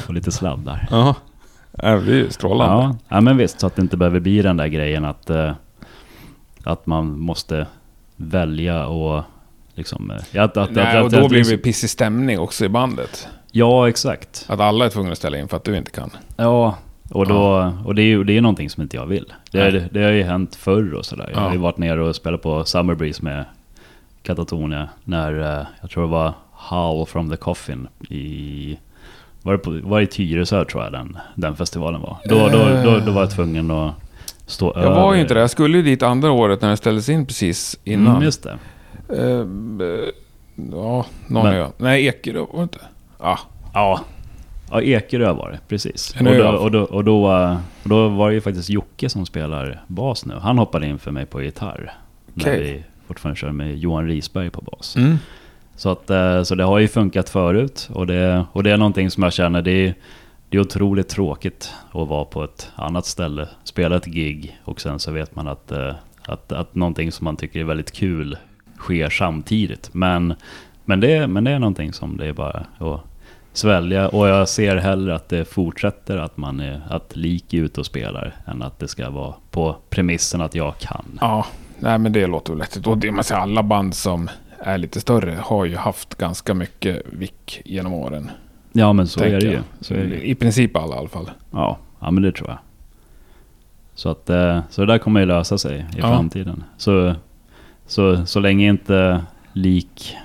Och 0.08 0.14
lite 0.14 0.32
sladdar. 0.32 0.88
Ja. 0.92 1.16
Det 1.72 1.88
är 1.88 2.02
ju 2.02 2.30
strålande. 2.30 2.76
Ja, 2.76 2.98
ja, 3.16 3.22
men 3.22 3.38
visst. 3.38 3.60
Så 3.60 3.68
att 3.68 3.76
det 3.76 3.82
inte 3.82 3.98
behöver 3.98 4.20
bli 4.20 4.42
den 4.42 4.58
där 4.58 4.68
grejen 4.68 5.06
att, 5.06 5.30
eh, 5.30 5.52
att 6.64 6.86
man 6.86 7.20
måste 7.20 7.68
välja 8.16 8.88
och 8.88 9.24
liksom... 9.76 10.12
eh, 10.12 10.18
Ja, 10.32 10.44
att, 10.44 10.58
att, 10.58 10.72
Nej, 10.72 10.98
att, 10.98 11.04
och 11.06 11.12
då 11.12 11.28
blir 11.28 11.44
det 11.44 11.58
pissig 11.58 11.90
stämning 11.90 12.40
också 12.40 12.66
i 12.66 12.70
bandet. 12.70 13.28
Ja, 13.52 13.90
exakt. 13.90 14.46
Att 14.50 14.60
alla 14.60 14.86
är 14.86 14.90
tvungna 14.90 15.12
att 15.12 15.18
ställa 15.18 15.38
in 15.38 15.48
för 15.48 15.58
att 15.58 15.64
du 15.64 15.78
inte 15.78 15.92
kan. 15.92 16.10
Ja, 16.38 16.76
och, 17.10 17.28
då, 17.28 17.74
och 17.86 17.96
det 17.96 18.02
är 18.02 18.06
ju 18.06 18.24
det 18.24 18.38
är 18.38 18.42
någonting 18.42 18.70
som 18.70 18.84
inte 18.84 18.98
jag 18.98 19.06
vill. 19.06 19.34
Det, 19.52 19.72
Nej. 19.72 19.88
det, 19.92 20.04
har 20.04 20.12
ju 20.12 20.24
hänt 20.24 20.56
förr 20.56 20.94
och 20.94 21.06
sådär. 21.06 21.32
Jag 21.34 21.42
har 21.42 21.52
ju 21.52 21.58
varit 21.58 21.78
nere 21.78 22.02
och 22.02 22.16
spelat 22.16 22.42
på 22.42 22.66
Summer 22.66 22.96
Breeze 22.96 23.24
med 23.24 23.46
Katatonia 24.28 24.90
när, 25.04 25.60
eh, 25.60 25.66
jag 25.82 25.90
tror 25.90 26.04
det 26.04 26.10
var 26.10 26.34
Howl 26.52 27.06
from 27.06 27.30
the 27.30 27.38
Coffin 27.38 27.88
i... 28.10 28.78
Var 29.42 29.54
det, 29.54 29.60
på, 29.60 29.80
var 29.84 29.98
det 29.98 30.04
i 30.04 30.08
Tyresö 30.08 30.66
tror 30.66 30.84
jag 30.84 30.92
den, 30.92 31.18
den 31.36 31.56
festivalen 31.56 32.02
var. 32.02 32.18
Då, 32.30 32.36
då, 32.36 32.92
då, 32.92 33.00
då 33.06 33.12
var 33.12 33.22
jag 33.22 33.32
tvungen 33.32 33.72
att 33.72 33.94
stå 34.46 34.74
över. 34.74 34.88
Jag 34.88 34.96
var 34.96 35.14
ju 35.14 35.22
inte 35.22 35.34
där. 35.34 35.42
Jag 35.42 35.50
skulle 35.50 35.78
ju 35.78 35.84
dit 35.84 36.04
andra 36.04 36.32
året 36.32 36.62
när 36.62 36.70
det 36.70 36.78
ställdes 36.78 37.10
in 37.10 37.26
precis 37.26 37.80
innan. 37.84 38.08
Mm, 38.08 38.24
just 38.24 38.44
det. 38.44 38.58
Eh, 39.10 39.46
ja, 40.72 41.06
någon 41.28 41.44
Men- 41.44 41.56
jag. 41.56 41.72
Nej, 41.78 42.06
Ekerö 42.06 42.40
var 42.40 42.58
det 42.58 42.64
inte. 42.64 42.80
Ja, 43.20 43.40
Ja. 43.74 44.00
Ja, 44.72 44.82
Ekerö 44.82 45.34
var 45.34 45.52
det, 45.52 45.60
precis. 45.68 46.16
Och 46.20 46.28
ö 46.28 46.38
då, 46.52 46.58
och, 46.58 46.72
då, 46.72 46.82
och, 46.84 47.04
då, 47.04 47.26
och 47.84 47.90
då 47.90 48.10
var 48.10 48.30
det 48.30 48.34
ju 48.36 48.42
faktiskt 48.42 48.70
Jocke 48.70 49.10
som 49.10 49.26
spelar 49.26 49.84
bas 49.88 50.26
nu. 50.26 50.34
Han 50.42 50.58
hoppade 50.58 50.88
in 50.88 51.00
för 51.00 51.12
mig 51.12 51.26
på 51.26 51.42
gitarr. 51.42 51.94
När 52.34 52.52
vi 52.60 52.84
fortfarande 53.08 53.40
kör 53.40 53.52
med 53.52 53.78
Johan 53.78 54.08
Risberg 54.08 54.50
på 54.50 54.62
bas. 54.62 54.96
mm. 54.96 55.18
Så, 55.76 55.90
att, 55.90 56.10
eh, 56.10 56.44
så 56.44 56.56
det 56.56 56.64
har 56.64 56.80
ju 56.80 56.88
funkat 56.88 57.30
förut. 57.30 57.90
Och 57.94 58.08
det, 58.08 58.46
och 58.52 58.64
det 58.64 58.72
är 58.72 58.78
någonting 58.78 59.12
som 59.12 59.24
jag 59.24 59.34
känner, 59.34 59.62
det 59.62 59.72
är, 59.72 59.94
det 60.50 60.58
är 60.58 60.62
otroligt 60.62 61.10
tråkigt 61.10 61.74
att 61.92 62.08
vara 62.08 62.26
på 62.26 62.44
ett 62.44 62.72
annat 62.76 63.06
ställe, 63.06 63.48
spela 63.64 63.96
ett 63.96 64.06
gig 64.06 64.58
och 64.64 64.82
sen 64.82 65.00
så 65.00 65.12
vet 65.12 65.36
man 65.36 65.48
att, 65.48 65.72
eh, 65.72 65.94
att, 66.26 66.52
att 66.52 66.76
någonting 66.76 67.12
som 67.12 67.26
man 67.26 67.38
tycker 67.38 67.60
är 67.60 67.64
väldigt 67.64 67.92
kul 67.92 68.38
sker 68.78 69.10
samtidigt. 69.10 69.90
Men, 69.94 70.34
men, 70.86 71.00
det, 71.00 71.28
men 71.28 71.44
det 71.44 71.52
är 71.52 71.60
någonting 71.60 71.94
som 71.94 72.18
det 72.18 72.28
är 72.28 72.34
bara 72.34 72.66
att 72.78 73.02
svälja. 73.54 74.08
Och 74.08 74.28
jag 74.28 74.50
ser 74.50 74.78
hellre 74.78 75.16
att 75.16 75.30
det 75.30 75.46
fortsätter, 75.46 76.18
att 76.18 76.38
man 76.38 76.60
är 76.60 76.82
att 76.90 77.16
lik 77.16 77.54
ute 77.54 77.80
och 77.80 77.86
spelar, 77.86 78.36
än 78.46 78.62
att 78.62 78.80
det 78.80 78.88
ska 78.88 79.10
vara 79.10 79.34
på 79.52 79.76
premissen 79.90 80.42
att 80.42 80.56
jag 80.56 80.78
kan. 80.78 81.06
Ja, 81.22 81.46
nej 81.80 81.98
men 81.98 82.12
det 82.14 82.28
låter 82.28 82.54
väl 82.54 82.60
lätt. 82.60 82.88
Och 82.88 82.98
det, 82.98 83.12
man 83.12 83.24
säger, 83.24 83.42
alla 83.42 83.64
band 83.64 83.96
som 83.96 84.30
är 84.60 84.78
lite 84.78 85.00
större 85.02 85.38
har 85.42 85.66
ju 85.66 85.76
haft 85.76 86.16
ganska 86.16 86.54
mycket 86.54 87.02
vick 87.12 87.62
genom 87.66 87.94
åren. 87.94 88.32
Ja 88.72 88.94
men 88.94 89.08
så 89.08 89.24
är 89.24 89.40
det 89.40 89.46
ju. 89.48 89.60
Så 89.82 89.94
är 89.94 89.98
det 89.98 90.16
ju. 90.16 90.22
I 90.22 90.36
princip 90.36 90.76
alla 90.78 90.96
i 90.96 91.00
alla 91.00 91.10
fall. 91.10 91.32
Ja, 91.52 91.78
ja 92.00 92.12
men 92.12 92.24
det 92.24 92.32
tror 92.32 92.50
jag. 92.50 92.58
Så, 93.96 94.10
att, 94.10 94.30
eh, 94.30 94.60
så 94.70 94.82
det 94.82 94.88
där 94.94 94.98
kommer 94.98 95.20
ju 95.20 95.26
lösa 95.26 95.58
sig 95.58 95.78
i 95.80 95.84
Ja. 96.00 96.02
framtiden. 96.08 96.64
Så, 96.78 97.16
så, 97.88 98.26
så 98.26 98.40
länge 98.40 98.68
inte 98.70 99.26
lik 99.54 100.16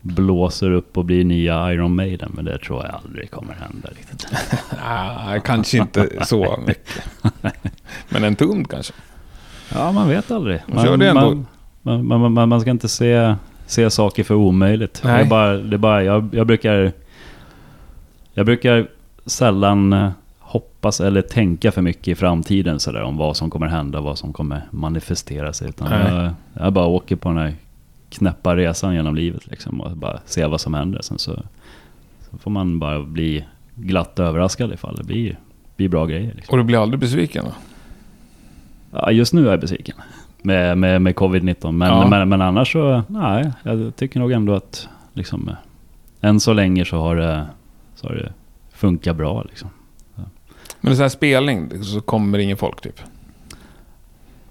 blåser 0.00 0.70
upp 0.70 0.96
och 0.98 1.04
blir 1.04 1.24
nya 1.24 1.72
Iron 1.72 1.94
Maiden, 1.96 2.32
men 2.34 2.44
det 2.44 2.58
tror 2.58 2.84
jag 2.84 2.94
aldrig 2.94 3.30
kommer 3.30 3.54
hända 3.54 3.88
riktigt. 3.88 4.26
Nej, 4.84 5.40
kanske 5.44 5.78
inte 5.78 6.24
så 6.26 6.58
mycket. 6.66 7.02
Men 8.08 8.24
en 8.24 8.36
tum 8.36 8.64
kanske. 8.64 8.92
Ja, 9.74 9.92
man 9.92 10.08
vet 10.08 10.30
aldrig. 10.30 10.60
Man 10.66 10.84
kör 10.84 10.96
det 10.96 11.08
ändå. 11.08 11.44
man, 11.82 12.06
man, 12.06 12.20
man, 12.20 12.32
man, 12.32 12.48
man 12.48 12.60
ska 12.60 12.70
inte 12.70 12.88
se, 12.88 13.34
se 13.66 13.90
saker 13.90 14.24
för 14.24 14.34
omöjligt. 14.34 15.02
Det 15.02 15.08
Nej. 15.08 15.20
är 15.20 15.28
bara, 15.28 15.52
det 15.56 15.76
är 15.76 15.78
bara, 15.78 16.02
jag, 16.02 16.28
jag 16.32 16.46
brukar... 16.46 16.92
Jag 18.34 18.46
brukar 18.46 18.86
sällan 19.26 19.92
eh, 19.92 20.10
hoppas 20.38 21.00
eller 21.00 21.22
tänka 21.22 21.72
för 21.72 21.82
mycket 21.82 22.08
i 22.08 22.14
framtiden 22.14 22.80
sådär 22.80 23.02
om 23.02 23.16
vad 23.16 23.36
som 23.36 23.50
kommer 23.50 23.66
hända, 23.66 24.00
vad 24.00 24.18
som 24.18 24.32
kommer 24.32 24.62
manifestera 24.70 25.52
sig. 25.52 25.68
Utan 25.68 25.92
jag, 25.92 26.30
jag 26.52 26.72
bara 26.72 26.86
åker 26.86 27.16
på 27.16 27.28
den 27.28 27.38
här 27.38 27.54
knäppa 28.10 28.56
resan 28.56 28.94
genom 28.94 29.14
livet 29.14 29.46
liksom 29.46 29.80
och 29.80 29.96
bara 29.96 30.20
se 30.26 30.46
vad 30.46 30.60
som 30.60 30.74
händer. 30.74 31.02
Sen 31.02 31.18
så, 31.18 31.42
så 32.30 32.38
får 32.38 32.50
man 32.50 32.78
bara 32.78 33.02
bli 33.02 33.44
glatt 33.74 34.18
överraskad 34.18 34.72
ifall 34.72 34.96
det 34.96 35.04
blir, 35.04 35.38
blir 35.76 35.88
bra 35.88 36.06
grejer. 36.06 36.34
Liksom. 36.34 36.52
Och 36.52 36.58
du 36.58 36.64
blir 36.64 36.82
aldrig 36.82 37.00
besviken 37.00 37.44
då? 37.44 37.52
Ja, 38.98 39.10
just 39.10 39.32
nu 39.32 39.46
är 39.46 39.50
jag 39.50 39.60
besviken 39.60 39.96
med, 40.42 40.78
med, 40.78 41.02
med 41.02 41.14
covid-19. 41.14 41.72
Men, 41.72 41.88
Ja. 41.88 42.08
men, 42.08 42.28
men 42.28 42.42
annars 42.42 42.72
så, 42.72 43.02
nej, 43.08 43.52
jag 43.62 43.96
tycker 43.96 44.20
nog 44.20 44.32
ändå 44.32 44.54
att 44.54 44.88
liksom, 45.12 45.48
eh, 45.48 45.54
än 46.28 46.40
så 46.40 46.52
länge 46.52 46.84
så 46.84 46.96
har 47.00 47.16
det, 47.16 47.46
så 47.94 48.06
har 48.08 48.14
det 48.14 48.32
funkat 48.72 49.16
bra. 49.16 49.42
Liksom. 49.42 49.68
Men 50.80 50.96
så 50.96 51.02
här 51.02 51.08
spelning, 51.08 51.84
så 51.84 52.00
kommer 52.00 52.38
ingen 52.38 52.56
folk 52.56 52.80
typ? 52.80 53.00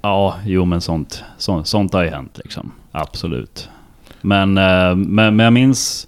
Ja, 0.01 0.35
jo 0.45 0.65
men 0.65 0.81
sånt, 0.81 1.23
sånt, 1.37 1.67
sånt 1.67 1.93
har 1.93 2.03
ju 2.03 2.09
hänt 2.09 2.37
liksom. 2.43 2.71
Absolut. 2.91 3.69
Men, 4.21 4.57
eh, 4.57 4.95
men, 4.95 5.35
men 5.35 5.39
jag 5.39 5.53
minns 5.53 6.07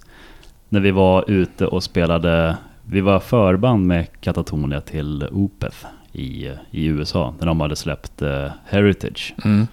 när 0.68 0.80
vi 0.80 0.90
var 0.90 1.30
ute 1.30 1.66
och 1.66 1.82
spelade, 1.82 2.56
vi 2.84 3.00
var 3.00 3.20
förband 3.20 3.86
med 3.86 4.06
Katatonia 4.20 4.80
till 4.80 5.28
Opeth 5.32 5.86
i, 6.12 6.50
i 6.70 6.84
USA. 6.86 7.34
När 7.38 7.46
de 7.46 7.60
hade 7.60 7.76
släppt 7.76 8.22
eh, 8.22 8.46
Heritage. 8.64 9.34
Mm. 9.44 9.66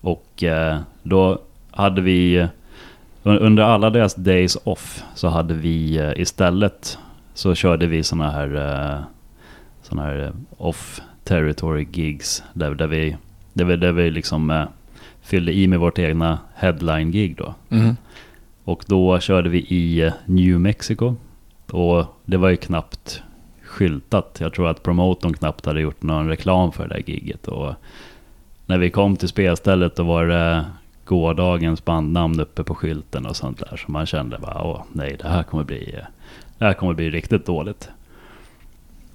Och 0.00 0.42
eh, 0.42 0.78
då 1.02 1.38
hade 1.70 2.00
vi, 2.00 2.48
un- 3.22 3.38
under 3.38 3.62
alla 3.62 3.90
deras 3.90 4.14
days 4.14 4.58
off, 4.64 5.02
så 5.14 5.28
hade 5.28 5.54
vi 5.54 5.96
eh, 5.96 6.12
istället, 6.16 6.98
så 7.34 7.54
körde 7.54 7.86
vi 7.86 8.02
såna 8.02 8.30
här, 8.30 8.54
eh, 8.54 9.00
såna 9.82 10.02
här 10.02 10.18
eh, 10.24 10.30
off 10.58 11.00
territory 11.24 11.86
gigs. 11.92 12.42
Där, 12.52 12.74
där 12.74 12.86
vi, 12.86 13.16
där 13.52 13.64
vi, 13.64 13.76
där 13.76 13.92
vi 13.92 14.10
liksom 14.10 14.50
eh, 14.50 14.64
fyllde 15.22 15.52
i 15.52 15.66
med 15.66 15.78
vårt 15.80 15.98
egna 15.98 16.38
headline-gig 16.54 17.36
då. 17.36 17.54
Mm. 17.70 17.96
Och 18.64 18.84
då 18.86 19.20
körde 19.20 19.48
vi 19.48 19.58
i 19.58 20.00
eh, 20.00 20.12
New 20.26 20.60
Mexico. 20.60 21.14
Och 21.70 22.04
det 22.24 22.36
var 22.36 22.48
ju 22.48 22.56
knappt 22.56 23.22
skyltat. 23.74 24.36
Jag 24.40 24.54
tror 24.54 24.68
att 24.68 24.82
promotorn 24.82 25.32
knappt 25.32 25.66
hade 25.66 25.80
gjort 25.80 26.02
någon 26.02 26.28
reklam 26.28 26.72
för 26.72 26.88
det 26.88 26.94
där 26.94 27.02
giget. 27.10 27.48
Och 27.48 27.74
när 28.66 28.78
vi 28.78 28.90
kom 28.90 29.16
till 29.16 29.28
spelstället 29.28 29.96
då 29.96 30.02
var 30.02 30.26
det 30.26 30.64
gårdagens 31.04 31.84
bandnamn 31.84 32.40
uppe 32.40 32.64
på 32.64 32.74
skylten 32.74 33.26
och 33.26 33.36
sånt 33.36 33.58
där. 33.58 33.76
Så 33.76 33.92
man 33.92 34.06
kände 34.06 34.38
bara, 34.38 34.62
åh 34.62 34.82
nej, 34.92 35.16
det 35.22 35.28
här 35.28 35.42
kommer 35.42 35.64
bli, 35.64 35.98
det 36.58 36.64
här 36.64 36.74
kommer 36.74 36.94
bli 36.94 37.10
riktigt 37.10 37.46
dåligt. 37.46 37.90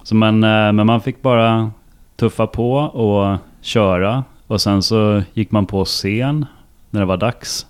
Så 0.03 0.15
man, 0.15 0.43
eh, 0.43 0.71
men 0.71 0.85
man 0.85 1.01
fick 1.01 1.21
bara 1.21 1.71
tuffa 2.15 2.47
på 2.47 2.73
och 2.73 3.37
köra. 3.61 4.23
Och 4.47 4.61
sen 4.61 4.83
så 4.83 5.23
gick 5.33 5.51
man 5.51 5.65
på 5.65 5.85
scen 5.85 6.45
när 6.89 6.99
det 6.99 7.05
var 7.05 7.17
dags. 7.17 7.65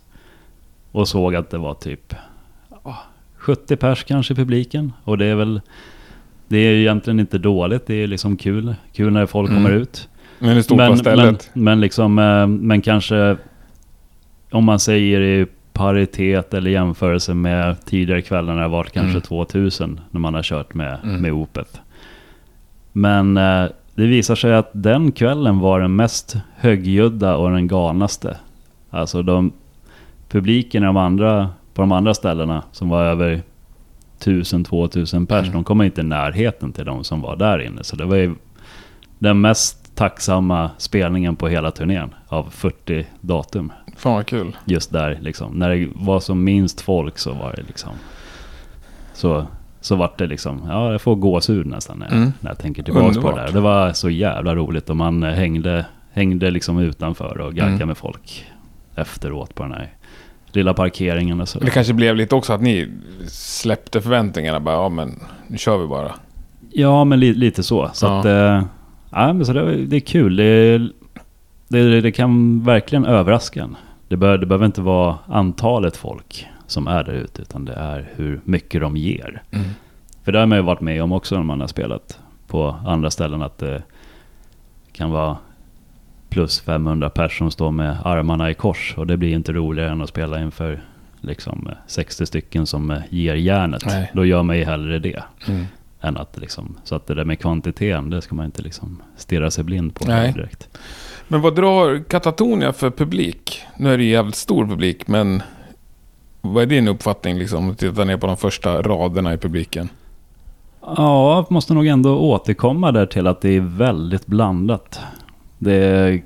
Och 0.92 1.08
såg 1.08 1.36
att 1.36 1.50
det 1.50 1.58
var 1.58 1.74
typ 1.74 2.14
70 3.38 3.76
pers 3.76 4.04
kanske 4.04 4.34
i 4.34 4.36
publiken. 4.36 4.94
Och 5.04 5.18
det 5.18 5.26
är 5.26 5.36
väl, 5.36 5.62
det 6.50 6.58
är 6.58 6.72
ju 6.72 6.82
egentligen 6.82 7.20
inte 7.20 7.38
dåligt. 7.38 7.88
Det 7.88 7.94
är 8.04 8.08
liksom 8.08 8.38
kul. 8.38 8.76
Kul 8.94 9.14
när 9.14 9.26
folk 9.26 9.50
Mm. 9.50 9.64
kommer 9.64 9.76
ut. 9.76 10.10
Men 10.40 10.58
det 10.58 10.68
på 10.68 10.76
Men, 10.76 10.88
men, 10.90 10.98
stället? 10.98 11.50
men 11.54 11.82
liksom, 11.82 12.20
eh, 12.20 12.48
men 12.48 12.82
kanske 12.82 13.38
om 14.52 14.64
man 14.66 14.80
säger 14.80 15.22
i 15.22 15.46
paritet 15.74 16.54
eller 16.54 16.72
jämförelse 16.72 17.34
med 17.34 17.86
tidigare 17.86 18.22
kvällar 18.22 18.54
när 18.56 18.62
det 18.62 18.68
varit 18.68 18.92
kanske 18.92 19.10
Mm. 19.10 19.22
2000 19.22 20.00
när 20.12 20.20
man 20.20 20.34
har 20.34 20.44
kört 20.44 20.74
med, 20.74 20.98
Mm. 21.04 21.22
med 21.22 21.32
Opeth. 21.34 21.80
Men 22.92 23.38
eh, 23.38 23.66
det 23.96 24.06
visar 24.08 24.36
sig 24.36 24.54
att 24.56 24.70
den 24.74 25.12
kvällen 25.12 25.60
var 25.60 25.80
den 25.80 25.96
mest 25.96 26.38
högljudda 26.58 27.36
och 27.36 27.52
den 27.52 27.68
galnaste. 27.68 28.38
Alltså 28.90 29.22
de 29.22 29.52
publiken 30.30 30.84
de 30.84 30.98
andra, 30.98 31.50
på 31.74 31.82
de 31.82 31.92
andra 31.92 32.14
ställena 32.14 32.64
som 32.72 32.90
var 32.90 33.04
över 33.06 33.42
1000-2000 34.20 35.26
pers, 35.26 35.40
Mm. 35.42 35.54
de 35.54 35.64
kom 35.64 35.82
inte 35.82 36.02
i 36.02 36.04
närheten 36.04 36.72
till 36.74 36.86
de 36.86 37.04
som 37.04 37.22
var 37.22 37.36
där 37.36 37.60
inne. 37.60 37.84
Så 37.84 37.96
det 37.96 38.06
var 38.06 38.16
ju 38.16 38.36
den 39.20 39.42
mest 39.42 39.96
tacksamma 39.96 40.70
spelningen 40.78 41.36
på 41.36 41.48
hela 41.48 41.72
turnén 41.72 42.14
av 42.28 42.50
40 42.50 43.06
datum. 43.22 43.72
Fan 43.98 44.14
vad 44.14 44.26
kul. 44.26 44.58
Just 44.66 44.92
där 44.92 45.20
liksom. 45.22 45.54
När 45.60 45.70
det 45.76 45.88
var 45.96 46.20
som 46.20 46.44
minst 46.44 46.82
folk 46.82 47.18
så 47.18 47.34
var 47.34 47.54
det 47.56 47.62
liksom... 47.68 47.90
Så, 49.14 49.48
så 49.82 49.96
vart 49.96 50.18
det 50.18 50.28
liksom, 50.28 50.62
ja 50.68 50.92
jag 50.92 51.02
får 51.02 51.16
gåshud 51.16 51.66
nästan 51.66 52.00
när, 52.00 52.06
jag- 52.06 52.16
Mm. 52.18 52.32
när 52.40 52.50
jag 52.52 52.58
tänker 52.58 52.84
tillbaka 52.84 53.04
på 53.04 53.10
Underbart. 53.10 53.36
det 53.36 53.42
där. 53.42 53.52
Det 53.52 53.60
var 53.60 53.94
så 53.94 54.10
jävla 54.10 54.56
roligt 54.56 54.90
och 54.90 54.96
man 54.98 55.24
hängde, 55.24 55.86
hängde 56.12 56.52
liksom 56.52 56.80
utanför 56.80 57.38
och 57.38 57.54
gaggade 57.54 57.74
Mm. 57.76 57.88
med 57.88 57.98
folk 57.98 58.46
efteråt 58.96 59.56
på 59.56 59.64
den 59.64 59.72
här 59.72 59.94
lilla 60.52 60.74
parkeringen 60.74 61.42
och 61.42 61.50
så. 61.50 61.60
Det 61.60 61.70
kanske 61.70 61.94
blev 61.94 62.16
lite 62.16 62.36
också 62.36 62.54
att 62.54 62.62
ni 62.62 62.90
släppte 63.28 64.02
förväntningarna 64.02 64.60
bara, 64.60 64.76
ja 64.76 64.90
men 64.90 65.20
nu 65.48 65.58
kör 65.58 65.78
vi 65.78 65.88
bara. 65.88 66.12
Ja, 66.72 67.04
men 67.04 67.20
li, 67.20 67.34
lite 67.34 67.64
så. 67.64 67.90
Så 67.94 68.06
Ja. 68.06 68.20
att, 68.20 68.26
eh, 68.26 68.64
ja, 69.12 69.34
men 69.34 69.46
så 69.46 69.54
det, 69.54 69.86
det 69.86 69.96
är 69.96 70.00
kul. 70.00 70.36
Det, 70.36 70.78
det, 71.68 72.02
det 72.02 72.12
kan 72.12 72.64
verkligen 72.64 73.06
överraska 73.06 73.64
en. 73.64 73.76
Det, 74.08 74.18
bör, 74.18 74.38
det 74.38 74.46
behöver 74.46 74.66
inte 74.66 74.82
vara 74.82 75.18
antalet 75.28 75.98
folk 75.98 76.48
som 76.68 76.88
är 76.88 77.04
där 77.04 77.14
ute, 77.14 77.42
utan 77.42 77.66
det 77.66 77.74
är 77.74 78.10
hur 78.16 78.42
mycket 78.44 78.82
de 78.82 78.98
ger. 78.98 79.42
Mm. 79.52 79.66
För 80.24 80.32
det 80.32 80.40
har 80.40 80.46
man 80.46 80.58
ju 80.58 80.62
varit 80.64 80.82
med 80.82 81.04
om 81.04 81.12
också 81.12 81.36
när 81.36 81.44
man 81.44 81.62
har 81.62 81.68
spelat 81.68 82.20
på 82.48 82.76
andra 82.86 83.12
ställen, 83.12 83.42
att 83.42 83.58
det 83.58 83.84
kan 84.92 85.12
vara 85.12 85.38
plus 86.30 86.62
500 86.62 87.10
personer 87.10 87.50
som 87.50 87.52
står 87.52 87.72
med 87.72 87.98
armarna 88.04 88.52
i 88.52 88.54
kors. 88.54 88.94
Och 88.98 89.08
det 89.08 89.18
blir 89.18 89.34
inte 89.34 89.54
roligare 89.54 89.92
än 89.92 90.02
att 90.02 90.10
spela 90.10 90.42
inför 90.42 90.82
liksom 91.22 91.68
eh, 91.68 91.78
60 91.88 92.26
stycken 92.26 92.66
som 92.66 92.92
eh, 92.92 92.98
ger 93.10 93.36
järnet. 93.36 93.86
Nej. 93.86 94.12
Då 94.14 94.26
gör 94.26 94.44
man 94.44 94.58
ju 94.58 94.64
hellre 94.64 95.00
det. 95.00 95.24
Mm. 95.48 95.66
Än 96.02 96.18
att 96.18 96.38
liksom, 96.38 96.78
så 96.84 96.96
att 96.96 97.08
det 97.08 97.14
där 97.14 97.26
med 97.26 97.40
kvantiteten, 97.40 98.10
det 98.10 98.22
ska 98.22 98.36
man 98.36 98.46
inte 98.46 98.62
liksom 98.62 99.02
stirra 99.18 99.52
sig 99.52 99.64
blind 99.64 99.96
på 99.96 100.06
direkt. 100.06 100.70
Men 101.28 101.42
vad 101.42 101.56
drar 101.56 102.04
Katatonia 102.04 102.74
för 102.74 102.90
publik? 102.90 103.62
Nu 103.78 103.94
är 103.94 103.98
det 103.98 104.04
ju 104.04 104.10
jävligt 104.10 104.36
stor 104.36 104.66
publik, 104.66 105.08
men 105.08 105.44
vad 106.42 106.64
är 106.64 106.68
din 106.68 106.88
uppfattning 106.88 107.38
liksom? 107.38 107.64
Om 107.64 107.70
du 107.70 107.76
tittar 107.76 108.06
ner 108.06 108.18
på 108.18 108.28
de 108.28 108.38
första 108.38 108.82
raderna 108.82 109.34
i 109.34 109.38
publiken. 109.38 109.90
Ja, 110.82 111.46
måste 111.50 111.74
nog 111.74 111.88
ändå 111.88 112.20
återkomma 112.20 112.92
där 112.92 113.06
till 113.06 113.28
att 113.28 113.42
det 113.42 113.50
är 113.50 113.62
väldigt 113.62 114.26
blandat. 114.26 115.00
Det 115.60 115.74
är, 115.74 116.22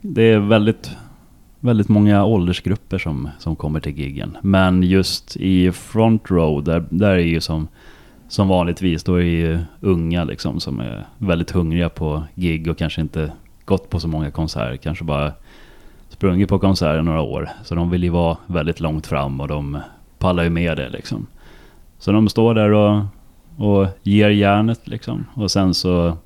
det 0.00 0.22
är 0.22 0.38
väldigt, 0.38 0.90
väldigt 1.60 1.88
många 1.88 2.24
åldersgrupper 2.24 2.98
som, 2.98 3.28
som 3.38 3.56
kommer 3.56 3.80
till 3.80 3.98
giggen. 3.98 4.36
Men 4.42 4.82
just 4.82 5.36
i 5.36 5.72
front 5.72 6.30
row, 6.30 6.64
där, 6.64 6.84
där 6.90 7.10
är 7.10 7.18
ju 7.18 7.40
som, 7.40 7.68
som 8.28 8.48
vanligtvis, 8.48 9.04
då 9.04 9.14
är 9.14 9.20
det 9.20 9.26
ju 9.26 9.58
unga 9.80 10.24
liksom 10.24 10.60
som 10.60 10.80
är 10.80 11.06
väldigt 11.18 11.50
hungriga 11.50 11.88
på 11.88 12.22
gig 12.34 12.70
och 12.70 12.78
kanske 12.78 13.00
inte 13.00 13.32
gått 13.64 13.90
på 13.90 14.00
så 14.00 14.08
många 14.08 14.30
konserter. 14.30 14.76
Kanske 14.76 15.04
bara 15.04 15.32
sprungit 16.08 16.48
på 16.48 16.58
konserter 16.58 17.02
några 17.02 17.20
år. 17.20 17.48
Så 17.64 17.74
de 17.74 17.90
vill 17.90 18.02
ju 18.04 18.10
vara 18.10 18.36
väldigt 18.46 18.80
långt 18.80 19.06
fram 19.06 19.40
och 19.40 19.48
de 19.48 19.78
pallar 20.18 20.42
ju 20.42 20.50
med 20.50 20.76
det 20.76 20.88
liksom. 20.88 21.26
Så 21.98 22.12
de 22.12 22.28
står 22.28 22.54
där 22.54 22.70
och 22.72 23.02
och 23.56 23.86
ger 24.02 24.30
järnet 24.30 24.88
liksom. 24.88 25.26
Och 25.34 25.50
sen 25.50 25.74
så, 25.74 26.16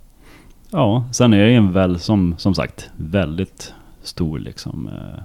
ja, 0.70 1.04
sen 1.12 1.32
är 1.32 1.44
det 1.44 1.54
en 1.54 1.72
väl, 1.72 1.98
som, 1.98 2.34
som 2.38 2.54
sagt, 2.54 2.90
väldigt 2.96 3.74
stor 4.02 4.38
liksom, 4.38 4.88
eh, 4.88 5.22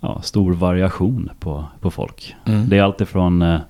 ja, 0.00 0.22
stor 0.22 0.52
variation 0.52 1.30
på, 1.40 1.64
på 1.80 1.90
folk. 1.90 2.36
Mm. 2.44 2.68
Det 2.68 2.78
är 2.78 2.82
alltifrån 2.82 3.42
eh, 3.42 3.60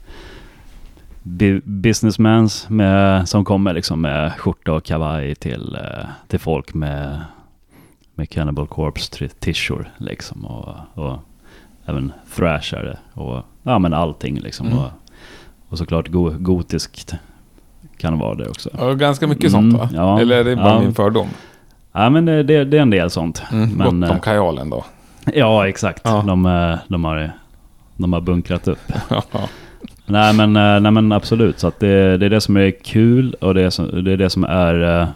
bu- 1.22 1.62
businessmans 1.64 2.68
med, 2.68 3.29
som 3.29 3.45
kommer 3.45 3.72
liksom 3.72 4.01
med 4.01 4.33
skjorta 4.33 4.72
och 4.72 4.85
kavaj 4.85 5.35
till, 5.35 5.75
eh, 5.75 6.07
till 6.29 6.39
folk 6.39 6.75
med, 6.75 7.20
med 8.14 8.31
Cannibal 8.31 8.66
Corpse 8.66 9.11
t- 9.12 9.29
t-shirt 9.29 9.87
liksom. 9.99 10.45
Och, 10.45 10.75
och 10.95 11.18
även 11.87 12.12
thrashare 12.37 12.99
och 13.12 13.43
ja 13.62 13.79
men 13.79 13.95
allting 13.95 14.39
liksom. 14.41 14.66
Mm. 14.66 14.79
Och, 14.79 14.91
och 15.68 15.79
såklart 15.79 16.09
go 16.09 16.31
gotiskt 16.39 17.14
kan 17.97 18.18
vara 18.18 18.34
det 18.34 18.49
också. 18.49 18.70
Ja, 18.78 18.92
ganska 18.92 19.26
mycket 19.26 19.55
Mm, 19.55 19.70
sånt 19.70 19.82
va? 19.82 19.88
ja. 19.95 20.20
Eller 20.20 20.36
är 20.36 20.45
det 20.45 20.57
bara 20.57 20.68
Ja. 20.68 20.80
min 20.80 20.95
fördom? 20.95 21.28
Ja 21.92 22.11
men 22.11 22.24
det, 22.24 22.42
det, 22.42 22.64
det 22.64 22.76
är 22.78 22.82
en 22.82 22.90
del 22.90 23.11
sånt. 23.11 23.42
Mm. 23.53 23.68
Men, 23.70 23.78
Gott 24.01 24.11
om 24.11 24.16
eh, 24.16 24.20
kajalen 24.22 24.70
då. 24.70 24.84
Ja 25.34 25.68
exakt. 25.68 26.01
Ja. 26.05 26.24
De, 26.26 26.47
eh, 26.47 26.78
de, 26.88 27.05
har, 27.05 27.30
de 27.97 28.12
har 28.12 28.20
bunkrat 28.20 28.68
upp. 28.68 28.92
Nej 30.07 30.34
men, 30.34 30.57
eh, 30.57 30.80
nej 30.80 30.92
men 30.92 31.12
absolut, 31.12 31.59
så 31.59 31.72
det, 31.78 32.16
det 32.16 32.26
är 32.26 32.30
det 32.30 32.40
som 32.40 32.57
är 32.57 32.70
kul 32.70 33.34
och 33.40 33.55
det 33.55 33.62
är, 33.62 33.70
som, 33.70 34.05
det, 34.05 34.12
är 34.12 34.16
det 34.16 34.30
som 34.30 34.45
är 34.45 35.07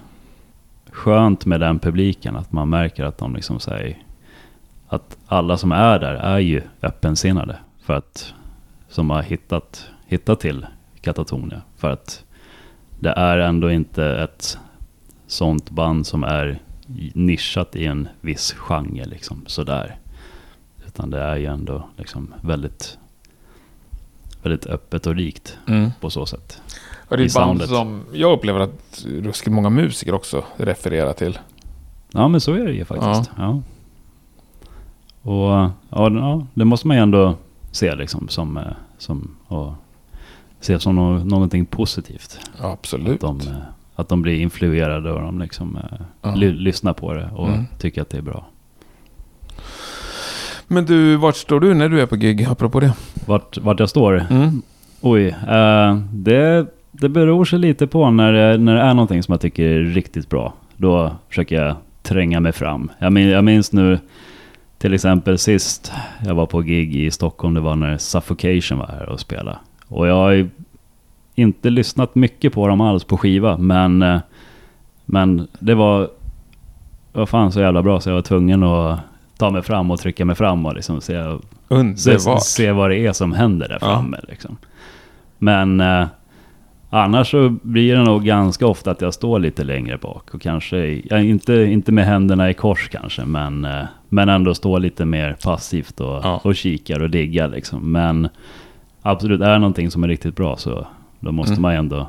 skönt 0.91 1.47
med 1.47 1.61
den 1.61 1.79
publiken. 1.79 2.37
Att 2.37 2.53
man 2.53 2.69
märker 2.71 3.05
att 3.05 3.19
de 3.19 3.35
liksom 3.35 3.61
säger 3.61 3.97
att 4.89 5.17
alla 5.27 5.57
som 5.57 5.73
är 5.73 5.99
där 5.99 6.15
är 6.15 6.39
ju 6.39 6.63
öppensinnade. 6.83 7.57
För 7.85 7.95
att, 7.95 8.35
som 8.89 9.11
har 9.11 9.23
hittat, 9.23 9.87
hittat 10.07 10.41
till 10.41 10.67
Katatonia. 11.01 11.61
För 11.79 11.91
att 11.91 12.25
det 13.01 13.11
är 13.11 13.39
ändå 13.39 13.71
inte 13.71 14.05
ett 14.07 14.59
sånt 15.27 15.71
band 15.71 16.07
som 16.07 16.25
är 16.25 16.59
nischat 17.15 17.77
i 17.77 17.87
en 17.87 18.09
viss 18.21 18.53
genre 18.53 19.05
liksom 19.05 19.45
sådär. 19.47 19.99
Utan 20.87 21.11
det 21.11 21.19
är 21.21 21.37
ju 21.37 21.47
ändå 21.47 21.89
liksom 21.97 22.35
väldigt, 22.41 22.99
väldigt 24.43 24.67
öppet 24.67 25.07
och 25.07 25.15
rikt 25.15 25.59
Mm. 25.69 25.91
på 26.01 26.11
så 26.11 26.27
sätt. 26.27 26.63
Och 27.09 27.17
det 27.17 27.23
är 27.23 27.27
ett 27.27 27.35
band 27.35 27.47
soundet. 27.61 27.69
som 27.69 28.03
jag 28.13 28.33
upplever 28.33 28.61
att 28.61 29.05
ruskigt 29.07 29.53
många 29.55 29.71
musiker 29.71 30.15
också 30.15 30.45
refererar 30.57 31.13
till. 31.13 31.39
Ja, 32.13 32.29
men 32.29 32.41
så 32.41 32.53
är 32.55 32.65
det 32.67 32.73
ju 32.73 32.85
faktiskt. 32.85 33.31
Ja. 33.37 33.63
Och 35.23 35.51
ja, 35.51 35.73
ja, 35.91 36.47
det 36.55 36.65
måste 36.65 36.87
man 36.87 36.97
ju 36.97 37.03
ändå 37.03 37.35
se 37.73 37.95
liksom 37.95 38.29
som, 38.29 38.57
eh, 38.57 38.65
som 38.99 39.37
och 39.47 39.73
se 40.61 40.79
som 40.81 40.97
nå- 40.97 41.19
någonting 41.25 41.67
positivt. 41.67 42.41
Absolut. 42.61 43.11
Att 43.15 43.21
de, 43.21 43.41
eh, 43.41 43.55
att 43.95 44.09
de 44.09 44.23
blir 44.23 44.41
influerade 44.41 45.13
och 45.13 45.21
de 45.21 45.39
liksom 45.41 45.77
eh, 45.77 45.99
Ja. 46.23 46.35
ly- 46.35 46.53
lyssnar 46.53 46.93
på 46.93 47.13
det 47.15 47.31
och 47.35 47.49
Mm. 47.49 47.65
tycker 47.79 48.03
att 48.03 48.11
det 48.11 48.19
är 48.19 48.23
bra. 48.23 48.47
Men 50.67 50.85
du, 50.87 51.17
vart 51.17 51.37
står 51.37 51.61
du 51.61 51.75
när 51.75 51.89
du 51.89 52.01
är 52.01 52.07
på 52.07 52.17
gig? 52.17 52.45
Apropå 52.45 52.81
det. 52.81 52.93
Vart, 53.27 53.59
vart 53.59 53.81
jag 53.81 53.89
står? 53.91 54.27
Mm. 54.31 54.63
Oj, 55.01 55.27
eh, 55.49 55.99
det, 56.13 56.67
det 56.93 57.09
beror 57.09 57.45
sig 57.45 57.59
lite 57.59 57.87
på 57.87 58.11
när 58.11 58.33
det, 58.33 58.59
när 58.59 58.75
det 58.75 58.81
är 58.81 58.95
någonting 58.95 59.23
som 59.23 59.33
jag 59.33 59.41
tycker 59.41 59.65
är 59.65 59.81
riktigt 59.85 60.29
bra. 60.29 60.55
Då 60.77 61.13
försöker 61.29 61.63
jag 61.65 61.77
tränga 62.03 62.41
mig 62.41 62.53
fram. 62.53 62.91
Jag, 62.99 63.13
min, 63.13 63.29
jag 63.29 63.45
minns 63.45 63.73
nu 63.73 63.99
till 64.79 64.95
exempel 64.95 65.39
sist 65.39 65.93
jag 66.27 66.35
var 66.35 66.47
på 66.47 66.61
gig 66.61 66.97
i 66.97 67.11
Stockholm, 67.11 67.55
det 67.55 67.61
var 67.61 67.77
när 67.77 67.99
Suffocation 67.99 68.79
var 68.79 68.87
här 68.87 69.09
och 69.09 69.21
spelade. 69.21 69.59
Och 69.89 70.07
jag 70.07 70.15
har 70.15 70.31
ju 70.31 70.49
inte 71.35 71.71
lyssnat 71.71 72.15
mycket 72.15 72.53
på 72.53 72.69
dem 72.69 72.81
alls 72.81 73.05
på 73.05 73.17
skiva, 73.17 73.57
men, 73.59 74.03
eh, 74.03 74.21
men 75.05 75.49
det 75.59 75.75
var, 75.75 76.09
var 77.13 77.27
fan 77.27 77.53
så 77.53 77.61
jävla 77.61 77.83
bra 77.83 78.01
så 78.01 78.11
jag 78.11 78.15
var 78.15 78.23
tvungen 78.23 78.63
att 78.63 78.99
ta 79.39 79.51
mig 79.51 79.63
fram 79.63 79.91
och 79.91 80.01
trycka 80.01 80.25
mig 80.25 80.37
fram 80.37 80.67
och 80.67 80.75
liksom 80.75 81.01
se, 81.01 81.13
se, 81.13 81.39
Underbart. 81.69 82.43
se 82.43 82.73
vad 82.73 82.91
det 82.91 83.07
är 83.07 83.13
som 83.13 83.33
händer 83.33 83.69
där 83.69 83.79
Ja. 83.81 83.87
framme. 83.87 84.19
Liksom. 84.29 84.57
Men 85.39 85.81
eh, 85.81 86.07
annars 86.91 87.31
så 87.31 87.49
blir 87.63 87.97
det 87.97 88.03
nog 88.03 88.25
ganska 88.25 88.67
ofta 88.67 88.91
att 88.91 89.01
jag 89.01 89.15
står 89.15 89.39
lite 89.39 89.65
längre 89.65 89.97
bak. 89.99 90.35
Och 90.35 90.41
kanske, 90.43 91.03
ja, 91.11 91.19
inte, 91.19 91.55
inte 91.55 91.93
med 91.93 92.05
händerna 92.05 92.51
i 92.51 92.55
kors 92.55 92.89
kanske, 92.89 93.25
men, 93.25 93.65
eh, 93.65 93.85
men 94.09 94.29
ändå 94.29 94.55
står 94.55 94.81
lite 94.81 95.05
mer 95.05 95.37
passivt 95.45 96.01
och, 96.01 96.21
Ja. 96.25 96.41
och 96.45 96.57
kikar 96.57 97.03
och 97.03 97.11
diggar. 97.11 97.49
Liksom. 97.49 97.93
Men 97.93 98.29
absolut, 99.11 99.41
är 99.41 99.59
någonting 99.59 99.91
som 99.91 100.05
är 100.05 100.09
riktigt 100.09 100.37
bra 100.37 100.57
så 100.57 100.87
då 101.21 101.33
måste 101.33 101.53
Mm. 101.53 101.63
man 101.63 101.75
ändå 101.75 102.09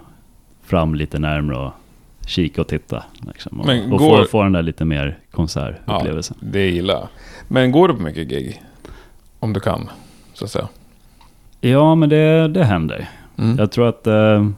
fram 0.64 0.96
lite 0.96 1.20
närmare 1.20 1.58
och 1.58 1.72
kika 2.28 2.62
och 2.62 2.68
titta. 2.68 3.04
Liksom, 3.28 3.60
och 3.60 3.66
Men 3.66 3.92
och 3.94 4.00
går- 4.00 4.24
få, 4.24 4.30
få 4.30 4.44
den 4.44 4.52
där 4.52 4.62
lite 4.62 4.86
mer 4.86 5.18
konsertupplevelsen. 5.32 6.38
Det 6.40 6.70
gillar 6.70 6.94
jag. 6.94 7.08
Men 7.48 7.72
går 7.72 7.88
du 7.88 7.94
på 7.94 8.02
mycket 8.02 8.28
gig? 8.30 8.62
Om 9.40 9.54
du 9.54 9.60
kan, 9.60 9.90
så 10.34 10.46
att 10.46 10.52
säga. 10.52 10.68
Ja, 11.62 11.96
men 11.96 12.10
det, 12.10 12.48
det 12.48 12.64
händer. 12.64 13.10
Mm. 13.38 13.58
Jag 13.58 13.72
tror 13.72 13.88
att 13.90 14.08
eh, 14.08 14.50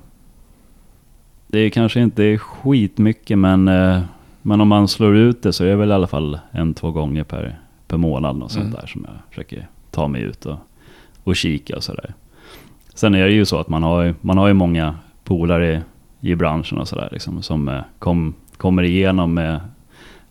det 1.47 1.59
är 1.59 1.69
kanske 1.69 1.99
inte 2.01 2.23
är 2.23 2.37
skitmycket 2.37 3.37
men, 3.37 3.67
eh, 3.67 4.01
men 4.41 4.61
om 4.61 4.67
man 4.67 4.87
slår 4.87 5.15
ut 5.15 5.43
det 5.43 5.53
så 5.53 5.63
är 5.63 5.67
det 5.67 5.75
väl 5.75 5.89
i 5.89 5.93
alla 5.93 6.07
fall 6.07 6.39
en, 6.51 6.73
två 6.73 6.91
gånger 6.91 7.23
per, 7.23 7.59
per 7.87 7.97
månad 7.97 8.43
och 8.43 8.51
sånt 8.51 8.65
Mm. 8.65 8.75
där 8.81 8.87
som 8.87 9.05
jag 9.07 9.13
försöker 9.29 9.67
ta 9.91 10.07
mig 10.07 10.21
ut 10.21 10.45
och, 10.45 10.57
och 11.23 11.35
kika 11.35 11.75
och 11.75 11.83
sådär. 11.83 12.13
Sen 12.93 13.15
är 13.15 13.25
det 13.25 13.31
ju 13.33 13.45
så 13.45 13.59
att 13.59 13.67
man 13.69 13.83
har, 13.83 14.03
ju- 14.03 14.13
man 14.21 14.37
har 14.37 14.47
ju 14.47 14.53
många 14.53 14.95
polare 15.23 15.83
i, 16.21 16.35
branschen 16.35 16.77
och 16.77 16.87
sådär 16.87 17.09
liksom, 17.11 17.41
som 17.41 17.67
eh, 17.69 17.79
kom, 17.99 18.33
kommer 18.57 18.83
igenom 18.83 19.33
med 19.33 19.59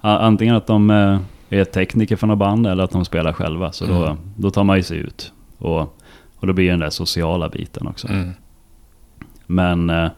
antingen 0.00 0.54
att 0.56 0.66
de 0.66 0.90
eh, 0.90 1.18
är 1.50 1.64
tekniker 1.64 2.16
för 2.16 2.26
något 2.26 2.38
band 2.38 2.66
eller 2.66 2.84
att 2.84 2.90
de 2.90 3.04
spelar 3.04 3.32
själva. 3.32 3.72
Så 3.72 3.86
då, 3.86 4.04
Mm. 4.04 4.16
då 4.36 4.50
tar 4.50 4.64
man 4.64 4.76
ju 4.76 4.82
sig 4.82 4.98
ut. 4.98 5.32
Och, 5.58 5.80
och 6.36 6.46
då 6.46 6.52
blir 6.52 6.64
det 6.64 6.70
den 6.70 6.80
där 6.80 6.90
sociala 6.90 7.48
biten 7.48 7.86
också. 7.86 8.08
Mm. 8.08 8.30
Men 9.46 9.90
eh, 9.90 10.10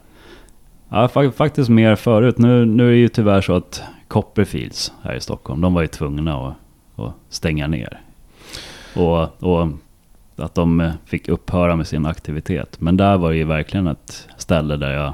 ja, 0.88 1.06
fa- 1.06 1.30
faktiskt 1.32 1.70
mer 1.70 1.96
förut. 1.96 2.38
Nu, 2.38 2.64
nu 2.66 2.86
är 2.86 2.90
det 2.90 2.96
ju 2.98 3.08
tyvärr 3.08 3.40
så 3.40 3.54
att 3.56 3.82
Copperfields 4.08 4.92
här 5.02 5.14
i 5.14 5.20
Stockholm, 5.20 5.60
de 5.60 5.74
var 5.74 5.82
ju 5.82 5.88
tvungna 5.88 6.36
att, 6.48 6.54
att 6.96 7.12
stänga 7.28 7.66
ner. 7.66 8.00
Och, 8.96 9.42
och 9.42 9.68
att 10.42 10.54
de 10.54 10.80
eh, 10.80 10.92
fick 11.04 11.28
upphöra 11.28 11.76
med 11.76 11.86
sin 11.86 12.06
aktivitet. 12.06 12.80
Men 12.80 12.96
där 12.96 13.16
var 13.18 13.30
det 13.30 13.36
ju 13.36 13.44
verkligen 13.44 13.86
ett 13.86 14.28
ställe 14.36 14.76
där 14.76 14.90
jag 14.90 15.12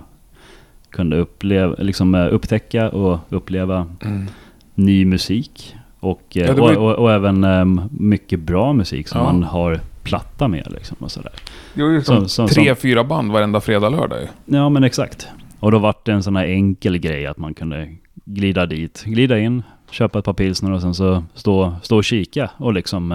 kunde 0.90 1.16
uppleva, 1.16 1.74
liksom, 1.78 2.14
eh, 2.14 2.26
upptäcka 2.34 2.90
och 2.90 3.18
uppleva 3.28 3.86
Mm. 4.00 4.26
ny 4.74 5.04
musik. 5.04 5.76
Och, 6.00 6.36
eh, 6.36 6.46
Ja, 6.46 6.54
var 6.54 6.76
och, 6.76 6.88
och, 6.90 6.94
och 6.94 7.12
även 7.12 7.44
eh, 7.44 7.64
mycket 7.90 8.40
bra 8.40 8.72
musik 8.72 9.08
som 9.08 9.18
Ja. 9.20 9.24
man 9.24 9.42
har 9.42 9.80
platta 10.02 10.48
med. 10.48 10.66
Liksom, 10.72 10.96
och 11.00 11.10
sådär. 11.10 11.32
Det 11.74 11.82
var 11.82 11.90
ju 11.90 12.02
som, 12.02 12.16
Som- 12.16 12.28
som- 12.28 12.48
tre, 12.48 12.74
fyra 12.74 13.04
band 13.04 13.32
varenda 13.32 13.60
fredag, 13.60 13.88
lördag. 13.88 14.18
Ja 14.44 14.68
men 14.68 14.84
exakt. 14.84 15.28
Och 15.60 15.72
då 15.72 15.78
vart 15.78 16.06
det 16.06 16.12
en 16.12 16.22
sån 16.22 16.36
här 16.36 16.44
enkel 16.44 16.98
grej 16.98 17.26
att 17.26 17.38
man 17.38 17.54
kunde 17.54 17.88
glida 18.24 18.66
dit, 18.66 19.02
glida 19.06 19.38
in, 19.38 19.62
köpa 19.90 20.18
ett 20.18 20.24
par 20.24 20.32
pilsner 20.32 20.72
och 20.72 20.80
sen 20.82 20.94
så 20.94 21.24
stå, 21.34 21.74
stå 21.82 21.96
och 21.96 22.04
kika 22.04 22.50
och 22.56 22.72
liksom 22.72 23.12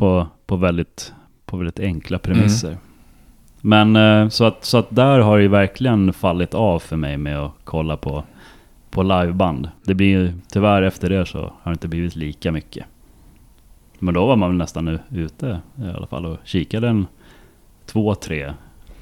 på, 0.00 0.26
på, 0.46 0.56
väldigt, 0.56 1.12
på 1.46 1.56
väldigt 1.56 1.80
enkla 1.80 2.18
premisser. 2.18 2.76
Men 3.60 3.96
eh, 3.96 4.28
så, 4.28 4.44
att, 4.44 4.64
så 4.64 4.78
att 4.78 4.86
där 4.90 5.18
har 5.18 5.36
det 5.36 5.42
ju 5.42 5.48
verkligen 5.48 6.12
fallit 6.12 6.54
av 6.54 6.78
för 6.78 6.96
mig 6.96 7.16
med 7.16 7.38
att 7.38 7.52
kolla 7.64 7.96
på, 7.96 8.24
på 8.90 9.02
liveband. 9.02 9.68
Det 9.84 9.94
blir 9.94 10.06
ju, 10.08 10.32
tyvärr 10.52 10.82
efter 10.82 11.10
det 11.10 11.26
så 11.26 11.38
har 11.38 11.52
det 11.64 11.70
inte 11.72 11.88
blivit 11.88 12.16
lika 12.16 12.52
mycket. 12.52 12.84
Men 13.98 14.14
då 14.14 14.26
var 14.26 14.36
man 14.36 14.48
väl 14.50 14.56
nästan 14.58 14.98
ute 15.10 15.60
i 15.76 15.88
alla 15.96 16.06
fall 16.06 16.26
och 16.26 16.36
kikade 16.44 16.88
en 16.88 17.06
två, 17.86 18.14
tre, 18.14 18.52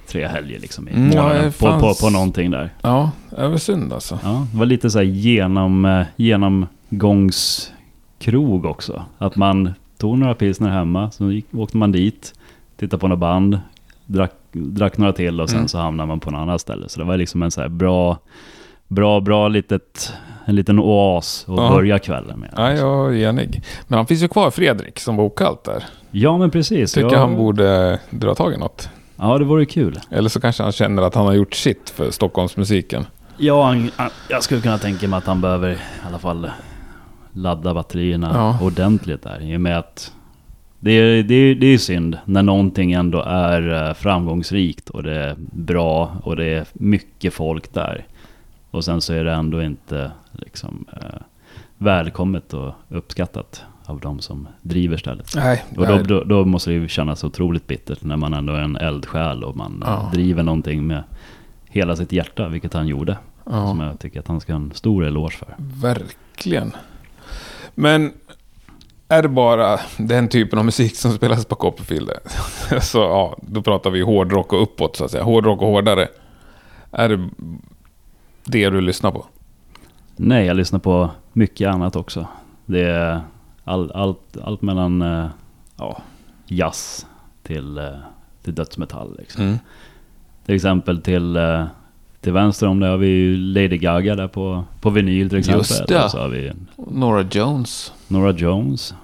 tre 0.09 0.27
helger 0.27 0.61
liksom 0.61 0.89
i 0.89 0.93
Mm, 0.93 1.11
ja, 1.13 1.23
månaden 1.23 1.45
det 1.45 1.59
på, 1.59 1.67
på, 1.67 1.73
fanns- 1.81 2.01
på 2.01 2.11
någonting 2.11 2.51
där. 2.51 2.71
Ja, 2.83 3.11
det 3.31 3.49
var 3.49 3.57
synd 3.57 3.93
alltså. 3.93 4.19
Ja, 4.23 4.47
det 4.53 4.59
var 4.59 4.67
lite 4.67 4.91
så 4.91 4.99
här 4.99 5.05
genom, 5.05 5.85
eh, 5.85 6.07
genomgångskrog 6.17 8.65
också. 8.65 9.03
Att 9.19 9.37
man 9.37 9.75
tog 9.99 10.19
några 10.19 10.35
pilsner 10.35 10.69
hemma, 10.71 11.11
så 11.11 11.31
gick, 11.33 11.47
åkte 11.55 11.77
man 11.77 11.93
dit, 11.93 12.33
tittade 12.77 13.01
på 13.01 13.09
några 13.09 13.21
band, 13.21 13.61
drack, 14.07 14.33
drack 14.53 14.99
några 14.99 15.13
till 15.13 15.41
och 15.41 15.49
sen 15.51 15.59
Mm. 15.59 15.69
så 15.69 15.79
hamnade 15.79 16.07
man 16.07 16.21
på 16.21 16.31
något 16.31 16.39
annat 16.39 16.61
ställe. 16.61 16.89
Så 16.89 16.99
det 17.01 17.05
var 17.07 17.17
liksom 17.17 17.43
en 17.43 17.51
så 17.51 17.61
här 17.61 17.69
bra, 17.69 18.19
bra, 18.89 19.21
bra 19.21 19.49
litet, 19.49 20.13
en 20.45 20.57
liten 20.57 20.79
oas 20.79 21.45
att 21.49 21.57
Ja. 21.57 21.71
börja 21.71 21.99
kvällen 21.99 22.39
med. 22.41 22.51
Ja, 22.57 22.73
jag 22.73 23.17
är 23.21 23.29
enig. 23.29 23.63
Men 23.89 23.97
han 23.97 24.07
finns 24.07 24.23
ju 24.23 24.29
kvar, 24.29 24.51
Fredrik, 24.51 24.99
som 25.01 25.17
var 25.17 25.25
okallt 25.25 25.65
där. 25.65 25.85
Ja, 26.11 26.39
men 26.39 26.51
precis. 26.51 26.93
Tycker 26.93 27.13
ja, 27.13 27.19
han 27.19 27.37
borde 27.37 27.99
dra 28.11 28.35
tag 28.35 28.55
i 28.55 28.57
något. 28.57 28.89
Ja, 29.17 29.39
det 29.39 29.45
vore 29.45 29.65
kul. 29.67 29.99
Eller 30.11 30.29
så 30.29 30.41
kanske 30.41 30.63
han 30.63 30.73
känner 30.73 31.03
att 31.03 31.15
han 31.15 31.27
har 31.27 31.33
gjort 31.35 31.55
sitt 31.55 31.91
för 31.91 32.11
Stockholmsmusiken. 32.11 33.07
Ja, 33.37 33.65
han, 33.67 33.91
han, 33.97 34.11
jag 34.29 34.43
skulle 34.43 34.61
kunna 34.61 34.79
tänka 34.79 35.09
mig 35.09 35.17
att 35.19 35.27
han 35.27 35.41
behöver 35.41 35.71
i 35.73 35.77
alla 36.09 36.19
fall 36.19 36.51
ladda 37.39 37.75
batterierna 37.75 38.31
Ja. 38.35 38.59
ordentligt 38.67 39.23
där. 39.23 39.43
I 39.43 39.57
och 39.57 39.61
med 39.61 39.79
att 39.79 40.13
det 40.81 40.91
är, 40.91 41.23
det, 41.23 41.35
är, 41.35 41.55
det 41.55 41.67
är 41.67 41.79
synd 41.79 42.19
när 42.25 42.43
någonting 42.43 42.93
ändå 42.93 43.23
är 43.23 43.89
eh, 43.89 43.95
framgångsrikt 43.95 44.91
och 44.91 45.03
det 45.03 45.15
är 45.15 45.35
bra 45.39 46.13
och 46.23 46.37
det 46.37 46.45
är 46.45 46.67
mycket 46.73 47.35
folk 47.35 47.73
där. 47.75 48.07
Och 48.71 48.85
sen 48.85 49.01
så 49.01 49.13
är 49.13 49.25
det 49.25 49.33
ändå 49.33 49.63
inte 49.63 50.11
liksom 50.33 50.85
eh, 50.93 51.21
välkommet 51.79 52.55
och 52.55 52.75
uppskattat 52.89 53.63
av 53.85 54.01
de 54.01 54.21
som 54.21 54.49
driver 54.63 54.97
stället. 54.97 55.33
Nej, 55.37 55.65
Och 55.77 55.87
då, 55.87 55.99
då, 55.99 56.25
då 56.25 56.45
måste 56.45 56.71
det 56.71 56.75
ju 56.75 56.89
kännas 56.89 57.25
otroligt 57.25 57.67
bittert 57.67 58.03
när 58.03 58.17
man 58.17 58.35
ändå 58.35 58.53
är 58.53 58.61
en 58.61 58.77
eldsjäl 58.77 59.45
och 59.45 59.57
man 59.57 59.83
eh, 59.83 59.89
Ja. 59.89 60.11
driver 60.13 60.43
någonting 60.43 60.87
med 60.87 61.03
hela 61.71 61.97
sitt 61.97 62.13
hjärta, 62.13 62.49
vilket 62.49 62.73
han 62.75 62.89
gjorde. 62.89 63.17
Som 63.45 63.81
ja, 63.81 63.87
jag 63.87 63.99
tycker 63.99 64.21
att 64.21 64.29
han 64.29 64.41
ska 64.41 64.53
ha 64.53 64.61
en 64.61 64.73
stor 64.75 65.05
eloge 65.05 65.31
för. 65.37 65.55
verkligen. 65.59 66.73
Men 67.81 68.13
är 69.09 69.23
det 69.23 69.29
bara 69.29 69.81
den 69.99 70.29
typen 70.29 70.59
av 70.59 70.65
musik 70.65 70.97
som 70.97 71.13
spelas 71.13 71.45
på 71.45 71.55
Copperfield? 71.55 72.11
så 72.83 72.99
ja, 72.99 73.39
då 73.43 73.63
pratar 73.63 73.91
vi 73.91 74.01
hårdrock 74.01 74.53
och 74.53 74.63
uppåt 74.63 74.97
så 74.97 75.05
att 75.05 75.11
säga. 75.11 75.25
Hårdrock 75.25 75.63
och 75.63 75.69
hårdare. 75.69 76.09
Är 76.91 77.09
det 77.09 77.29
det 78.45 78.71
du 78.71 78.81
lyssnar 78.81 79.11
på? 79.11 79.27
Nej, 80.17 80.47
jag 80.47 80.57
lyssnar 80.57 80.79
på 80.79 81.11
mycket 81.33 81.69
annat 81.69 81.97
också. 81.97 82.27
Det 82.67 82.83
är 82.83 83.21
all, 83.65 83.93
allt, 83.93 84.37
allt 84.43 84.63
mellan 84.63 85.03
eh, 85.03 85.27
ja, 85.77 86.03
jazz 86.47 87.07
till, 87.43 87.79
eh, 87.79 87.85
till 88.43 88.55
dödsmetall. 88.55 89.17
Liksom. 89.19 89.45
Mm. 89.45 89.59
Till 90.47 90.55
exempel 90.55 91.03
till, 91.03 91.37
eh, 91.37 91.65
till 92.21 92.33
vänster 92.33 92.67
om 92.67 92.81
det 92.81 92.87
har 92.87 92.97
vi 92.97 93.07
ju 93.09 93.37
Lady 93.37 93.79
Gaga 93.79 94.15
där 94.15 94.29
på, 94.29 94.65
på 94.81 94.91
vinyl 94.91 95.29
till 95.29 95.39
exempel. 95.39 95.59
Just 95.59 95.87
det. 95.89 96.05
Och 96.05 96.11
så 96.11 96.19
har 96.19 96.29
vi 96.29 96.53
Nora 96.91 97.23
Jones. 97.31 97.93
Nora 98.09 98.33
Jones. 98.33 98.95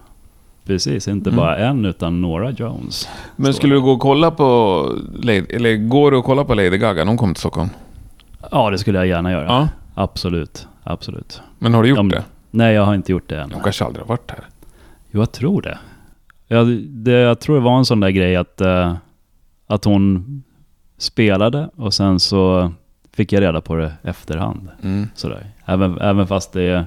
Precis, 0.67 1.09
inte 1.09 1.31
Mm. 1.31 1.37
bara 1.37 1.57
en 1.57 1.85
utan 1.85 2.21
Nora 2.21 2.51
Jones. 2.51 3.09
Men 3.37 3.53
Så- 3.53 3.57
skulle 3.57 3.75
du 3.75 3.81
gå 3.81 3.91
och 3.93 4.01
kolla 4.01 4.31
på 4.31 4.89
Lady, 5.23 5.39
eller 5.51 5.77
går 5.77 6.11
du 6.11 6.17
och 6.17 6.25
kolla 6.25 6.45
på 6.45 6.55
Lady 6.55 6.79
Gaga 6.79 7.05
när 7.05 7.07
hon 7.09 7.17
kommer 7.19 7.35
till 7.35 7.41
Stockholm? 7.41 7.69
Ja, 8.51 8.71
det 8.71 8.79
skulle 8.79 8.99
jag 8.99 9.07
gärna 9.07 9.33
göra. 9.33 9.45
Ja. 9.47 9.69
Absolut, 9.95 10.67
absolut. 10.83 11.41
Men 11.59 11.75
har 11.75 11.83
du 11.83 11.89
gjort 11.89 11.97
Ja, 11.99 12.03
men- 12.03 12.11
det? 12.11 12.25
Nej, 12.51 12.75
jag 12.75 12.85
har 12.85 12.95
inte 12.95 13.13
gjort 13.13 13.29
det 13.29 13.41
än. 13.41 13.53
Hon 13.53 13.63
kanske 13.63 13.85
aldrig 13.85 14.03
har 14.03 14.09
varit 14.09 14.31
här. 14.31 14.41
Jo, 15.11 15.21
jag 15.21 15.33
tror 15.33 15.63
det. 15.63 15.79
Jag, 16.49 16.67
det. 16.83 17.11
jag 17.13 17.41
tror 17.41 17.57
det 17.57 17.63
var 17.63 17.79
en 17.79 17.85
sån 17.85 18.01
där 18.01 18.11
grej 18.11 18.37
att, 18.37 18.61
eh, 18.61 18.95
att 19.67 19.85
hon 19.85 20.43
spelade 20.99 21.69
och 21.77 21.95
sen 21.95 22.21
så 22.21 22.73
fick 23.15 23.33
jag 23.33 23.41
reda 23.43 23.61
på 23.61 23.77
det 23.77 23.93
efterhand. 24.03 24.69
Mm. 24.83 25.09
Sådär. 25.15 25.47
Även, 25.65 26.01
även 26.01 26.27
fast 26.27 26.53
det 26.53 26.63
är 26.63 26.87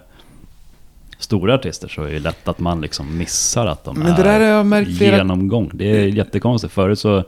stora 1.17 1.55
artister 1.55 1.87
så 1.87 2.03
är 2.03 2.11
det 2.13 2.19
lätt 2.19 2.47
att 2.47 2.59
man 2.59 2.81
liksom 2.81 3.17
missar 3.17 3.65
att 3.65 3.83
de 3.83 3.97
Men 3.99 4.07
är 4.07 4.17
det 4.17 4.23
där 4.23 4.39
har 4.39 4.45
jag 4.47 4.65
märkt 4.65 4.97
flera... 4.97 5.17
genomgång. 5.17 5.71
Det 5.73 5.85
är 5.85 6.07
jättekonstigt. 6.07 6.73
Förut 6.73 6.99
så, 6.99 7.23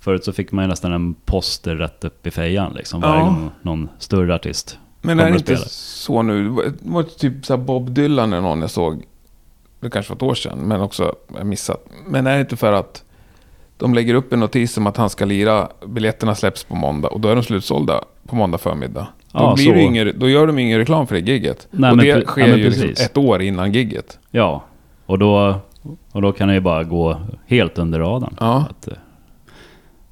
förut 0.00 0.24
så 0.24 0.32
fick 0.32 0.52
man 0.52 0.64
ju 0.64 0.68
nästan 0.68 0.92
en 0.92 1.14
poster 1.14 1.74
rätt 1.76 2.04
upp 2.04 2.26
i 2.26 2.30
fejan 2.30 2.72
liksom. 2.72 3.00
Varje 3.00 3.20
Ja. 3.20 3.24
gång 3.24 3.50
någon 3.62 3.88
större 3.98 4.34
artist 4.34 4.78
Men 5.02 5.18
är 5.20 5.24
kommer 5.24 5.38
det 5.38 5.52
inte 5.52 5.68
så 5.68 6.22
nu? 6.22 6.42
Det 6.44 6.48
var- 6.50 7.02
Det 7.02 7.08
typ 7.18 7.46
så 7.46 7.56
Bob 7.56 7.90
Dylan 7.90 8.32
eller 8.32 8.42
någon 8.42 8.60
jag 8.60 8.70
såg. 8.70 9.02
Det 9.80 9.90
kanske 9.90 10.10
var 10.10 10.16
ett 10.16 10.22
år 10.22 10.34
sedan, 10.34 10.58
men 10.58 10.80
också 10.80 11.14
jag 11.36 11.46
missat. 11.46 11.84
Men 12.06 12.26
är 12.26 12.34
det 12.34 12.40
inte 12.40 12.56
för 12.56 12.72
att 12.72 13.04
de 13.78 13.94
lägger 13.94 14.14
upp 14.14 14.32
en 14.32 14.40
notis 14.40 14.76
om 14.76 14.86
att 14.86 14.96
han 14.96 15.10
ska 15.10 15.24
lira, 15.24 15.68
biljetterna 15.86 16.34
släpps 16.34 16.64
på 16.64 16.74
måndag 16.74 17.08
och 17.08 17.20
då 17.20 17.28
är 17.28 17.34
de 17.34 17.42
slutsålda 17.42 18.00
på 18.26 18.36
måndag 18.36 18.58
förmiddag. 18.58 19.06
Då, 19.32 19.38
Ja, 19.42 19.54
blir 19.54 19.72
så. 19.72 19.78
ingen, 19.78 20.12
då 20.18 20.28
gör 20.28 20.46
de 20.46 20.58
ingen 20.58 20.78
reklam 20.78 21.06
för 21.06 21.14
det 21.14 21.20
gigget. 21.32 21.68
Nej, 21.70 21.90
och 21.90 21.96
det 21.96 22.26
sker 22.26 22.48
men 22.48 22.58
ju 22.58 22.64
liksom 22.64 22.88
ett 22.90 23.16
år 23.16 23.42
innan 23.42 23.72
gigget. 23.72 24.18
Ja, 24.30 24.64
och 25.06 25.18
då, 25.18 25.54
och 26.12 26.22
då 26.22 26.32
kan 26.32 26.48
det 26.48 26.54
ju 26.54 26.60
bara 26.60 26.84
gå 26.84 27.20
helt 27.46 27.78
under 27.78 27.98
radarn. 28.00 28.36
Ja. 28.40 28.66
Att, 28.70 28.88
eh, 28.88 28.94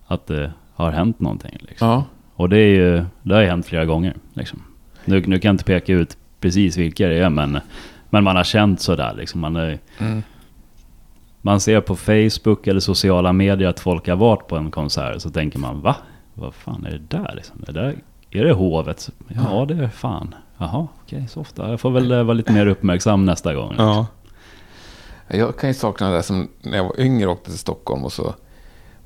att 0.06 0.26
det 0.26 0.52
har 0.74 0.90
hänt 0.90 1.20
någonting. 1.20 1.58
Liksom. 1.60 1.88
Ja. 1.88 2.04
Och 2.34 2.48
det, 2.48 2.58
är 2.58 2.68
ju, 2.68 3.04
det 3.22 3.34
har 3.34 3.40
ju 3.42 3.48
hänt 3.48 3.66
flera 3.66 3.84
gånger. 3.84 4.14
Liksom. 4.34 4.62
Nu, 5.04 5.14
nu 5.26 5.38
kan 5.38 5.48
jag 5.48 5.54
inte 5.54 5.64
peka 5.64 5.92
ut 5.92 6.16
precis 6.40 6.76
vilka 6.76 7.08
det 7.08 7.18
är, 7.18 7.30
men, 7.30 7.58
men 8.10 8.24
man 8.24 8.36
har 8.36 8.44
känt 8.44 8.80
sådär. 8.80 9.14
Liksom. 9.16 9.40
Man, 9.40 9.56
är, 9.56 9.78
Mm. 9.98 10.22
Man 11.46 11.60
ser 11.60 11.80
på 11.80 11.96
Facebook 11.96 12.66
eller 12.66 12.80
sociala 12.80 13.32
medier 13.32 13.68
att 13.68 13.80
folk 13.80 14.08
har 14.08 14.16
varit 14.16 14.46
på 14.48 14.56
en 14.56 14.70
konsert. 14.70 15.22
Så 15.22 15.30
tänker 15.30 15.58
man, 15.58 15.80
va? 15.80 15.96
Vad 16.34 16.54
fan 16.54 16.86
är 16.86 16.90
det 16.90 17.16
där? 17.18 17.32
Liksom? 17.36 17.62
Det 17.66 17.72
där 17.72 17.94
är 18.30 18.44
det 18.44 18.52
hovet? 18.52 19.10
Ja, 19.28 19.64
det 19.68 19.74
är 19.74 19.88
fan. 19.88 20.34
Jaha, 20.58 20.86
okej, 21.04 21.26
så 21.28 21.40
ofta. 21.40 21.70
Jag 21.70 21.80
får 21.80 21.90
väl 21.90 22.12
eh, 22.12 22.22
vara 22.22 22.34
lite 22.34 22.52
mer 22.52 22.66
uppmärksam 22.66 23.24
nästa 23.24 23.54
gång. 23.54 23.74
Ja. 23.78 24.06
Jag 25.28 25.56
kan 25.58 25.70
ju 25.70 25.74
sakna 25.74 26.08
det 26.08 26.14
där 26.14 26.22
som 26.22 26.48
när 26.62 26.76
jag 26.76 26.84
var 26.84 27.00
yngre 27.00 27.26
och 27.26 27.32
åkte 27.32 27.50
till 27.50 27.58
Stockholm 27.58 28.04
och 28.04 28.12
så 28.12 28.34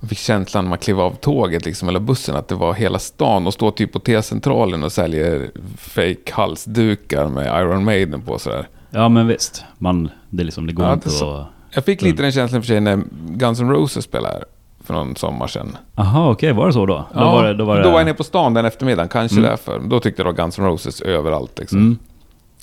man 0.01 0.09
fick 0.09 0.19
känslan 0.19 0.65
när 0.65 0.69
man 0.69 0.79
klev 0.79 1.01
av 1.01 1.11
tåget 1.15 1.65
liksom, 1.65 1.89
eller 1.89 2.01
bussen 2.01 2.37
att 2.37 2.49
det 2.49 2.55
var 2.55 2.75
hela 2.75 2.99
stan 2.99 3.47
och 3.47 3.55
stå 3.55 3.71
typ 3.71 3.93
på 3.93 3.99
T-centralen 3.99 4.85
och 4.85 4.93
säljer 4.93 5.51
fake 5.77 6.33
halsdukar 6.33 7.29
med 7.29 7.47
Iron 7.63 7.85
Maiden 7.85 8.23
på 8.23 8.39
sådär. 8.39 8.69
Ja, 8.91 9.09
men 9.09 9.27
visst. 9.27 9.65
Man, 9.79 10.11
det, 10.31 10.43
är 10.43 10.45
liksom, 10.45 10.67
det 10.67 10.73
går 10.73 10.87
Ja, 10.87 10.93
inte 10.93 11.09
det 11.09 11.15
är 11.15 11.19
så. 11.19 11.35
att... 11.37 11.47
Jag 11.71 11.85
fick 11.85 12.03
lite 12.03 12.23
den 12.23 12.33
känslan 12.33 12.63
för 12.63 12.67
sig 12.67 12.81
när 12.81 13.03
Guns 13.29 13.61
N' 13.61 13.71
Roses 13.71 14.05
spelade 14.05 14.45
för 14.85 14.95
någon 14.95 15.17
sommar 15.17 15.47
sedan. 15.47 15.77
Aha, 15.95 16.31
okej, 16.31 16.53
var 16.53 16.67
det 16.67 16.73
så 16.73 16.87
då? 16.87 17.05
Ja, 17.15 17.21
då 17.21 17.25
var 17.31 17.45
det, 17.45 17.55
då 17.55 17.65
var 17.65 17.77
det, 17.77 17.83
då 17.83 17.91
var 17.91 17.99
jag 17.99 18.05
nere 18.07 18.15
på 18.15 18.25
stan 18.25 18.55
den 18.55 18.65
eftermiddagen, 18.65 19.09
kanske 19.09 19.39
Mm. 19.39 19.51
därför. 19.51 19.79
Då 19.79 20.01
tyckte 20.01 20.23
jag 20.23 20.27
det 20.27 20.33
var 20.33 20.45
Guns 20.45 20.59
N' 20.59 20.65
Roses 20.65 21.01
överallt 21.01 21.59
liksom. 21.59 21.79
Mm. 21.79 21.99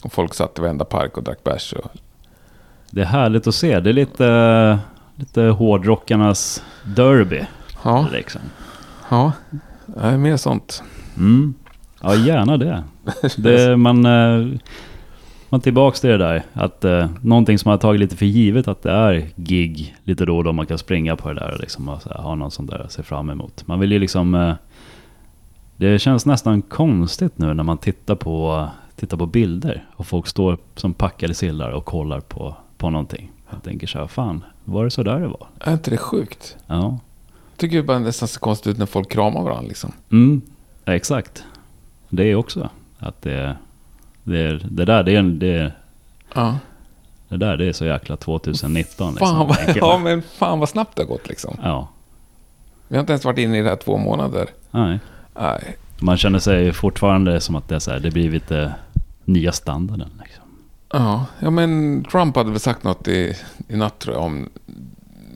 Och 0.01 0.13
folk 0.13 0.33
satt 0.33 0.59
i 0.59 0.61
varenda 0.61 0.85
park 0.85 1.17
och 1.17 1.23
drack 1.23 1.43
bärs. 1.43 1.73
Och... 1.73 1.91
Det 2.91 3.01
är 3.01 3.05
härligt 3.05 3.47
att 3.47 3.55
se. 3.55 3.79
Det 3.79 3.89
är 3.89 3.93
lite, 3.93 4.79
lite 5.15 5.41
hårdrockarnas 5.41 6.63
derby. 6.83 7.41
Ja, 7.83 8.07
Liksom. 8.11 8.41
ja. 9.09 9.31
ja, 10.01 10.17
mer 10.17 10.37
sånt. 10.37 10.83
Mm. 11.17 11.53
Ja, 12.01 12.15
gärna 12.15 12.57
det. 12.57 12.83
det 13.37 13.77
man, 13.77 14.05
man 15.49 15.61
tillbaks 15.61 16.01
till 16.01 16.09
det 16.09 16.17
där. 16.17 16.43
Att 16.53 16.85
eh, 16.85 17.09
någonting 17.21 17.59
som 17.59 17.69
man 17.69 17.73
har 17.73 17.81
tagit 17.81 17.99
lite 17.99 18.15
för 18.15 18.25
givet 18.25 18.67
att 18.67 18.81
det 18.81 18.91
är 18.91 19.29
gig 19.35 19.95
lite 20.03 20.25
då 20.25 20.37
och 20.37 20.43
då 20.43 20.53
man 20.53 20.65
kan 20.65 20.77
springa 20.77 21.15
på 21.15 21.33
det 21.33 21.39
där 21.39 21.53
och 21.53 21.59
liksom 21.59 21.89
och 21.89 22.01
så 22.01 22.09
här, 22.09 22.17
ha 22.17 22.35
något 22.35 22.53
sånt 22.53 22.71
där 22.71 22.79
att 22.79 22.91
se 22.91 23.03
fram 23.03 23.29
emot. 23.29 23.67
Man 23.67 23.79
vill 23.79 23.91
ju 23.91 23.99
liksom... 23.99 24.35
Eh, 24.35 24.53
det 25.77 25.99
känns 25.99 26.25
nästan 26.25 26.61
konstigt 26.61 27.37
nu 27.37 27.53
när 27.53 27.63
man 27.63 27.77
tittar 27.77 28.15
på, 28.15 28.67
tittar 28.95 29.17
på 29.17 29.25
bilder 29.25 29.85
och 29.95 30.07
folk 30.07 30.27
står 30.27 30.57
som 30.75 30.93
packade 30.93 31.33
sillar 31.33 31.69
och 31.69 31.85
kollar 31.85 32.19
på, 32.19 32.55
på 32.77 32.89
någonting. 32.89 33.31
Jag 33.49 33.63
tänker 33.63 33.87
så 33.87 33.99
här, 33.99 34.07
fan, 34.07 34.43
var 34.63 34.83
det 34.83 34.91
så 34.91 35.03
där 35.03 35.19
det 35.19 35.27
var? 35.27 35.47
Är 35.59 35.73
inte 35.73 35.91
det 35.91 35.97
sjukt? 35.97 36.57
Ja. 36.67 36.99
tycker 37.57 37.77
det 37.77 37.83
bara 37.83 37.99
nästan 37.99 38.27
ser 38.27 38.39
konstigt 38.39 38.67
ut 38.67 38.77
när 38.77 38.85
folk 38.85 39.11
kramar 39.11 39.43
varandra 39.43 39.67
liksom. 39.67 39.91
Mm, 40.11 40.41
exakt. 40.85 41.43
Det 42.09 42.23
är 42.23 42.35
också 42.35 42.69
att 42.99 43.21
det, 43.21 43.57
det, 44.25 44.57
det 44.57 44.85
där 44.85 45.03
det 45.03 45.15
är, 45.15 45.23
det, 45.23 45.71
Ja. 46.33 46.57
det 47.29 47.37
där 47.37 47.57
det 47.57 47.65
är 47.65 47.73
så 47.73 47.85
jäkla 47.85 48.17
2019. 48.17 49.11
Liksom, 49.13 49.27
Fan 49.27 49.47
vad, 49.47 49.57
tänker 49.57 49.75
ja 49.81 49.97
men 49.97 50.21
fan 50.21 50.59
vad 50.59 50.69
snabbt 50.69 50.95
det 50.95 51.01
har 51.01 51.07
gått 51.07 51.29
liksom. 51.29 51.57
ja. 51.63 51.87
Vi 52.87 52.95
har 52.95 52.99
inte 53.01 53.13
ens 53.13 53.25
varit 53.25 53.37
inne 53.39 53.57
i 53.59 53.61
det 53.61 53.69
här 53.69 53.75
två 53.75 53.97
månader. 53.97 54.47
Nej. 54.71 54.99
Nej. 55.39 55.77
Man 55.99 56.17
känner 56.17 56.39
sig 56.39 56.73
fortfarande 56.73 57.39
som 57.39 57.55
att 57.55 57.67
det, 57.67 57.75
är 57.75 57.79
så 57.79 57.91
här, 57.91 57.99
det 57.99 58.11
blivit 58.11 58.47
det 58.47 58.73
nya 59.25 59.51
standarden. 59.51 60.09
Liksom. 60.23 60.43
Ja, 60.93 61.25
ja 61.39 61.49
men 61.49 62.03
Trump 62.11 62.35
hade 62.35 62.51
väl 62.51 62.59
sagt 62.59 62.83
något 62.83 63.07
i, 63.07 63.35
i 63.67 63.75
natt 63.75 63.99
tror 63.99 64.15
jag 64.15 64.23
om 64.23 64.49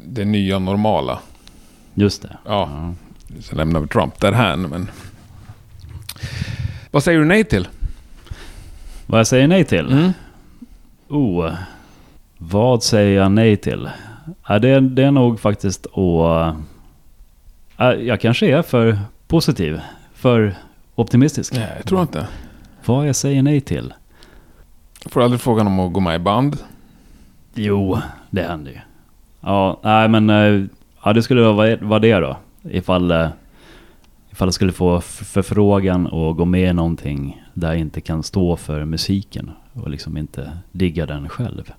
det 0.05 0.25
nya 0.25 0.59
normala. 0.59 1.19
Just 1.93 2.21
det. 2.21 2.37
Ja. 2.45 2.93
Så 3.41 3.55
lämnar 3.55 3.79
vi 3.79 3.87
Trump 3.87 4.19
därhän 4.19 4.61
men... 4.61 4.89
Vad 6.91 7.03
säger 7.03 7.19
du 7.19 7.25
nej 7.25 7.43
till? 7.43 7.67
Vad 9.09 9.19
jag 9.19 9.27
säger 9.27 9.47
nej 9.47 9.63
till? 9.63 9.91
Mm. 9.91 10.11
Oh, 11.07 11.51
vad 12.37 12.83
säger 12.83 13.21
jag 13.21 13.31
nej 13.31 13.57
till? 13.57 13.89
Ja, 14.47 14.59
det, 14.59 14.79
det 14.79 15.03
är 15.03 15.11
nog 15.11 15.39
faktiskt 15.39 15.85
att... 15.87 16.55
Ja, 17.77 17.95
jag 17.95 18.21
kanske 18.21 18.57
är 18.57 18.61
för 18.61 18.99
positiv, 19.27 19.81
för 20.13 20.55
optimistisk. 20.95 21.53
Nej, 21.53 21.73
jag 21.77 21.85
tror 21.85 22.01
inte. 22.01 22.27
Vad 22.85 23.07
jag 23.07 23.15
säger 23.15 23.43
nej 23.43 23.61
till? 23.61 23.93
Får 25.05 25.23
aldrig 25.23 25.41
frågan 25.41 25.67
om 25.67 25.79
att 25.79 25.93
gå 25.93 25.99
med 25.99 26.15
i 26.15 26.19
band. 26.19 26.57
Jo, 27.53 27.99
det 28.29 28.41
händer 28.41 28.71
ju. 28.71 28.79
Ja, 29.41 29.79
nej 29.83 30.07
men 30.07 30.29
eh, 30.29 30.65
ja, 31.03 31.13
det 31.13 31.23
skulle 31.23 31.41
vara, 31.41 31.99
det 31.99 32.19
då. 32.19 32.37
Ifall, 32.63 33.11
eh, 33.11 33.27
ifall 34.31 34.47
jag 34.47 34.53
skulle 34.53 34.71
få 34.71 35.01
förfrågan 35.01 36.07
och 36.07 36.37
gå 36.37 36.45
med 36.45 36.69
i 36.69 36.73
någonting 36.73 37.41
där 37.59 37.67
jag 37.67 37.79
inte 37.79 38.01
kan 38.01 38.23
stå 38.23 38.55
för 38.55 38.85
musiken 38.85 39.51
och 39.73 39.89
liksom 39.89 40.17
inte 40.17 40.57
digga 40.71 41.05
den 41.05 41.29
själv. 41.29 41.71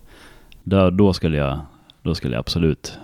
Då, 0.62 0.90
då, 0.90 1.12
skulle 1.12 1.36
jag, 1.36 1.60
då 2.02 2.14
skulle 2.14 2.34
jag 2.34 2.40
absolut 2.40 2.98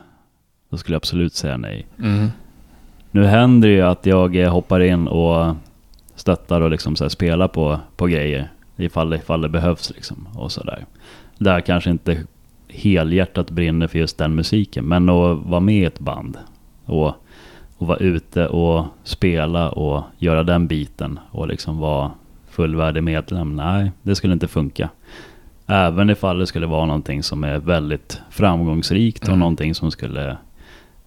då 0.71 0.77
skulle 0.77 0.95
jag 0.95 1.01
absolut 1.01 1.35
säga 1.35 1.57
nej. 1.57 1.87
Mm. 1.99 2.29
Nu 3.11 3.25
händer 3.25 3.69
det 3.69 3.75
ju 3.75 3.83
att 3.83 4.07
jag 4.07 4.51
hoppar 4.51 4.81
in 4.81 5.09
och 5.09 5.57
stöttar 6.15 6.61
och 6.61 6.71
liksom 6.71 6.97
så 6.97 7.11
spelar 7.11 7.49
på, 7.49 7.81
på 7.97 8.07
grejer 8.07 8.51
ifall, 8.77 9.15
ifall 9.15 9.41
det 9.41 9.49
behövs 9.49 9.91
liksom 9.91 10.29
och 10.35 10.53
sådär. 10.53 10.87
Där 11.39 11.61
kanske 11.61 11.91
inte 11.91 12.25
helhjärtat 12.69 13.51
brinner 13.51 13.87
för 13.87 13.99
just 13.99 14.19
den 14.19 14.35
musiken 14.35 14.85
men 14.85 15.09
att 15.09 15.39
vara 15.39 15.61
med 15.61 15.83
i 15.83 15.85
ett 15.85 15.99
band 15.99 16.39
och, 16.85 17.07
och 17.79 17.87
vara 17.87 17.99
ute 17.99 18.47
och 18.49 18.85
spela 19.05 19.71
och 19.71 20.05
göra 20.19 20.43
den 20.43 20.67
biten 20.67 21.19
och 21.31 21.49
liksom 21.49 21.79
vara 21.79 22.11
fullvärdig 22.57 23.03
medlem. 23.03 23.57
Nej, 23.57 23.93
det 24.03 24.15
skulle 24.15 24.33
inte 24.33 24.49
funka. 24.49 24.89
Även 25.67 26.11
ifall 26.11 26.39
det 26.39 26.47
skulle 26.47 26.67
vara 26.67 26.87
någonting 26.87 27.23
som 27.23 27.45
är 27.45 27.59
väldigt 27.59 28.21
framgångsrikt 28.31 29.23
och 29.23 29.29
Mm. 29.29 29.39
någonting 29.41 29.75
som 29.75 29.91
skulle 29.91 30.37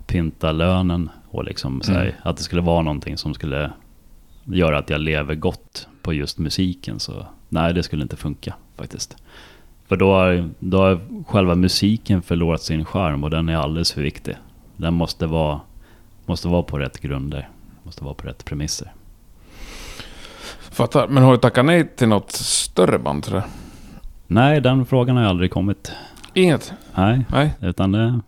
pynta 0.08 0.52
lönen 0.52 1.10
och 1.30 1.43
liksom 1.43 1.82
så 1.82 1.91
här, 1.91 2.02
Mm. 2.02 2.14
att 2.24 2.38
det 2.38 2.43
skulle 2.43 2.62
vara 2.62 2.82
någonting 2.82 3.18
som 3.18 3.34
skulle 3.34 3.72
göra 4.45 4.78
att 4.78 4.89
jag 4.89 5.02
lever 5.02 5.36
gott 5.36 5.88
på 6.02 6.14
just 6.14 6.38
musiken. 6.39 7.00
Så 7.00 7.26
nej, 7.50 7.74
det 7.74 7.84
skulle 7.84 8.02
inte 8.04 8.16
funka 8.16 8.54
faktiskt. 8.78 9.18
För 9.88 9.95
då 9.97 10.12
har, 10.14 10.50
då 10.60 10.78
har 10.82 11.00
själva 11.28 11.56
musiken 11.56 12.22
förlorat 12.22 12.62
sin 12.62 12.86
charm 12.86 13.24
och 13.24 13.30
den 13.30 13.50
är 13.50 13.56
alldeles 13.56 13.91
för 13.93 14.02
viktig. 14.02 14.36
Den 14.78 14.93
måste 14.93 15.28
vara, 15.28 15.60
måste 16.26 16.47
vara 16.47 16.64
på 16.64 16.78
rätt 16.80 17.00
grunder. 17.00 17.50
Måste 17.84 18.04
vara 18.04 18.14
på 18.14 18.28
rätt 18.28 18.45
premisser. 18.45 18.91
Fattar. 20.80 21.07
Men 21.07 21.23
har 21.23 21.32
du 21.32 21.38
tackat 21.38 21.65
nej 21.65 21.88
till 21.95 22.07
något 22.07 22.32
större 22.32 22.99
band 22.99 23.23
tror 23.23 23.38
du? 23.38 23.43
Nej, 24.27 24.61
den 24.61 24.86
frågan 24.86 25.15
har 25.15 25.23
jag 25.23 25.30
aldrig 25.30 25.51
kommit. 25.51 25.91
Inget? 26.34 26.73
Nej, 26.95 27.25
Nej. 27.32 27.53
utan 27.61 27.91
det, 27.91 28.19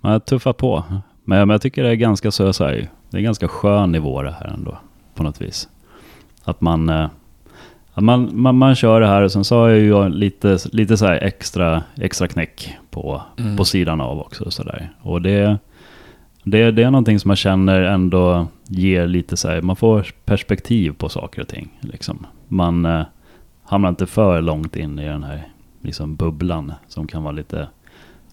man 0.00 0.20
tuffat 0.20 0.56
på. 0.56 0.84
Men, 1.24 1.38
men 1.38 1.50
jag 1.50 1.62
tycker 1.62 1.82
det 1.82 1.88
är 1.90 1.94
ganska 1.94 2.30
så, 2.30 2.52
så 2.52 2.64
här, 2.64 2.88
det 3.10 3.16
är 3.18 3.22
ganska 3.22 3.48
skön 3.48 3.92
nivå 3.92 4.22
det 4.22 4.30
här 4.30 4.46
ändå. 4.46 4.78
På 5.14 5.22
något 5.22 5.40
vis. 5.40 5.68
Att 6.44 6.60
man, 6.60 6.88
eh, 6.88 7.08
att 7.94 8.04
man, 8.04 8.30
man, 8.32 8.56
man 8.58 8.74
kör 8.74 9.00
det 9.00 9.06
här 9.06 9.22
och 9.22 9.32
sen 9.32 9.44
så 9.44 9.56
har 9.58 9.68
jag 9.68 9.78
ju 9.78 10.08
lite, 10.08 10.58
lite 10.72 10.96
så 10.96 11.06
här 11.06 11.16
extra, 11.16 11.82
extra 11.96 12.28
knäck 12.28 12.76
på, 12.90 13.22
Mm. 13.38 13.56
på 13.56 13.64
sidan 13.64 14.00
av 14.00 14.20
också. 14.20 14.50
Så 14.50 14.62
där. 14.62 14.90
Och 15.02 15.22
det, 15.22 15.58
det, 16.48 16.70
det 16.70 16.82
är 16.82 16.90
någonting 16.90 17.20
som 17.20 17.28
man 17.28 17.36
känner 17.36 17.82
ändå 17.82 18.46
ger 18.68 19.06
lite 19.06 19.36
så 19.36 19.48
här, 19.48 19.62
man 19.62 19.76
får 19.76 20.06
perspektiv 20.24 20.92
på 20.92 21.08
saker 21.08 21.42
och 21.42 21.48
ting. 21.48 21.68
Liksom. 21.80 22.26
Man 22.48 22.84
eh, 22.84 23.02
hamnar 23.64 23.88
inte 23.88 24.06
för 24.06 24.40
långt 24.40 24.76
in 24.76 24.98
i 24.98 25.04
den 25.04 25.22
här 25.22 25.48
liksom, 25.82 26.16
bubblan 26.16 26.72
som 26.88 27.06
kan 27.06 27.22
vara 27.22 27.32
lite 27.32 27.68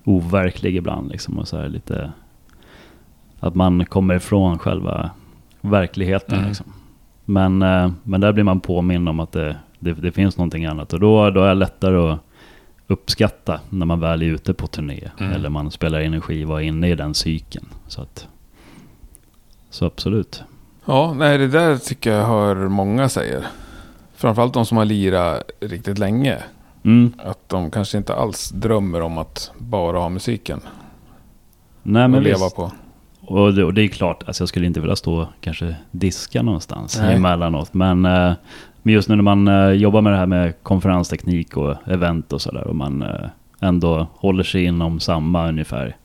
overklig 0.03 0.75
ibland. 0.75 1.11
Liksom, 1.11 1.39
och 1.39 1.47
så 1.47 1.57
här, 1.57 1.69
lite, 1.69 2.11
att 3.39 3.55
man 3.55 3.85
kommer 3.85 4.15
ifrån 4.15 4.59
själva, 4.59 5.09
verkligheten. 5.61 6.37
Mm. 6.37 6.47
Liksom. 6.47 6.73
Men, 7.25 7.61
eh, 7.61 7.91
men 8.03 8.21
där 8.21 8.31
blir 8.31 8.43
man 8.43 8.59
påminn 8.59 9.07
om 9.07 9.19
att 9.19 9.31
det, 9.31 9.57
det, 9.79 9.93
det 9.93 10.11
finns 10.11 10.37
någonting 10.37 10.65
annat. 10.65 10.93
Och 10.93 10.99
då, 10.99 11.29
då 11.29 11.43
är 11.43 11.47
det 11.47 11.53
lättare 11.53 11.97
att 11.97 12.19
uppskatta 12.87 13.59
när 13.69 13.85
man 13.85 13.99
väl 13.99 14.21
är 14.21 14.25
ute 14.25 14.53
på 14.53 14.67
turné. 14.67 15.09
Mm. 15.19 15.33
Eller 15.33 15.49
man 15.49 15.71
spelar 15.71 15.99
in 15.99 16.13
en 16.13 16.21
skiva 16.21 16.53
och 16.53 16.61
är 16.61 16.65
inne 16.65 16.89
i 16.89 16.95
den 16.95 17.13
cykeln. 17.13 17.65
Så, 17.87 18.01
att, 18.01 18.27
så 19.69 19.85
absolut. 19.85 20.43
Ja, 20.85 21.13
nej 21.13 21.37
det 21.37 21.47
där 21.47 21.77
tycker 21.77 22.11
jag 22.11 22.25
hör 22.25 22.55
många 22.55 23.09
säger. 23.09 23.47
Framförallt 24.15 24.53
de 24.53 24.65
som 24.65 24.77
har 24.77 24.85
lirat 24.85 25.51
riktigt 25.59 25.97
länge. 25.97 26.37
Mm. 26.83 27.13
Att 27.17 27.49
de 27.49 27.71
kanske 27.71 27.97
inte 27.97 28.15
alls 28.15 28.49
drömmer 28.49 29.01
om 29.01 29.17
att 29.17 29.51
bara 29.57 29.99
ha 29.99 30.09
musiken 30.09 30.61
Nej, 31.83 32.03
att 32.03 32.09
men 32.09 32.23
leva 32.23 32.37
visst. 32.37 32.55
på. 32.55 32.71
Och 33.21 33.53
det, 33.53 33.63
och 33.63 33.73
det 33.73 33.81
är 33.81 33.87
klart, 33.87 34.23
alltså 34.27 34.41
jag 34.41 34.49
skulle 34.49 34.65
inte 34.67 34.79
vilja 34.79 34.95
stå 34.95 35.27
kanske 35.41 35.75
diska 35.91 36.41
någonstans 36.41 36.99
Nej. 37.01 37.15
emellanåt. 37.15 37.73
Men, 37.73 38.05
eh, 38.05 38.33
men 38.83 38.93
just 38.93 39.09
nu 39.09 39.15
när 39.15 39.23
man 39.23 39.47
eh, 39.47 39.71
jobbar 39.71 40.01
med 40.01 40.13
det 40.13 40.17
här 40.17 40.25
med 40.25 40.63
konferensteknik 40.63 41.57
och 41.57 41.75
event 41.85 42.33
och 42.33 42.41
sådär. 42.41 42.67
Och 42.67 42.75
man 42.75 43.01
eh, 43.01 43.29
ändå 43.59 44.07
håller 44.15 44.43
sig 44.43 44.63
inom 44.63 44.99
samma 44.99 45.49
ungefär, 45.49 45.95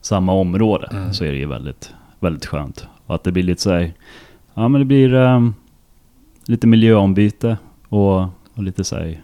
samma 0.00 0.32
område. 0.32 0.88
Mm. 0.92 1.12
Så 1.12 1.24
är 1.24 1.32
det 1.32 1.38
ju 1.38 1.46
väldigt, 1.46 1.92
väldigt 2.20 2.46
skönt. 2.46 2.86
Och 3.06 3.14
att 3.14 3.24
det 3.24 3.32
blir 3.32 3.42
lite 3.42 3.62
så 3.62 3.70
här, 3.70 3.92
ja 4.54 4.68
men 4.68 4.80
det 4.80 4.84
blir 4.84 5.14
eh, 5.14 5.48
lite 6.46 6.66
miljöombyte 6.66 7.56
och, 7.88 8.20
och 8.54 8.62
lite 8.62 8.84
så 8.84 8.96
här 8.96 9.22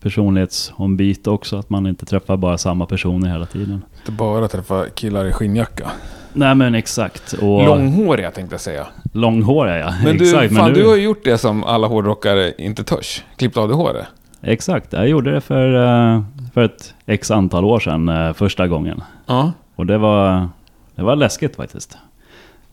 personlighetsombyte 0.00 1.30
också. 1.30 1.56
Att 1.56 1.70
man 1.70 1.86
inte 1.86 2.06
träffar 2.06 2.36
bara 2.36 2.58
samma 2.58 2.86
personer 2.86 3.28
hela 3.28 3.46
tiden. 3.46 3.82
Inte 3.98 4.12
bara 4.12 4.48
träffa 4.48 4.88
killar 4.88 5.24
i 5.24 5.32
skinnjacka. 5.32 5.90
Nej 6.36 6.54
men 6.54 6.74
exakt. 6.74 7.32
Och 7.32 7.64
Långhåriga 7.64 8.30
tänkte 8.30 8.54
jag 8.54 8.60
säga. 8.60 8.86
Långhåriga 9.12 9.78
ja. 9.78 9.94
Men 10.04 10.18
du, 10.18 10.24
exakt, 10.24 10.54
fan, 10.56 10.72
nu, 10.72 10.80
du 10.80 10.88
har 10.88 10.96
ju 10.96 11.02
gjort 11.02 11.24
det 11.24 11.38
som 11.38 11.64
alla 11.64 11.86
hårdrockare 11.86 12.52
inte 12.58 12.84
törs. 12.84 13.24
Klippt 13.36 13.56
av 13.56 13.68
dig 13.68 13.76
håret. 13.76 14.06
Exakt, 14.42 14.92
jag 14.92 15.08
gjorde 15.08 15.30
det 15.32 15.40
för, 15.40 15.74
eh, 15.74 16.22
för 16.54 16.62
ett 16.62 16.94
x 17.06 17.30
antal 17.30 17.64
år 17.64 17.80
sedan 17.80 18.08
eh, 18.08 18.32
första 18.32 18.68
gången. 18.68 19.02
Ja. 19.26 19.52
Och 19.76 19.86
det 19.86 19.98
var, 19.98 20.48
det 20.94 21.02
var 21.02 21.16
läskigt 21.16 21.56
faktiskt. 21.56 21.98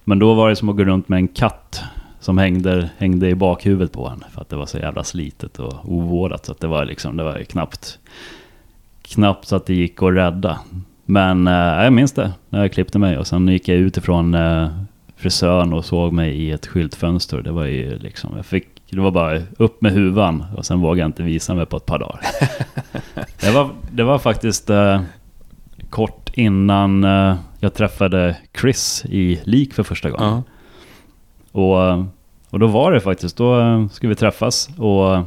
Men 0.03 0.19
då 0.19 0.33
var 0.33 0.49
det 0.49 0.55
som 0.55 0.69
att 0.69 0.77
gå 0.77 0.83
runt 0.83 1.09
med 1.09 1.17
en 1.17 1.27
katt 1.27 1.83
som 2.19 2.37
hängde, 2.37 2.89
hängde 2.97 3.29
i 3.29 3.35
bakhuvudet 3.35 3.91
på 3.91 4.07
en. 4.07 4.23
För 4.33 4.41
att 4.41 4.49
det 4.49 4.55
var 4.55 4.65
så 4.65 4.77
jävla 4.77 5.03
slitet 5.03 5.59
och 5.59 5.73
ovårdat. 5.85 6.45
Så 6.45 6.51
att 6.51 6.59
det 6.59 6.67
var 6.67 6.85
liksom, 6.85 7.17
det 7.17 7.23
var 7.23 7.43
knappt, 7.43 7.99
knappt 9.01 9.47
så 9.47 9.55
att 9.55 9.65
det 9.65 9.73
gick 9.73 10.03
att 10.03 10.13
rädda. 10.13 10.59
Men 11.05 11.47
eh, 11.47 11.83
jag 11.83 11.93
minns 11.93 12.11
det 12.11 12.31
när 12.49 12.61
jag 12.61 12.73
klippte 12.73 12.99
mig. 12.99 13.17
Och 13.17 13.27
sen 13.27 13.47
gick 13.47 13.67
jag 13.67 13.77
utifrån 13.77 14.33
eh, 14.33 14.67
frisören 15.15 15.73
och 15.73 15.85
såg 15.85 16.13
mig 16.13 16.31
i 16.35 16.51
ett 16.51 16.67
skyltfönster. 16.67 17.41
Det 17.41 17.51
var 17.51 17.65
ju 17.65 17.99
liksom, 17.99 18.33
jag 18.35 18.45
fick, 18.45 18.67
det 18.89 18.99
var 18.99 19.11
bara 19.11 19.41
upp 19.57 19.81
med 19.81 19.91
huvan 19.91 20.45
och 20.57 20.65
sen 20.65 20.81
vågade 20.81 20.99
jag 20.99 21.07
inte 21.07 21.23
visa 21.23 21.53
mig 21.53 21.65
på 21.65 21.77
ett 21.77 21.85
par 21.85 21.99
dagar. 21.99 22.19
det, 23.41 23.51
var, 23.51 23.69
det 23.91 24.03
var 24.03 24.19
faktiskt 24.19 24.69
eh, 24.69 25.01
kort 25.89 26.29
innan 26.33 27.03
eh, 27.03 27.35
jag 27.59 27.73
träffade 27.73 28.37
Chris 28.61 29.05
i 29.09 29.39
Lik 29.43 29.73
för 29.73 29.83
första 29.83 30.09
gången. 30.09 30.27
ja. 30.27 30.43
Och, 31.51 32.05
och 32.49 32.59
då 32.59 32.67
var 32.67 32.91
det 32.91 32.99
faktiskt, 32.99 33.37
då 33.37 33.59
eh, 33.59 33.87
skulle 33.87 34.09
vi 34.09 34.15
träffas 34.15 34.69
och 34.77 35.23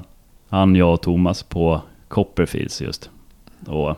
han, 0.48 0.76
jag 0.76 0.92
och 0.92 1.02
Thomas 1.02 1.42
på 1.42 1.80
Copperfields 2.08 2.82
just. 2.82 3.10
Och, 3.66 3.96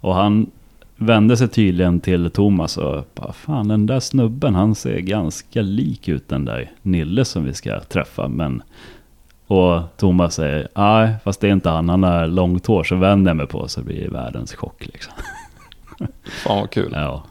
och 0.00 0.14
han 0.14 0.50
vände 0.98 1.36
sig 1.36 1.48
tydligen 1.48 2.00
till 2.00 2.30
Thomas 2.30 2.76
och 2.76 3.04
bara, 3.14 3.32
fan 3.32 3.68
den 3.68 3.86
där 3.86 4.00
snubben 4.00 4.54
han 4.54 4.74
ser 4.74 4.98
ganska 4.98 5.62
lik 5.62 6.08
ut 6.08 6.28
den 6.28 6.44
där 6.44 6.70
Nille 6.82 7.24
som 7.24 7.44
vi 7.44 7.54
ska 7.54 7.80
träffa. 7.80 8.28
Men, 8.28 8.62
och 9.46 9.80
Thomas 9.96 10.34
säger, 10.34 10.68
nej 10.74 11.14
fast 11.24 11.40
det 11.40 11.48
är 11.48 11.52
inte 11.52 11.68
han, 11.70 11.88
han 11.88 12.02
har 12.02 12.26
långt 12.26 12.66
hår 12.66 12.84
så 12.84 12.96
vänder 12.96 13.30
jag 13.30 13.36
mig 13.36 13.46
på 13.46 13.68
så 13.68 13.82
blir 13.82 14.02
det 14.04 14.10
världens 14.10 14.54
chock 14.54 14.86
liksom. 14.86 15.12
Fan 16.44 16.60
vad 16.60 16.70
kul. 16.70 16.92
Ja. 16.94 17.22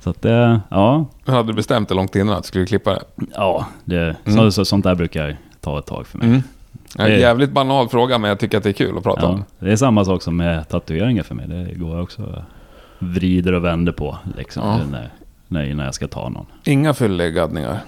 Så 0.00 0.10
att 0.10 0.22
det, 0.22 0.60
ja, 0.70 1.06
Hur 1.26 1.32
hade 1.32 1.48
du 1.48 1.54
bestämt 1.54 1.88
det 1.88 1.94
långt 1.94 2.16
innan 2.16 2.34
att 2.36 2.42
du 2.42 2.46
skulle 2.46 2.66
klippa 2.66 2.90
det? 2.94 3.00
ja 3.34 3.66
det, 3.84 4.16
Mm. 4.24 4.36
så, 4.38 4.50
så, 4.50 4.64
sånt 4.64 4.84
där 4.84 4.94
brukar 4.94 5.36
ta 5.60 5.78
ett 5.78 5.86
tag 5.86 6.06
för 6.06 6.18
mig. 6.18 6.28
Mm. 6.28 6.42
En 6.98 7.20
jävligt 7.20 7.50
banal 7.52 7.88
fråga, 7.88 8.18
men 8.18 8.28
jag 8.28 8.38
tycker 8.38 8.58
att 8.58 8.64
det 8.64 8.70
är 8.70 8.72
kul 8.72 8.96
att 8.98 9.02
prata 9.04 9.22
Ja, 9.22 9.28
om. 9.28 9.44
det 9.58 9.72
är 9.72 9.76
samma 9.76 10.04
sak 10.04 10.22
som 10.22 10.36
med 10.36 10.68
tatueringar 10.68 11.22
för 11.22 11.34
mig. 11.34 11.48
Det 11.48 11.74
går 11.74 11.94
jag 11.94 12.02
också 12.02 12.44
vrider 12.98 13.52
och 13.52 13.64
vänder 13.64 13.92
på 13.92 14.18
liksom, 14.36 14.62
Ja. 14.62 14.80
när, 14.90 15.10
när, 15.48 15.74
när 15.74 15.84
jag 15.84 15.94
ska 15.94 16.08
ta 16.08 16.28
någon. 16.28 16.46
Inga 16.64 16.94
fyllegaddningar. 16.94 17.78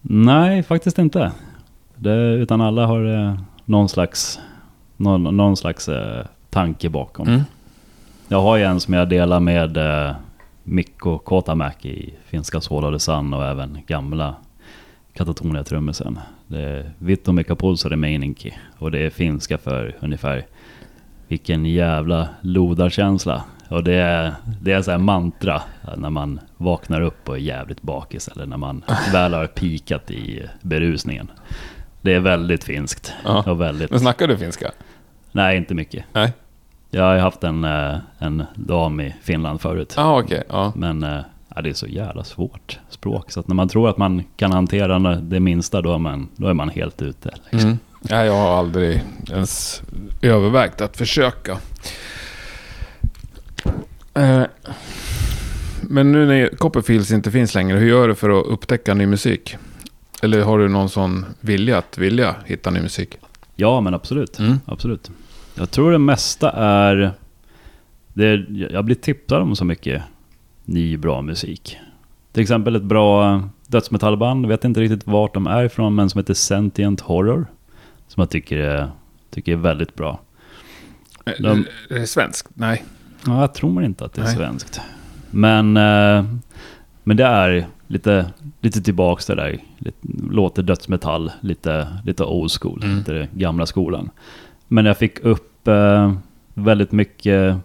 Nej, 0.00 0.62
faktiskt 0.62 0.98
inte. 0.98 1.32
Det, 1.96 2.14
utan 2.14 2.60
alla 2.60 2.86
har 2.86 3.04
eh, 3.28 3.38
någon 3.64 3.88
slags, 3.88 4.40
någon, 4.96 5.36
någon 5.36 5.56
slags 5.56 5.88
eh, 5.88 6.26
tanke 6.50 6.88
bakom. 6.88 7.28
Mm. 7.28 7.40
Jag 8.28 8.40
har 8.42 8.56
ju 8.56 8.62
en 8.64 8.80
som 8.80 8.94
jag 8.94 9.08
delar 9.08 9.40
med 9.40 9.76
eh, 9.76 10.14
Mikko 10.62 11.18
Kotamäki 11.18 11.88
i 11.88 12.14
finska 12.24 12.60
the 12.60 12.98
Sun 12.98 13.34
och 13.34 13.44
även 13.44 13.78
gamla 13.86 14.34
Katatonia 15.12 15.64
trummisen. 15.64 16.18
Det 16.46 16.60
är 16.60 16.90
Vittu 16.98 17.32
Mika 17.32 17.56
Pulsari 17.56 17.96
Meininki 17.96 18.54
och 18.78 18.90
det 18.90 18.98
är 18.98 19.10
finska 19.10 19.58
för 19.58 19.96
ungefär 20.00 20.46
vilken 21.28 21.66
jävla 21.66 22.28
lodarkänsla. 22.40 23.44
Och 23.68 23.84
det 23.84 23.94
är, 23.94 24.34
det 24.62 24.72
är 24.72 24.82
så 24.82 24.90
här 24.90 24.98
mantra 24.98 25.62
när 25.96 26.10
man 26.10 26.40
vaknar 26.56 27.00
upp 27.00 27.28
och 27.28 27.34
är 27.36 27.40
jävligt 27.40 27.82
bakis 27.82 28.28
eller 28.28 28.46
när 28.46 28.56
man 28.56 28.84
väl 29.12 29.34
har 29.34 29.46
pikat 29.46 30.10
i 30.10 30.42
berusningen. 30.62 31.30
Det 32.00 32.14
är 32.14 32.20
väldigt 32.20 32.64
finskt 32.64 33.12
Ja. 33.24 33.42
och 33.50 33.60
väldigt... 33.60 33.90
Men 33.90 34.00
snackar 34.00 34.28
du 34.28 34.36
finska? 34.38 34.70
Nej, 35.32 35.56
inte 35.56 35.74
mycket. 35.74 36.04
Nej. 36.12 36.32
Jag 36.90 37.02
har 37.04 37.16
haft 37.16 37.44
en, 37.44 37.64
eh, 37.64 37.96
en 38.18 38.44
dam 38.54 39.00
i 39.00 39.14
Finland 39.22 39.60
förut. 39.60 39.94
Ja, 39.96 40.20
okej. 40.20 40.42
Ja. 40.48 40.72
Men 40.76 41.02
eh, 41.02 41.20
ja, 41.54 41.62
det 41.62 41.68
är 41.70 41.74
så 41.74 41.86
jävla 41.86 42.24
svårt 42.24 42.78
språk. 42.88 43.30
Så 43.30 43.42
när 43.46 43.54
man 43.54 43.68
tror 43.68 43.88
att 43.88 43.96
man 43.98 44.24
kan 44.36 44.52
hantera 44.52 44.98
det 45.16 45.40
minsta, 45.40 45.82
då 45.82 45.94
är 45.94 45.98
man, 45.98 46.28
då 46.36 46.48
är 46.48 46.54
man 46.54 46.68
helt 46.68 47.02
ute. 47.02 47.30
Liksom. 47.50 47.60
Mm. 47.70 47.78
Ja, 48.08 48.24
jag 48.24 48.32
har 48.32 48.58
aldrig 48.58 49.02
ens 49.30 49.82
övervägt 50.22 50.80
att 50.80 50.96
försöka. 50.96 51.58
Eh, 54.14 54.42
Men 55.82 56.12
nu 56.12 56.26
när 56.26 56.48
Copperfields 56.56 57.10
inte 57.10 57.30
finns 57.30 57.54
längre, 57.54 57.78
hur 57.78 57.86
gör 57.88 58.08
du 58.08 58.14
för 58.14 58.40
att 58.40 58.46
upptäcka 58.46 58.94
ny 58.94 59.06
musik? 59.06 59.56
Eller 60.22 60.42
har 60.42 60.58
du 60.58 60.68
någon 60.68 60.88
sån 60.88 61.24
vilja 61.40 61.78
att 61.78 61.98
vilja 61.98 62.36
hitta 62.44 62.70
ny 62.70 62.80
musik? 62.80 63.16
Ja, 63.56 63.80
men 63.80 63.94
absolut. 63.94 64.38
Mm. 64.38 64.60
absolut. 64.66 65.10
Jag 65.54 65.70
tror 65.70 65.92
det 65.92 65.98
mesta 65.98 66.50
är... 66.50 67.12
Det 68.12 68.26
är 68.26 68.68
jag 68.72 68.84
blir 68.84 68.96
tipsad 68.96 69.42
om 69.42 69.56
så 69.56 69.64
mycket 69.64 70.02
ny 70.64 70.96
bra 70.96 71.22
musik. 71.22 71.76
Till 72.32 72.42
exempel 72.42 72.76
ett 72.76 72.82
bra 72.82 73.42
dödsmetallband, 73.66 74.46
vet 74.46 74.64
inte 74.64 74.80
riktigt 74.80 75.06
vart 75.06 75.34
de 75.34 75.46
är 75.46 75.64
ifrån, 75.64 75.94
men 75.94 76.10
som 76.10 76.18
heter 76.18 76.34
Sentient 76.34 77.00
Horror. 77.00 77.46
Som 78.08 78.20
jag 78.20 78.30
tycker 78.30 78.58
är, 78.58 78.90
tycker 79.30 79.52
är 79.52 79.56
väldigt 79.56 79.94
bra. 79.94 80.20
De- 81.38 81.66
Är 81.90 81.98
det 81.98 82.06
svenskt? 82.06 82.48
Nej. 82.54 82.84
Ja, 83.26 83.40
jag 83.40 83.54
tror 83.54 83.84
inte 83.84 84.04
att 84.04 84.12
det 84.12 84.20
är 84.20 84.24
Nej. 84.24 84.36
svenskt. 84.36 84.80
Men, 85.30 85.76
eh, 85.76 86.24
men 87.04 87.16
det 87.16 87.24
är 87.24 87.66
lite, 87.86 88.26
lite 88.60 88.82
tillbaks 88.82 89.26
det 89.26 89.34
där. 89.34 89.58
Lite, 89.78 89.98
låter 90.30 90.62
dödsmetall, 90.62 91.32
lite, 91.40 91.88
lite 92.04 92.24
old 92.24 92.50
school, 92.60 92.80
Mm. 92.84 92.96
lite 92.98 93.12
det 93.12 93.28
gamla 93.34 93.66
skolan. 93.66 94.10
Men 94.68 94.84
jag 94.86 94.98
fick 94.98 95.20
upp 95.24 95.68
eh, 95.68 96.14
väldigt 96.54 96.92
mycket, 96.92 97.56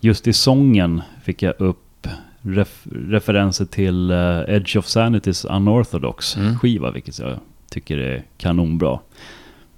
just 0.00 0.26
i 0.26 0.32
sången 0.32 1.02
fick 1.22 1.42
jag 1.42 1.54
upp 1.60 2.06
ref, 2.42 2.86
referenser 2.92 3.64
till 3.64 4.10
eh, 4.10 4.40
Edge 4.48 4.76
of 4.76 4.86
Sanitys 4.86 5.44
Unorthodox 5.44 6.36
Mm. 6.36 6.58
skiva, 6.58 6.90
vilket 6.90 7.18
jag 7.18 7.38
tycker 7.70 7.98
är 7.98 8.22
kanonbra. 8.38 8.98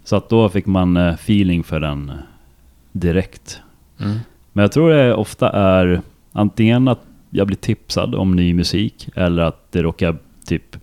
Så 0.05 0.17
att 0.17 0.29
då 0.29 0.49
fick 0.49 0.67
man 0.67 0.97
feeling 0.97 1.65
för 1.65 1.81
den 1.81 2.13
direkt. 2.93 3.61
Mm. 4.01 4.19
Men 4.53 4.63
jag 4.63 4.73
tror 4.73 4.91
det 4.91 5.15
ofta 5.15 5.51
är 5.51 6.01
antingen 6.33 6.89
att 6.89 7.01
jag 7.31 7.47
blir 7.47 7.57
tipsad 7.57 8.15
om 8.15 8.37
ny 8.37 8.55
musik 8.55 9.09
eller 9.15 9.43
att 9.43 9.73
det 9.73 9.83
råkar 9.83 10.17
typ, 10.47 10.77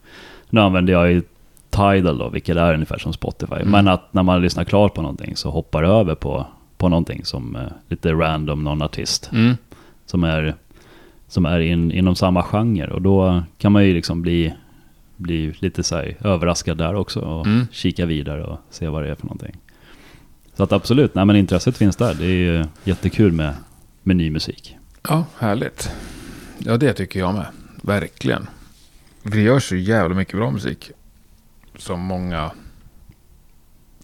nu 0.49 0.61
använder 0.61 0.93
jag 0.93 1.11
ju 1.11 1.21
Tidal 1.69 2.17
då, 2.17 2.29
vilket 2.29 2.57
är 2.57 2.73
ungefär 2.73 2.97
som 2.97 3.13
Spotify. 3.13 3.55
Mm. 3.55 3.69
Men 3.69 3.87
att 3.87 4.13
när 4.13 4.23
man 4.23 4.41
lyssnar 4.41 4.63
klart 4.63 4.93
på 4.93 5.01
någonting 5.01 5.35
så 5.35 5.49
hoppar 5.49 5.81
det 5.83 5.89
över 5.89 6.15
på, 6.15 6.45
på 6.77 6.89
någonting 6.89 7.25
som 7.25 7.55
eh, 7.55 7.61
lite 7.87 8.13
random, 8.13 8.63
någon 8.63 8.81
artist 8.81 9.29
Mm. 9.33 9.53
som 10.05 10.23
är, 10.23 10.55
som 11.27 11.45
är 11.45 11.59
in, 11.59 11.91
inom 11.91 12.15
samma 12.15 12.43
genre. 12.43 12.87
Och 12.87 13.01
då 13.01 13.43
kan 13.57 13.71
man 13.71 13.85
ju 13.85 13.93
liksom 13.93 14.21
bli, 14.21 14.53
bli 15.15 15.53
lite 15.59 15.83
så 15.83 15.95
här 15.95 16.15
överraskad 16.23 16.77
där 16.77 16.95
också 16.95 17.19
och 17.19 17.45
Mm. 17.45 17.67
kika 17.71 18.05
vidare 18.05 18.43
och 18.43 18.59
se 18.69 18.87
vad 18.87 19.03
det 19.03 19.09
är 19.09 19.15
för 19.15 19.25
någonting. 19.25 19.55
Så 20.59 20.63
att 20.63 20.71
absolut, 20.71 21.15
nej 21.15 21.25
men 21.25 21.35
intresset 21.35 21.77
finns 21.77 21.95
där. 21.95 22.13
Det 22.13 22.25
är 22.25 22.29
ju 22.29 22.65
jättekul 22.83 23.31
med, 23.31 23.53
med 24.03 24.15
ny 24.15 24.31
musik. 24.31 24.77
Ja, 25.07 25.25
härligt. 25.37 25.91
Ja, 26.57 26.77
det 26.77 26.93
tycker 26.93 27.19
jag 27.19 27.33
med. 27.33 27.45
Verkligen. 27.81 28.47
Det 29.23 29.41
görs 29.41 29.69
så 29.69 29.75
jävla 29.75 30.15
mycket 30.15 30.35
bra 30.35 30.51
musik. 30.51 30.91
Som 31.77 31.99
många 31.99 32.51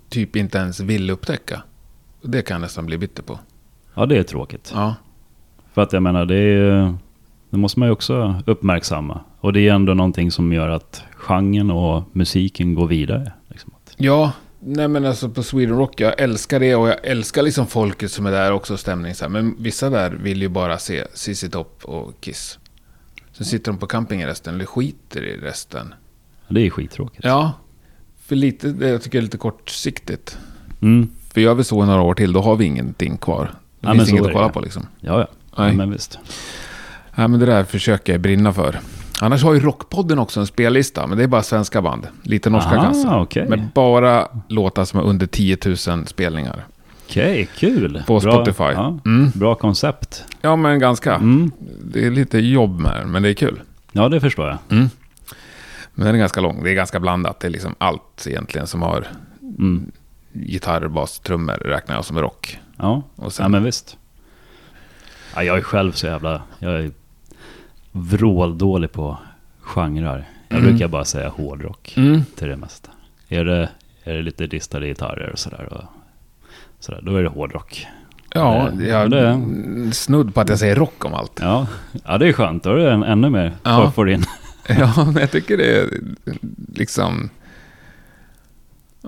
typ 0.10 0.36
inte 0.36 0.58
ens 0.58 0.80
vill 0.80 1.10
upptäcka. 1.10 1.62
Det 2.22 2.42
kan 2.42 2.56
jag 2.56 2.62
nästan 2.62 2.86
bli 2.86 2.98
bitter 2.98 3.24
på. 3.24 3.40
Ja, 3.94 4.06
det 4.06 4.18
är 4.18 4.24
tråkigt. 4.24 4.72
Ja. 4.76 4.96
För 5.74 5.82
att 5.82 5.94
jag 5.94 6.04
menar, 6.04 6.26
det, 6.26 6.38
är, 6.38 6.96
det 7.50 7.58
måste 7.58 7.80
man 7.80 7.88
ju 7.88 7.94
också 7.94 8.44
uppmärksamma. 8.46 9.22
Och 9.40 9.54
det 9.54 9.60
är 9.60 9.74
ändå 9.74 9.94
någonting 9.94 10.32
som 10.32 10.54
gör 10.54 10.70
att 10.70 11.04
genren 11.16 11.72
och 11.72 12.04
musiken 12.12 12.74
går 12.76 12.88
vidare. 12.88 13.32
Liksom. 13.48 13.72
Ja, 13.98 14.32
nej 14.66 14.88
men 14.88 15.06
alltså 15.06 15.30
på 15.30 15.44
Sweden 15.44 15.78
Rock, 15.78 16.00
jag 16.02 16.20
älskar 16.22 16.60
det 16.60 16.76
och 16.76 16.88
jag 16.88 16.98
älskar 17.06 17.44
liksom 17.44 17.68
folket 17.68 18.12
som 18.12 18.26
är 18.26 18.32
där 18.32 18.52
också, 18.52 18.78
stämning 18.78 19.16
så 19.16 19.24
här. 19.26 19.30
Men 19.30 19.56
vissa 19.60 19.90
där 19.90 20.12
vill 20.12 20.42
ju 20.42 20.50
bara 20.50 20.78
se 20.78 21.04
ZZ 21.14 21.46
Top 21.52 21.80
och 21.86 22.14
Kiss. 22.22 22.60
Sen 23.34 23.46
sitter 23.46 23.72
de 23.72 23.78
på 23.78 23.88
campingen 23.88 24.28
resten, 24.28 24.56
eller 24.56 24.66
skiter 24.66 25.24
i 25.24 25.38
resten. 25.38 25.94
Det 26.50 26.62
är 26.66 26.70
skittråkigt. 26.70 27.24
Ja, 27.24 27.54
för 28.26 28.36
lite, 28.36 28.68
det 28.68 28.90
jag 28.90 29.02
tycker 29.02 29.18
jag 29.18 29.22
är 29.22 29.26
lite 29.26 29.38
kortsiktigt. 29.38 30.38
Mm. 30.82 31.10
För 31.34 31.42
gör 31.42 31.54
vi 31.54 31.64
så 31.64 31.86
några 31.86 32.02
år 32.02 32.14
till, 32.14 32.34
då 32.34 32.42
har 32.42 32.56
vi 32.56 32.66
ingenting 32.66 33.18
kvar. 33.18 33.46
Det 33.80 33.88
Ja, 33.88 33.94
finns 33.94 34.10
inget 34.10 34.26
att 34.26 34.34
kolla 34.34 34.48
det. 34.48 34.54
på 34.54 34.60
liksom. 34.62 34.88
Ja, 35.00 35.20
ja. 35.20 35.28
Nej. 35.58 35.68
ja 35.68 35.74
men 35.74 35.92
visst. 35.92 36.20
Ja, 37.16 37.28
men 37.28 37.40
det 37.40 37.46
där 37.46 37.64
försöker 37.64 38.14
jag 38.14 38.22
brinna 38.22 38.54
för. 38.54 38.80
Annars 39.22 39.44
har 39.44 39.54
ju 39.54 39.60
Rockpodden 39.60 40.20
också 40.20 40.40
en 40.40 40.48
spellista, 40.48 41.08
men 41.08 41.18
det 41.18 41.24
är 41.24 41.28
bara 41.28 41.44
svenska 41.44 41.82
band. 41.82 42.08
Lite 42.24 42.50
norska 42.50 42.70
Aha, 42.76 42.84
kanske. 42.84 43.10
okej. 43.10 43.46
Men 43.50 43.70
bara 43.74 44.28
låtar 44.48 44.86
som 44.86 45.00
är 45.00 45.04
under 45.04 45.26
10 45.28 45.58
000 45.66 46.08
spelningar. 46.08 46.66
Okej, 47.08 47.50
kul. 47.58 48.04
På 48.08 48.20
bra, 48.20 48.34
Spotify. 48.34 48.64
Ja, 48.64 49.00
Mm. 49.06 49.32
Bra 49.36 49.56
koncept. 49.56 50.24
Ja, 50.42 50.56
men 50.56 50.80
ganska. 50.80 51.16
Mm. 51.16 51.52
Det 51.84 52.06
är 52.06 52.12
lite 52.12 52.40
jobb 52.40 52.80
med 52.80 52.98
det, 53.02 53.06
men 53.06 53.24
det 53.24 53.30
är 53.30 53.34
kul. 53.34 53.62
Ja, 53.92 54.10
det 54.10 54.20
förstår 54.22 54.48
jag. 54.48 54.58
Men 55.94 56.06
den 56.06 56.16
är 56.16 56.20
ganska 56.20 56.42
lång. 56.42 56.64
Det 56.64 56.70
är 56.70 56.74
ganska 56.74 57.00
blandat. 57.00 57.40
Det 57.40 57.48
är 57.48 57.52
liksom 57.52 57.76
allt 57.78 58.28
egentligen 58.28 58.68
som 58.68 58.82
har 58.82 59.08
Mm. 59.42 59.92
gitarr, 60.34 60.88
bas, 60.88 61.20
trummor 61.20 61.54
räknar 61.54 61.96
jag 61.96 62.06
som 62.06 62.20
rock. 62.20 62.60
Ja. 62.78 63.02
Och 63.16 63.34
sen, 63.34 63.44
ja, 63.44 63.50
men 63.50 63.64
visst. 63.64 63.98
Ja, 65.36 65.44
jag 65.44 65.58
är 65.58 65.62
själv 65.62 65.92
så 65.92 66.06
jävla... 66.08 66.42
Jag 66.60 66.74
är 66.74 66.92
vråldålig 67.96 68.92
på 68.92 69.18
genrer. 69.62 70.30
Jag 70.48 70.60
Mm. 70.60 70.70
brukar 70.72 70.88
bara 70.88 71.06
säga 71.06 71.30
hårdrock 71.30 71.94
Mm. 71.98 72.22
till 72.36 72.48
det 72.48 72.56
mesta. 72.58 72.90
Är 73.28 73.46
det, 73.46 73.70
är 74.04 74.14
det 74.14 74.22
lite 74.22 74.48
distade 74.48 74.88
gitarrer 74.88 75.30
och 75.30 75.40
sådär, 75.40 75.74
och 75.74 75.84
sådär, 76.80 77.02
då 77.04 77.16
är 77.16 77.24
det 77.24 77.30
hårdrock. 77.30 77.88
Ja, 78.34 78.70
Det- 78.74 78.86
jag 78.88 79.12
det- 79.12 79.92
snudd 79.94 80.34
på 80.36 80.42
att 80.42 80.50
jag 80.50 80.60
säger 80.60 80.76
rock 80.76 81.06
om 81.06 81.14
allt. 81.14 81.40
Ja, 81.42 81.68
ja 82.06 82.18
det 82.18 82.28
är 82.28 82.34
skönt. 82.34 82.64
Då 82.64 82.70
är 82.70 82.76
det 82.78 82.92
en, 82.92 83.04
ännu 83.04 83.30
mer 83.30 83.54
Ja. 83.64 83.92
får 83.92 84.10
in. 84.10 84.24
Ja, 84.68 84.94
men 85.06 85.16
jag 85.16 85.32
tycker 85.32 85.58
det 85.58 85.78
är 85.80 85.90
liksom... 86.76 87.30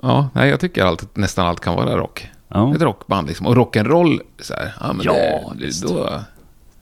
Ja, 0.02 0.28
nej, 0.34 0.50
jag 0.50 0.60
tycker 0.60 0.84
allt, 0.84 1.16
nästan 1.16 1.46
allt 1.46 1.60
kan 1.60 1.74
vara 1.74 1.96
rock. 1.96 2.28
Ja. 2.48 2.74
Ett 2.74 2.82
rockband 2.82 3.28
liksom. 3.28 3.46
Och 3.46 3.54
rock'n'roll, 3.56 4.20
så 4.40 4.54
här. 4.54 4.72
Ja, 4.80 4.92
men 4.92 5.06
Ja, 5.06 5.12
det, 5.58 5.66
det, 5.66 5.88
då, 5.88 6.20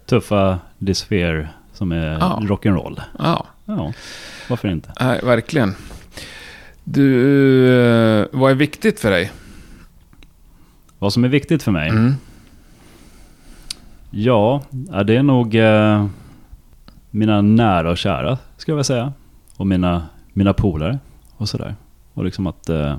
Tuffa 0.06 0.58
Disphere 0.78 1.48
som 1.76 1.92
är 1.92 2.06
Ja. 2.12 2.38
rock'n'roll. 2.42 3.00
ja, 3.18 3.46
Ja, 3.64 3.92
varför 4.48 4.68
inte? 4.68 4.92
nej, 5.00 5.20
verkligen. 5.22 5.74
Du, 6.84 7.68
eh, 8.20 8.26
vad 8.32 8.50
är 8.50 8.54
viktigt 8.54 9.00
för 9.00 9.10
dig? 9.10 9.32
Vad 10.98 11.12
som 11.12 11.24
är 11.24 11.28
viktigt 11.28 11.62
för 11.62 11.72
mig? 11.72 11.88
Mm. 11.88 12.14
Ja, 14.10 14.62
det 15.06 15.16
är 15.16 15.22
nog 15.22 15.54
eh, 15.54 16.06
mina 17.10 17.42
nära 17.42 17.90
och 17.90 17.98
kära, 17.98 18.38
ska 18.56 18.72
jag 18.72 18.76
väl 18.76 18.84
säga. 18.84 19.12
Och 19.56 19.66
mina, 19.66 20.06
mina 20.32 20.52
polare 20.52 20.98
och 21.36 21.48
sådär. 21.48 21.74
Och 22.14 22.24
liksom 22.24 22.46
att 22.46 22.68
eh, 22.68 22.96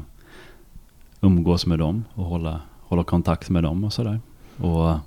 umgås 1.22 1.66
med 1.66 1.80
dem 1.80 2.04
och 2.14 2.26
hålla, 2.26 2.62
hålla 2.82 3.04
kontakt 3.04 3.50
med 3.50 3.64
dem 3.64 3.84
och 3.84 3.94
sådär. 3.94 4.20
Och, 4.58 5.00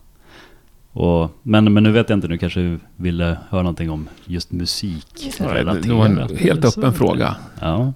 och, 0.93 1.30
men, 1.43 1.72
men 1.72 1.82
nu 1.82 1.93
vet 1.93 2.09
jag 2.09 2.16
inte, 2.16 2.28
nu 2.28 2.38
kanske 2.38 2.61
du 2.61 2.78
ville 2.97 3.38
höra 3.51 3.62
någonting 3.62 3.91
om 3.91 4.09
just 4.24 4.53
musik. 4.53 5.34
Ja, 5.38 5.64
det- 5.64 5.93
var 5.93 6.07
en 6.07 6.36
helt 6.36 6.64
öppen 6.64 6.93
fråga. 6.93 7.36
Ja. 7.61 7.93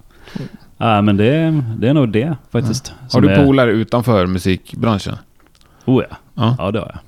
ja, 0.77 1.01
men 1.01 1.17
det, 1.17 1.25
är- 1.35 1.63
det 1.79 1.87
är 1.89 1.93
nog 1.93 2.09
det 2.09 2.35
faktiskt. 2.51 2.87
Har 3.01 3.09
som 3.09 3.21
du 3.21 3.29
är- 3.29 3.45
polare 3.45 3.71
utanför 3.71 4.25
musikbranschen? 4.27 5.15
Oh 5.85 6.03
ja. 6.09 6.15
Ja. 6.33 6.55
Ja, 6.59 6.71
det 6.71 6.79
har 6.79 6.87
jag. 6.93 6.99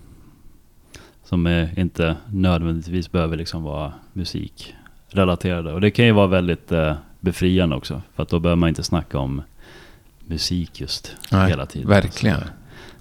Som 1.23 1.67
inte 1.77 2.15
nödvändigtvis 2.31 3.11
behöver 3.11 3.37
liksom 3.37 3.63
vara 3.63 3.93
musikrelaterade. 4.13 5.73
Och 5.73 5.81
det 5.81 5.91
kan 5.91 6.05
ju 6.05 6.11
vara 6.11 6.27
väldigt 6.27 6.71
eh, 6.71 6.93
befriande 7.19 7.75
också. 7.75 8.01
För 8.15 8.23
att 8.23 8.29
då 8.29 8.39
behöver 8.39 8.55
man 8.59 8.69
inte 8.69 8.83
snacka 8.83 9.19
om 9.19 9.41
musik 10.25 10.81
just 10.81 11.15
Nej, 11.31 11.49
hela 11.49 11.65
tiden. 11.65 11.89
verkligen. 11.89 12.39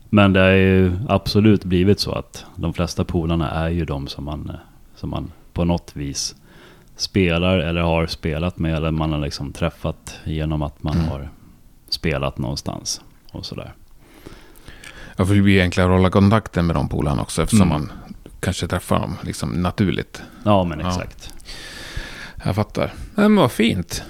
Men 0.08 0.32
det 0.32 0.40
har 0.40 0.48
ju 0.50 0.92
absolut 1.08 1.64
blivit 1.64 2.00
så 2.00 2.12
att 2.12 2.44
de 2.56 2.72
flesta 2.74 3.04
polarna 3.04 3.50
är 3.50 3.68
ju 3.68 3.84
de 3.84 4.08
som 4.08 4.24
man, 4.24 4.50
eh, 4.50 4.56
som 4.96 5.10
man 5.10 5.32
på 5.52 5.64
något 5.64 5.90
vis 5.96 6.34
spelar 6.96 7.58
eller 7.58 7.80
har 7.80 8.06
spelat 8.06 8.58
med. 8.58 8.76
Eller 8.76 8.90
man 8.90 9.12
har 9.12 9.18
liksom 9.18 9.52
träffat 9.52 10.14
genom 10.24 10.62
att 10.62 10.82
man 10.82 10.96
Mm. 10.96 11.08
har 11.08 11.28
spelat 11.88 12.38
någonstans. 12.38 13.00
Och 13.32 13.46
sådär. 13.46 13.72
Jag 15.16 15.26
får 15.26 15.36
ju 15.36 15.42
bli 15.42 15.60
enklare 15.60 15.86
att 15.86 15.92
hålla 15.98 16.10
kontakten 16.10 16.66
med 16.66 16.76
de 16.76 16.88
polarna 16.88 17.22
också 17.22 17.42
eftersom 17.42 17.68
Mm. 17.72 17.80
man 17.80 17.92
kanske 18.40 18.66
träffar 18.66 19.00
dem 19.00 19.16
liksom 19.22 19.48
naturligt. 19.50 20.22
Ja, 20.44 20.64
men 20.64 20.80
Ja. 20.80 20.88
exakt. 20.88 21.34
Jag 22.44 22.54
fattar. 22.54 22.92
Men 23.14 23.36
vad 23.36 23.52
fint. 23.52 24.02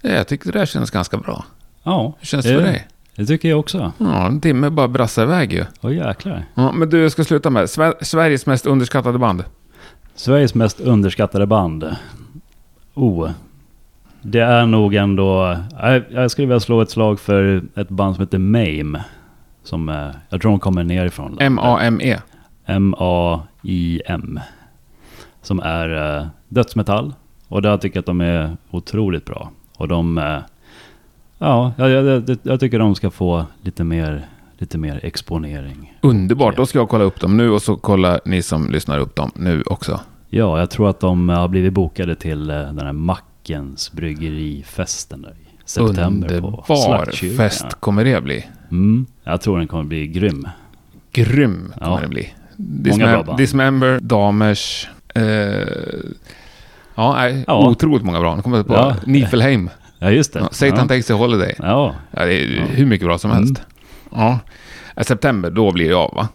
Ja, 0.00 0.10
Jag 0.10 0.28
tyckte 0.28 0.52
det 0.52 0.58
där 0.58 0.66
kändes 0.66 0.90
ganska 0.90 1.16
bra. 1.16 1.44
Ja, 1.82 2.14
Hur 2.18 2.26
känns 2.26 2.46
det 2.46 2.54
för 2.54 2.62
dig? 2.62 2.88
Det 3.16 3.26
tycker 3.26 3.48
jag 3.48 3.58
också. 3.60 3.92
Ja, 3.98 4.26
en 4.26 4.40
timme 4.40 4.70
bara 4.70 4.88
brassar 4.88 5.22
iväg 5.22 5.52
ju. 5.52 5.64
Åh 5.80 5.94
jäklar. 5.94 6.44
Ja, 6.54 6.72
men 6.72 6.90
du, 6.90 7.02
jag 7.02 7.12
ska 7.12 7.24
sluta 7.24 7.50
med 7.50 7.64
Sver- 7.64 8.04
Sveriges 8.04 8.46
mest 8.46 8.66
underskattade 8.66 9.18
band. 9.18 9.44
Sveriges 10.14 10.54
mest 10.54 10.80
underskattade 10.80 11.46
band. 11.46 11.96
Oh. 12.94 13.30
Det 14.22 14.40
är 14.40 14.66
nog 14.66 14.94
ändå... 14.94 15.56
Jag, 15.80 16.02
jag 16.10 16.30
skulle 16.30 16.46
vilja 16.46 16.60
slå 16.60 16.80
ett 16.80 16.90
slag 16.90 17.20
för 17.20 17.62
ett 17.74 17.88
band 17.88 18.14
som 18.16 18.22
heter 18.22 18.38
Mame. 18.38 19.04
Som 19.62 19.88
eh, 19.88 20.08
jag 20.28 20.40
tror 20.42 20.50
de 20.50 20.60
kommer 20.60 20.84
nerifrån. 20.84 21.36
M-A-M-E. 21.40 22.18
M-A-I-M. 22.66 24.40
Som 25.42 25.60
är 25.60 26.16
eh, 26.18 26.26
dödsmetall. 26.48 27.14
Och 27.48 27.62
där 27.62 27.76
tycker 27.76 27.96
jag 27.96 28.02
att 28.02 28.06
de 28.06 28.20
är 28.20 28.56
otroligt 28.70 29.24
bra. 29.24 29.50
Och 29.76 29.88
de... 29.88 30.18
Ja, 31.42 31.72
jag, 31.76 31.90
jag, 31.90 32.36
jag, 32.42 32.60
tycker 32.60 32.78
de 32.78 32.94
ska 32.94 33.10
få 33.10 33.46
lite 33.62 33.84
mer, 33.84 34.26
lite 34.58 34.78
mer 34.78 35.00
exponering. 35.02 35.98
Underbart, 36.00 36.56
då 36.56 36.66
ska 36.66 36.78
jag 36.78 36.88
kolla 36.88 37.04
upp 37.04 37.20
dem 37.20 37.36
nu 37.36 37.50
och 37.50 37.62
så 37.62 37.76
kollar 37.76 38.20
ni 38.24 38.42
som 38.42 38.70
lyssnar 38.70 38.98
upp 38.98 39.14
dem 39.16 39.30
nu 39.34 39.62
också. 39.66 40.00
Ja, 40.30 40.58
jag 40.58 40.70
tror 40.70 40.90
att 40.90 41.00
de 41.00 41.28
har 41.28 41.48
blivit 41.48 41.72
bokade 41.72 42.14
till 42.14 42.50
eh, 42.50 42.56
den 42.56 42.78
här 42.78 42.92
Mackens 42.92 43.92
bryggerifesten 43.92 45.22
där 45.22 45.30
i 45.30 45.46
september 45.64 46.32
Underbar 46.32 47.36
fest 47.36 47.66
kommer 47.80 48.04
det 48.04 48.22
bli. 48.22 48.46
Mm, 48.70 49.06
jag 49.24 49.40
tror 49.40 49.58
den 49.58 49.68
kommer 49.68 49.84
bli 49.84 50.06
grym. 50.06 50.48
Grym 51.12 51.72
kommer 51.78 51.96
Ja. 51.96 52.00
det 52.02 52.08
bli. 52.08 52.32
Många 52.90 53.06
bra 53.06 53.22
band. 53.22 53.38
Dismember, 53.38 53.98
Damers. 54.02 54.88
Eh, 55.14 55.22
ja, 56.94 57.14
nej, 57.14 57.44
Ja. 57.46 57.68
otroligt 57.68 58.04
många 58.04 58.20
bra. 58.20 58.36
Nu 58.36 58.42
kommer 58.42 58.56
jag 58.56 58.66
på 58.66 58.74
Ja. 58.74 58.96
Nifelheim. 59.06 59.70
Ja, 60.02 60.10
just 60.10 60.32
det. 60.32 60.38
Ja, 60.40 60.48
Satan 60.52 60.78
ja. 60.78 60.88
takes 60.88 61.10
a 61.10 61.14
holiday. 61.14 61.54
Ja, 61.58 61.94
Ja, 62.10 62.24
det 62.24 62.34
är 62.34 62.56
Ja. 62.56 62.64
hur 62.64 62.86
mycket 62.86 63.06
bra 63.06 63.18
som 63.18 63.30
Mm. 63.30 63.42
helst. 63.44 63.62
Ja. 64.12 64.38
Ja, 64.96 65.04
September, 65.04 65.50
då 65.50 65.72
blir 65.72 65.88
det 65.88 65.94
av 65.96 66.14
va? 66.14 66.28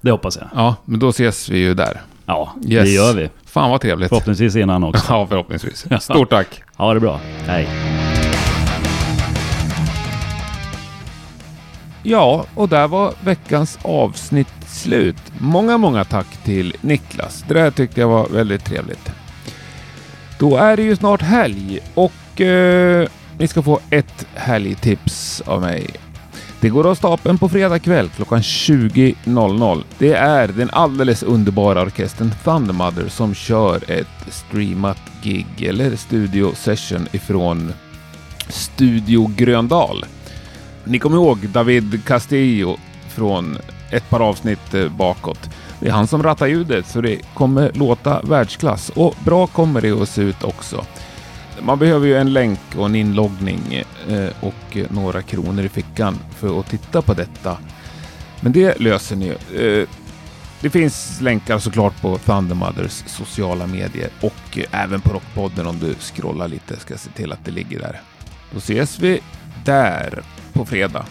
det 0.00 0.10
hoppas 0.10 0.36
jag. 0.36 0.48
Ja, 0.54 0.76
men 0.84 1.00
då 1.00 1.08
ses 1.08 1.48
vi 1.48 1.58
ju 1.58 1.74
där. 1.74 2.00
Ja, 2.26 2.54
Yes. 2.66 2.84
det 2.84 2.90
gör 2.90 3.14
vi. 3.14 3.30
Fan 3.46 3.70
vad 3.70 3.80
trevligt. 3.80 4.08
Förhoppningsvis 4.08 4.56
innan 4.56 4.84
också. 4.84 5.04
Ja, 5.12 5.26
förhoppningsvis. 5.26 5.86
Stort 6.00 6.30
tack. 6.30 6.62
Ha 6.76 6.94
det 6.94 7.00
bra. 7.00 7.20
Hej. 7.46 7.68
Ja, 12.02 12.44
och 12.54 12.68
där 12.68 12.88
var 12.88 13.14
veckans 13.24 13.78
avsnitt 13.82 14.54
slut. 14.66 15.16
Många, 15.38 15.78
många 15.78 16.04
tack 16.04 16.26
till 16.44 16.76
Niklas. 16.80 17.44
Det 17.48 17.54
där 17.54 17.70
tyckte 17.70 18.00
jag 18.00 18.08
var 18.08 18.28
väldigt 18.28 18.64
trevligt. 18.64 19.10
Då 20.38 20.56
är 20.56 20.76
det 20.76 20.82
ju 20.82 20.96
snart 20.96 21.22
helg 21.22 21.78
och 21.94 22.12
eh, 22.40 23.08
ni 23.38 23.48
ska 23.48 23.62
få 23.62 23.80
ett 23.90 24.26
härligt 24.34 24.82
tips 24.82 25.42
av 25.46 25.60
mig. 25.60 25.86
Det 26.60 26.68
går 26.68 26.86
av 26.86 26.94
stapeln 26.94 27.38
på 27.38 27.48
fredag 27.48 27.78
kväll 27.78 28.08
klockan 28.08 28.40
20.00. 28.40 29.84
Det 29.98 30.12
är 30.12 30.48
den 30.48 30.70
alldeles 30.70 31.22
underbara 31.22 31.82
orkestern 31.82 32.30
Thundermother 32.44 33.08
som 33.08 33.34
kör 33.34 33.90
ett 33.90 34.26
streamat 34.30 34.98
gig 35.22 35.46
eller 35.62 35.96
studio 35.96 36.52
session 36.54 37.08
ifrån 37.12 37.72
Studio 38.48 39.30
Gröndal. 39.36 40.04
Ni 40.84 40.98
kommer 40.98 41.16
ihåg 41.16 41.48
David 41.48 42.04
Castillo 42.04 42.76
från 43.08 43.58
ett 43.90 44.10
par 44.10 44.20
avsnitt 44.20 44.74
eh, 44.74 44.88
bakåt. 44.88 45.50
Det 45.80 45.88
är 45.88 45.92
han 45.92 46.06
som 46.06 46.22
rattar 46.22 46.46
ljudet 46.46 46.86
så 46.86 47.00
det 47.00 47.20
kommer 47.34 47.72
låta 47.74 48.20
världsklass 48.22 48.90
och 48.94 49.14
bra 49.24 49.46
kommer 49.46 49.80
det 49.80 49.90
att 49.90 50.08
se 50.08 50.22
ut 50.22 50.44
också. 50.44 50.84
Man 51.62 51.78
behöver 51.78 52.06
ju 52.06 52.16
en 52.16 52.32
länk 52.32 52.60
och 52.76 52.86
en 52.86 52.94
inloggning 52.94 53.84
eh, 54.08 54.28
och 54.40 54.76
några 54.90 55.22
kronor 55.22 55.64
i 55.64 55.68
fickan 55.68 56.18
för 56.36 56.60
att 56.60 56.70
titta 56.70 57.02
på 57.02 57.14
detta. 57.14 57.58
Men 58.40 58.52
det 58.52 58.80
löser 58.80 59.16
ni. 59.16 59.26
ju. 59.26 59.80
Eh, 59.80 59.88
det 60.60 60.70
finns 60.70 61.20
länkar 61.20 61.58
såklart 61.58 62.00
på 62.00 62.18
Thundermothers 62.18 63.02
sociala 63.06 63.66
medier 63.66 64.10
och 64.20 64.58
även 64.70 65.00
på 65.00 65.12
Rockpodden 65.12 65.66
om 65.66 65.78
du 65.78 65.94
scrollar 65.94 66.48
lite. 66.48 66.80
Ska 66.80 66.98
se 66.98 67.10
till 67.10 67.32
att 67.32 67.44
det 67.44 67.50
ligger 67.50 67.78
där. 67.78 68.00
Då 68.52 68.58
ses 68.58 68.98
vi 68.98 69.20
där 69.64 70.22
på 70.52 70.66
fredag. 70.66 71.06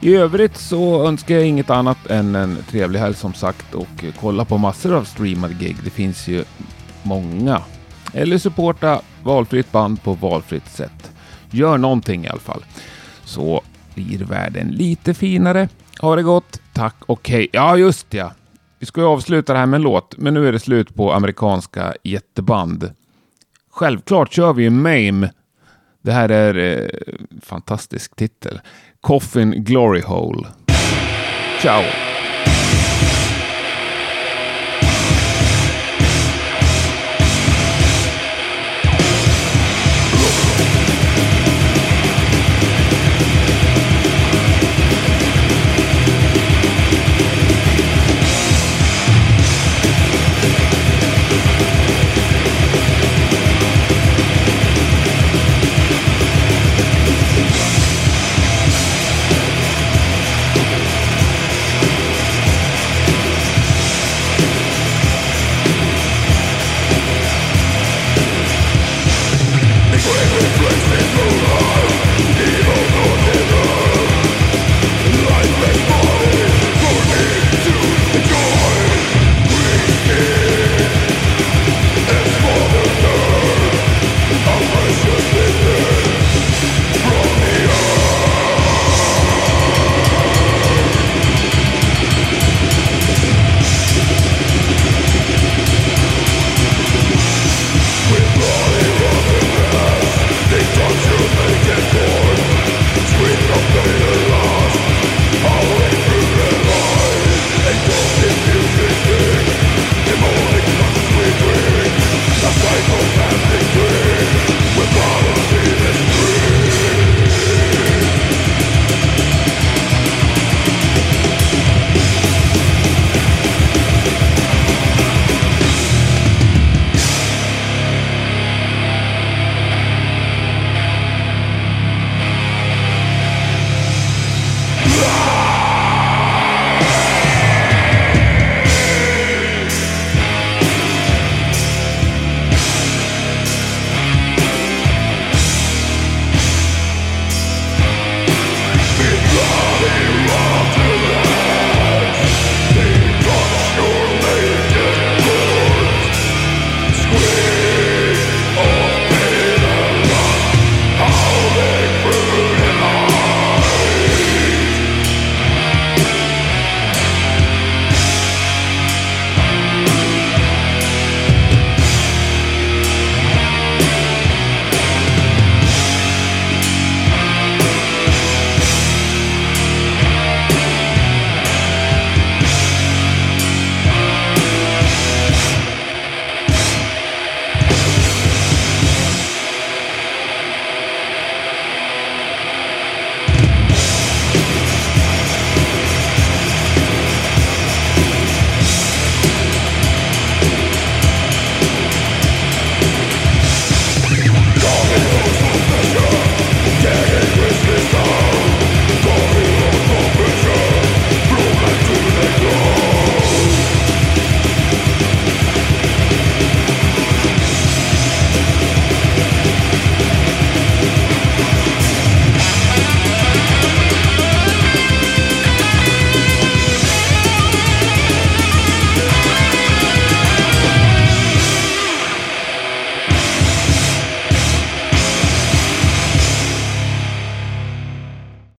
I 0.00 0.14
övrigt 0.14 0.56
så 0.56 1.06
önskar 1.06 1.34
jag 1.34 1.46
inget 1.46 1.70
annat 1.70 2.06
än 2.06 2.34
en 2.34 2.58
trevlig 2.70 3.00
helg 3.00 3.14
som 3.14 3.34
sagt 3.34 3.74
och 3.74 4.04
kolla 4.20 4.44
på 4.44 4.58
massor 4.58 4.94
av 4.94 5.04
streamade 5.04 5.54
gig. 5.54 5.76
Det 5.84 5.90
finns 5.90 6.28
ju 6.28 6.44
många. 7.02 7.62
Eller 8.14 8.38
supporta 8.38 9.00
valfritt 9.22 9.72
band 9.72 10.02
på 10.02 10.12
valfritt 10.12 10.68
sätt. 10.68 11.12
Gör 11.50 11.78
någonting 11.78 12.24
i 12.24 12.28
alla 12.28 12.40
fall. 12.40 12.64
Så 13.24 13.62
blir 13.94 14.18
världen 14.18 14.68
lite 14.68 15.14
finare. 15.14 15.68
Ha 16.00 16.16
det 16.16 16.22
gott. 16.22 16.60
Tack 16.72 16.96
och 17.06 17.28
hej. 17.28 17.48
Ja, 17.52 17.76
just 17.76 18.14
ja. 18.14 18.32
Vi 18.78 18.86
ska 18.86 19.00
ju 19.00 19.06
avsluta 19.06 19.52
det 19.52 19.58
här 19.58 19.66
med 19.66 19.78
en 19.78 19.82
låt, 19.82 20.16
men 20.18 20.34
nu 20.34 20.48
är 20.48 20.52
det 20.52 20.58
slut 20.58 20.94
på 20.94 21.12
amerikanska 21.12 21.94
jätteband. 22.02 22.90
Självklart 23.70 24.32
kör 24.32 24.52
vi 24.52 24.62
ju 24.62 24.70
Mame. 24.70 25.30
Det 26.02 26.12
här 26.12 26.28
är 26.28 26.58
eh, 26.58 26.88
fantastisk 27.42 28.16
titel. 28.16 28.60
Coffin 29.00 29.64
Glory 29.64 30.00
Hole. 30.00 30.46
Ciao! 31.60 32.13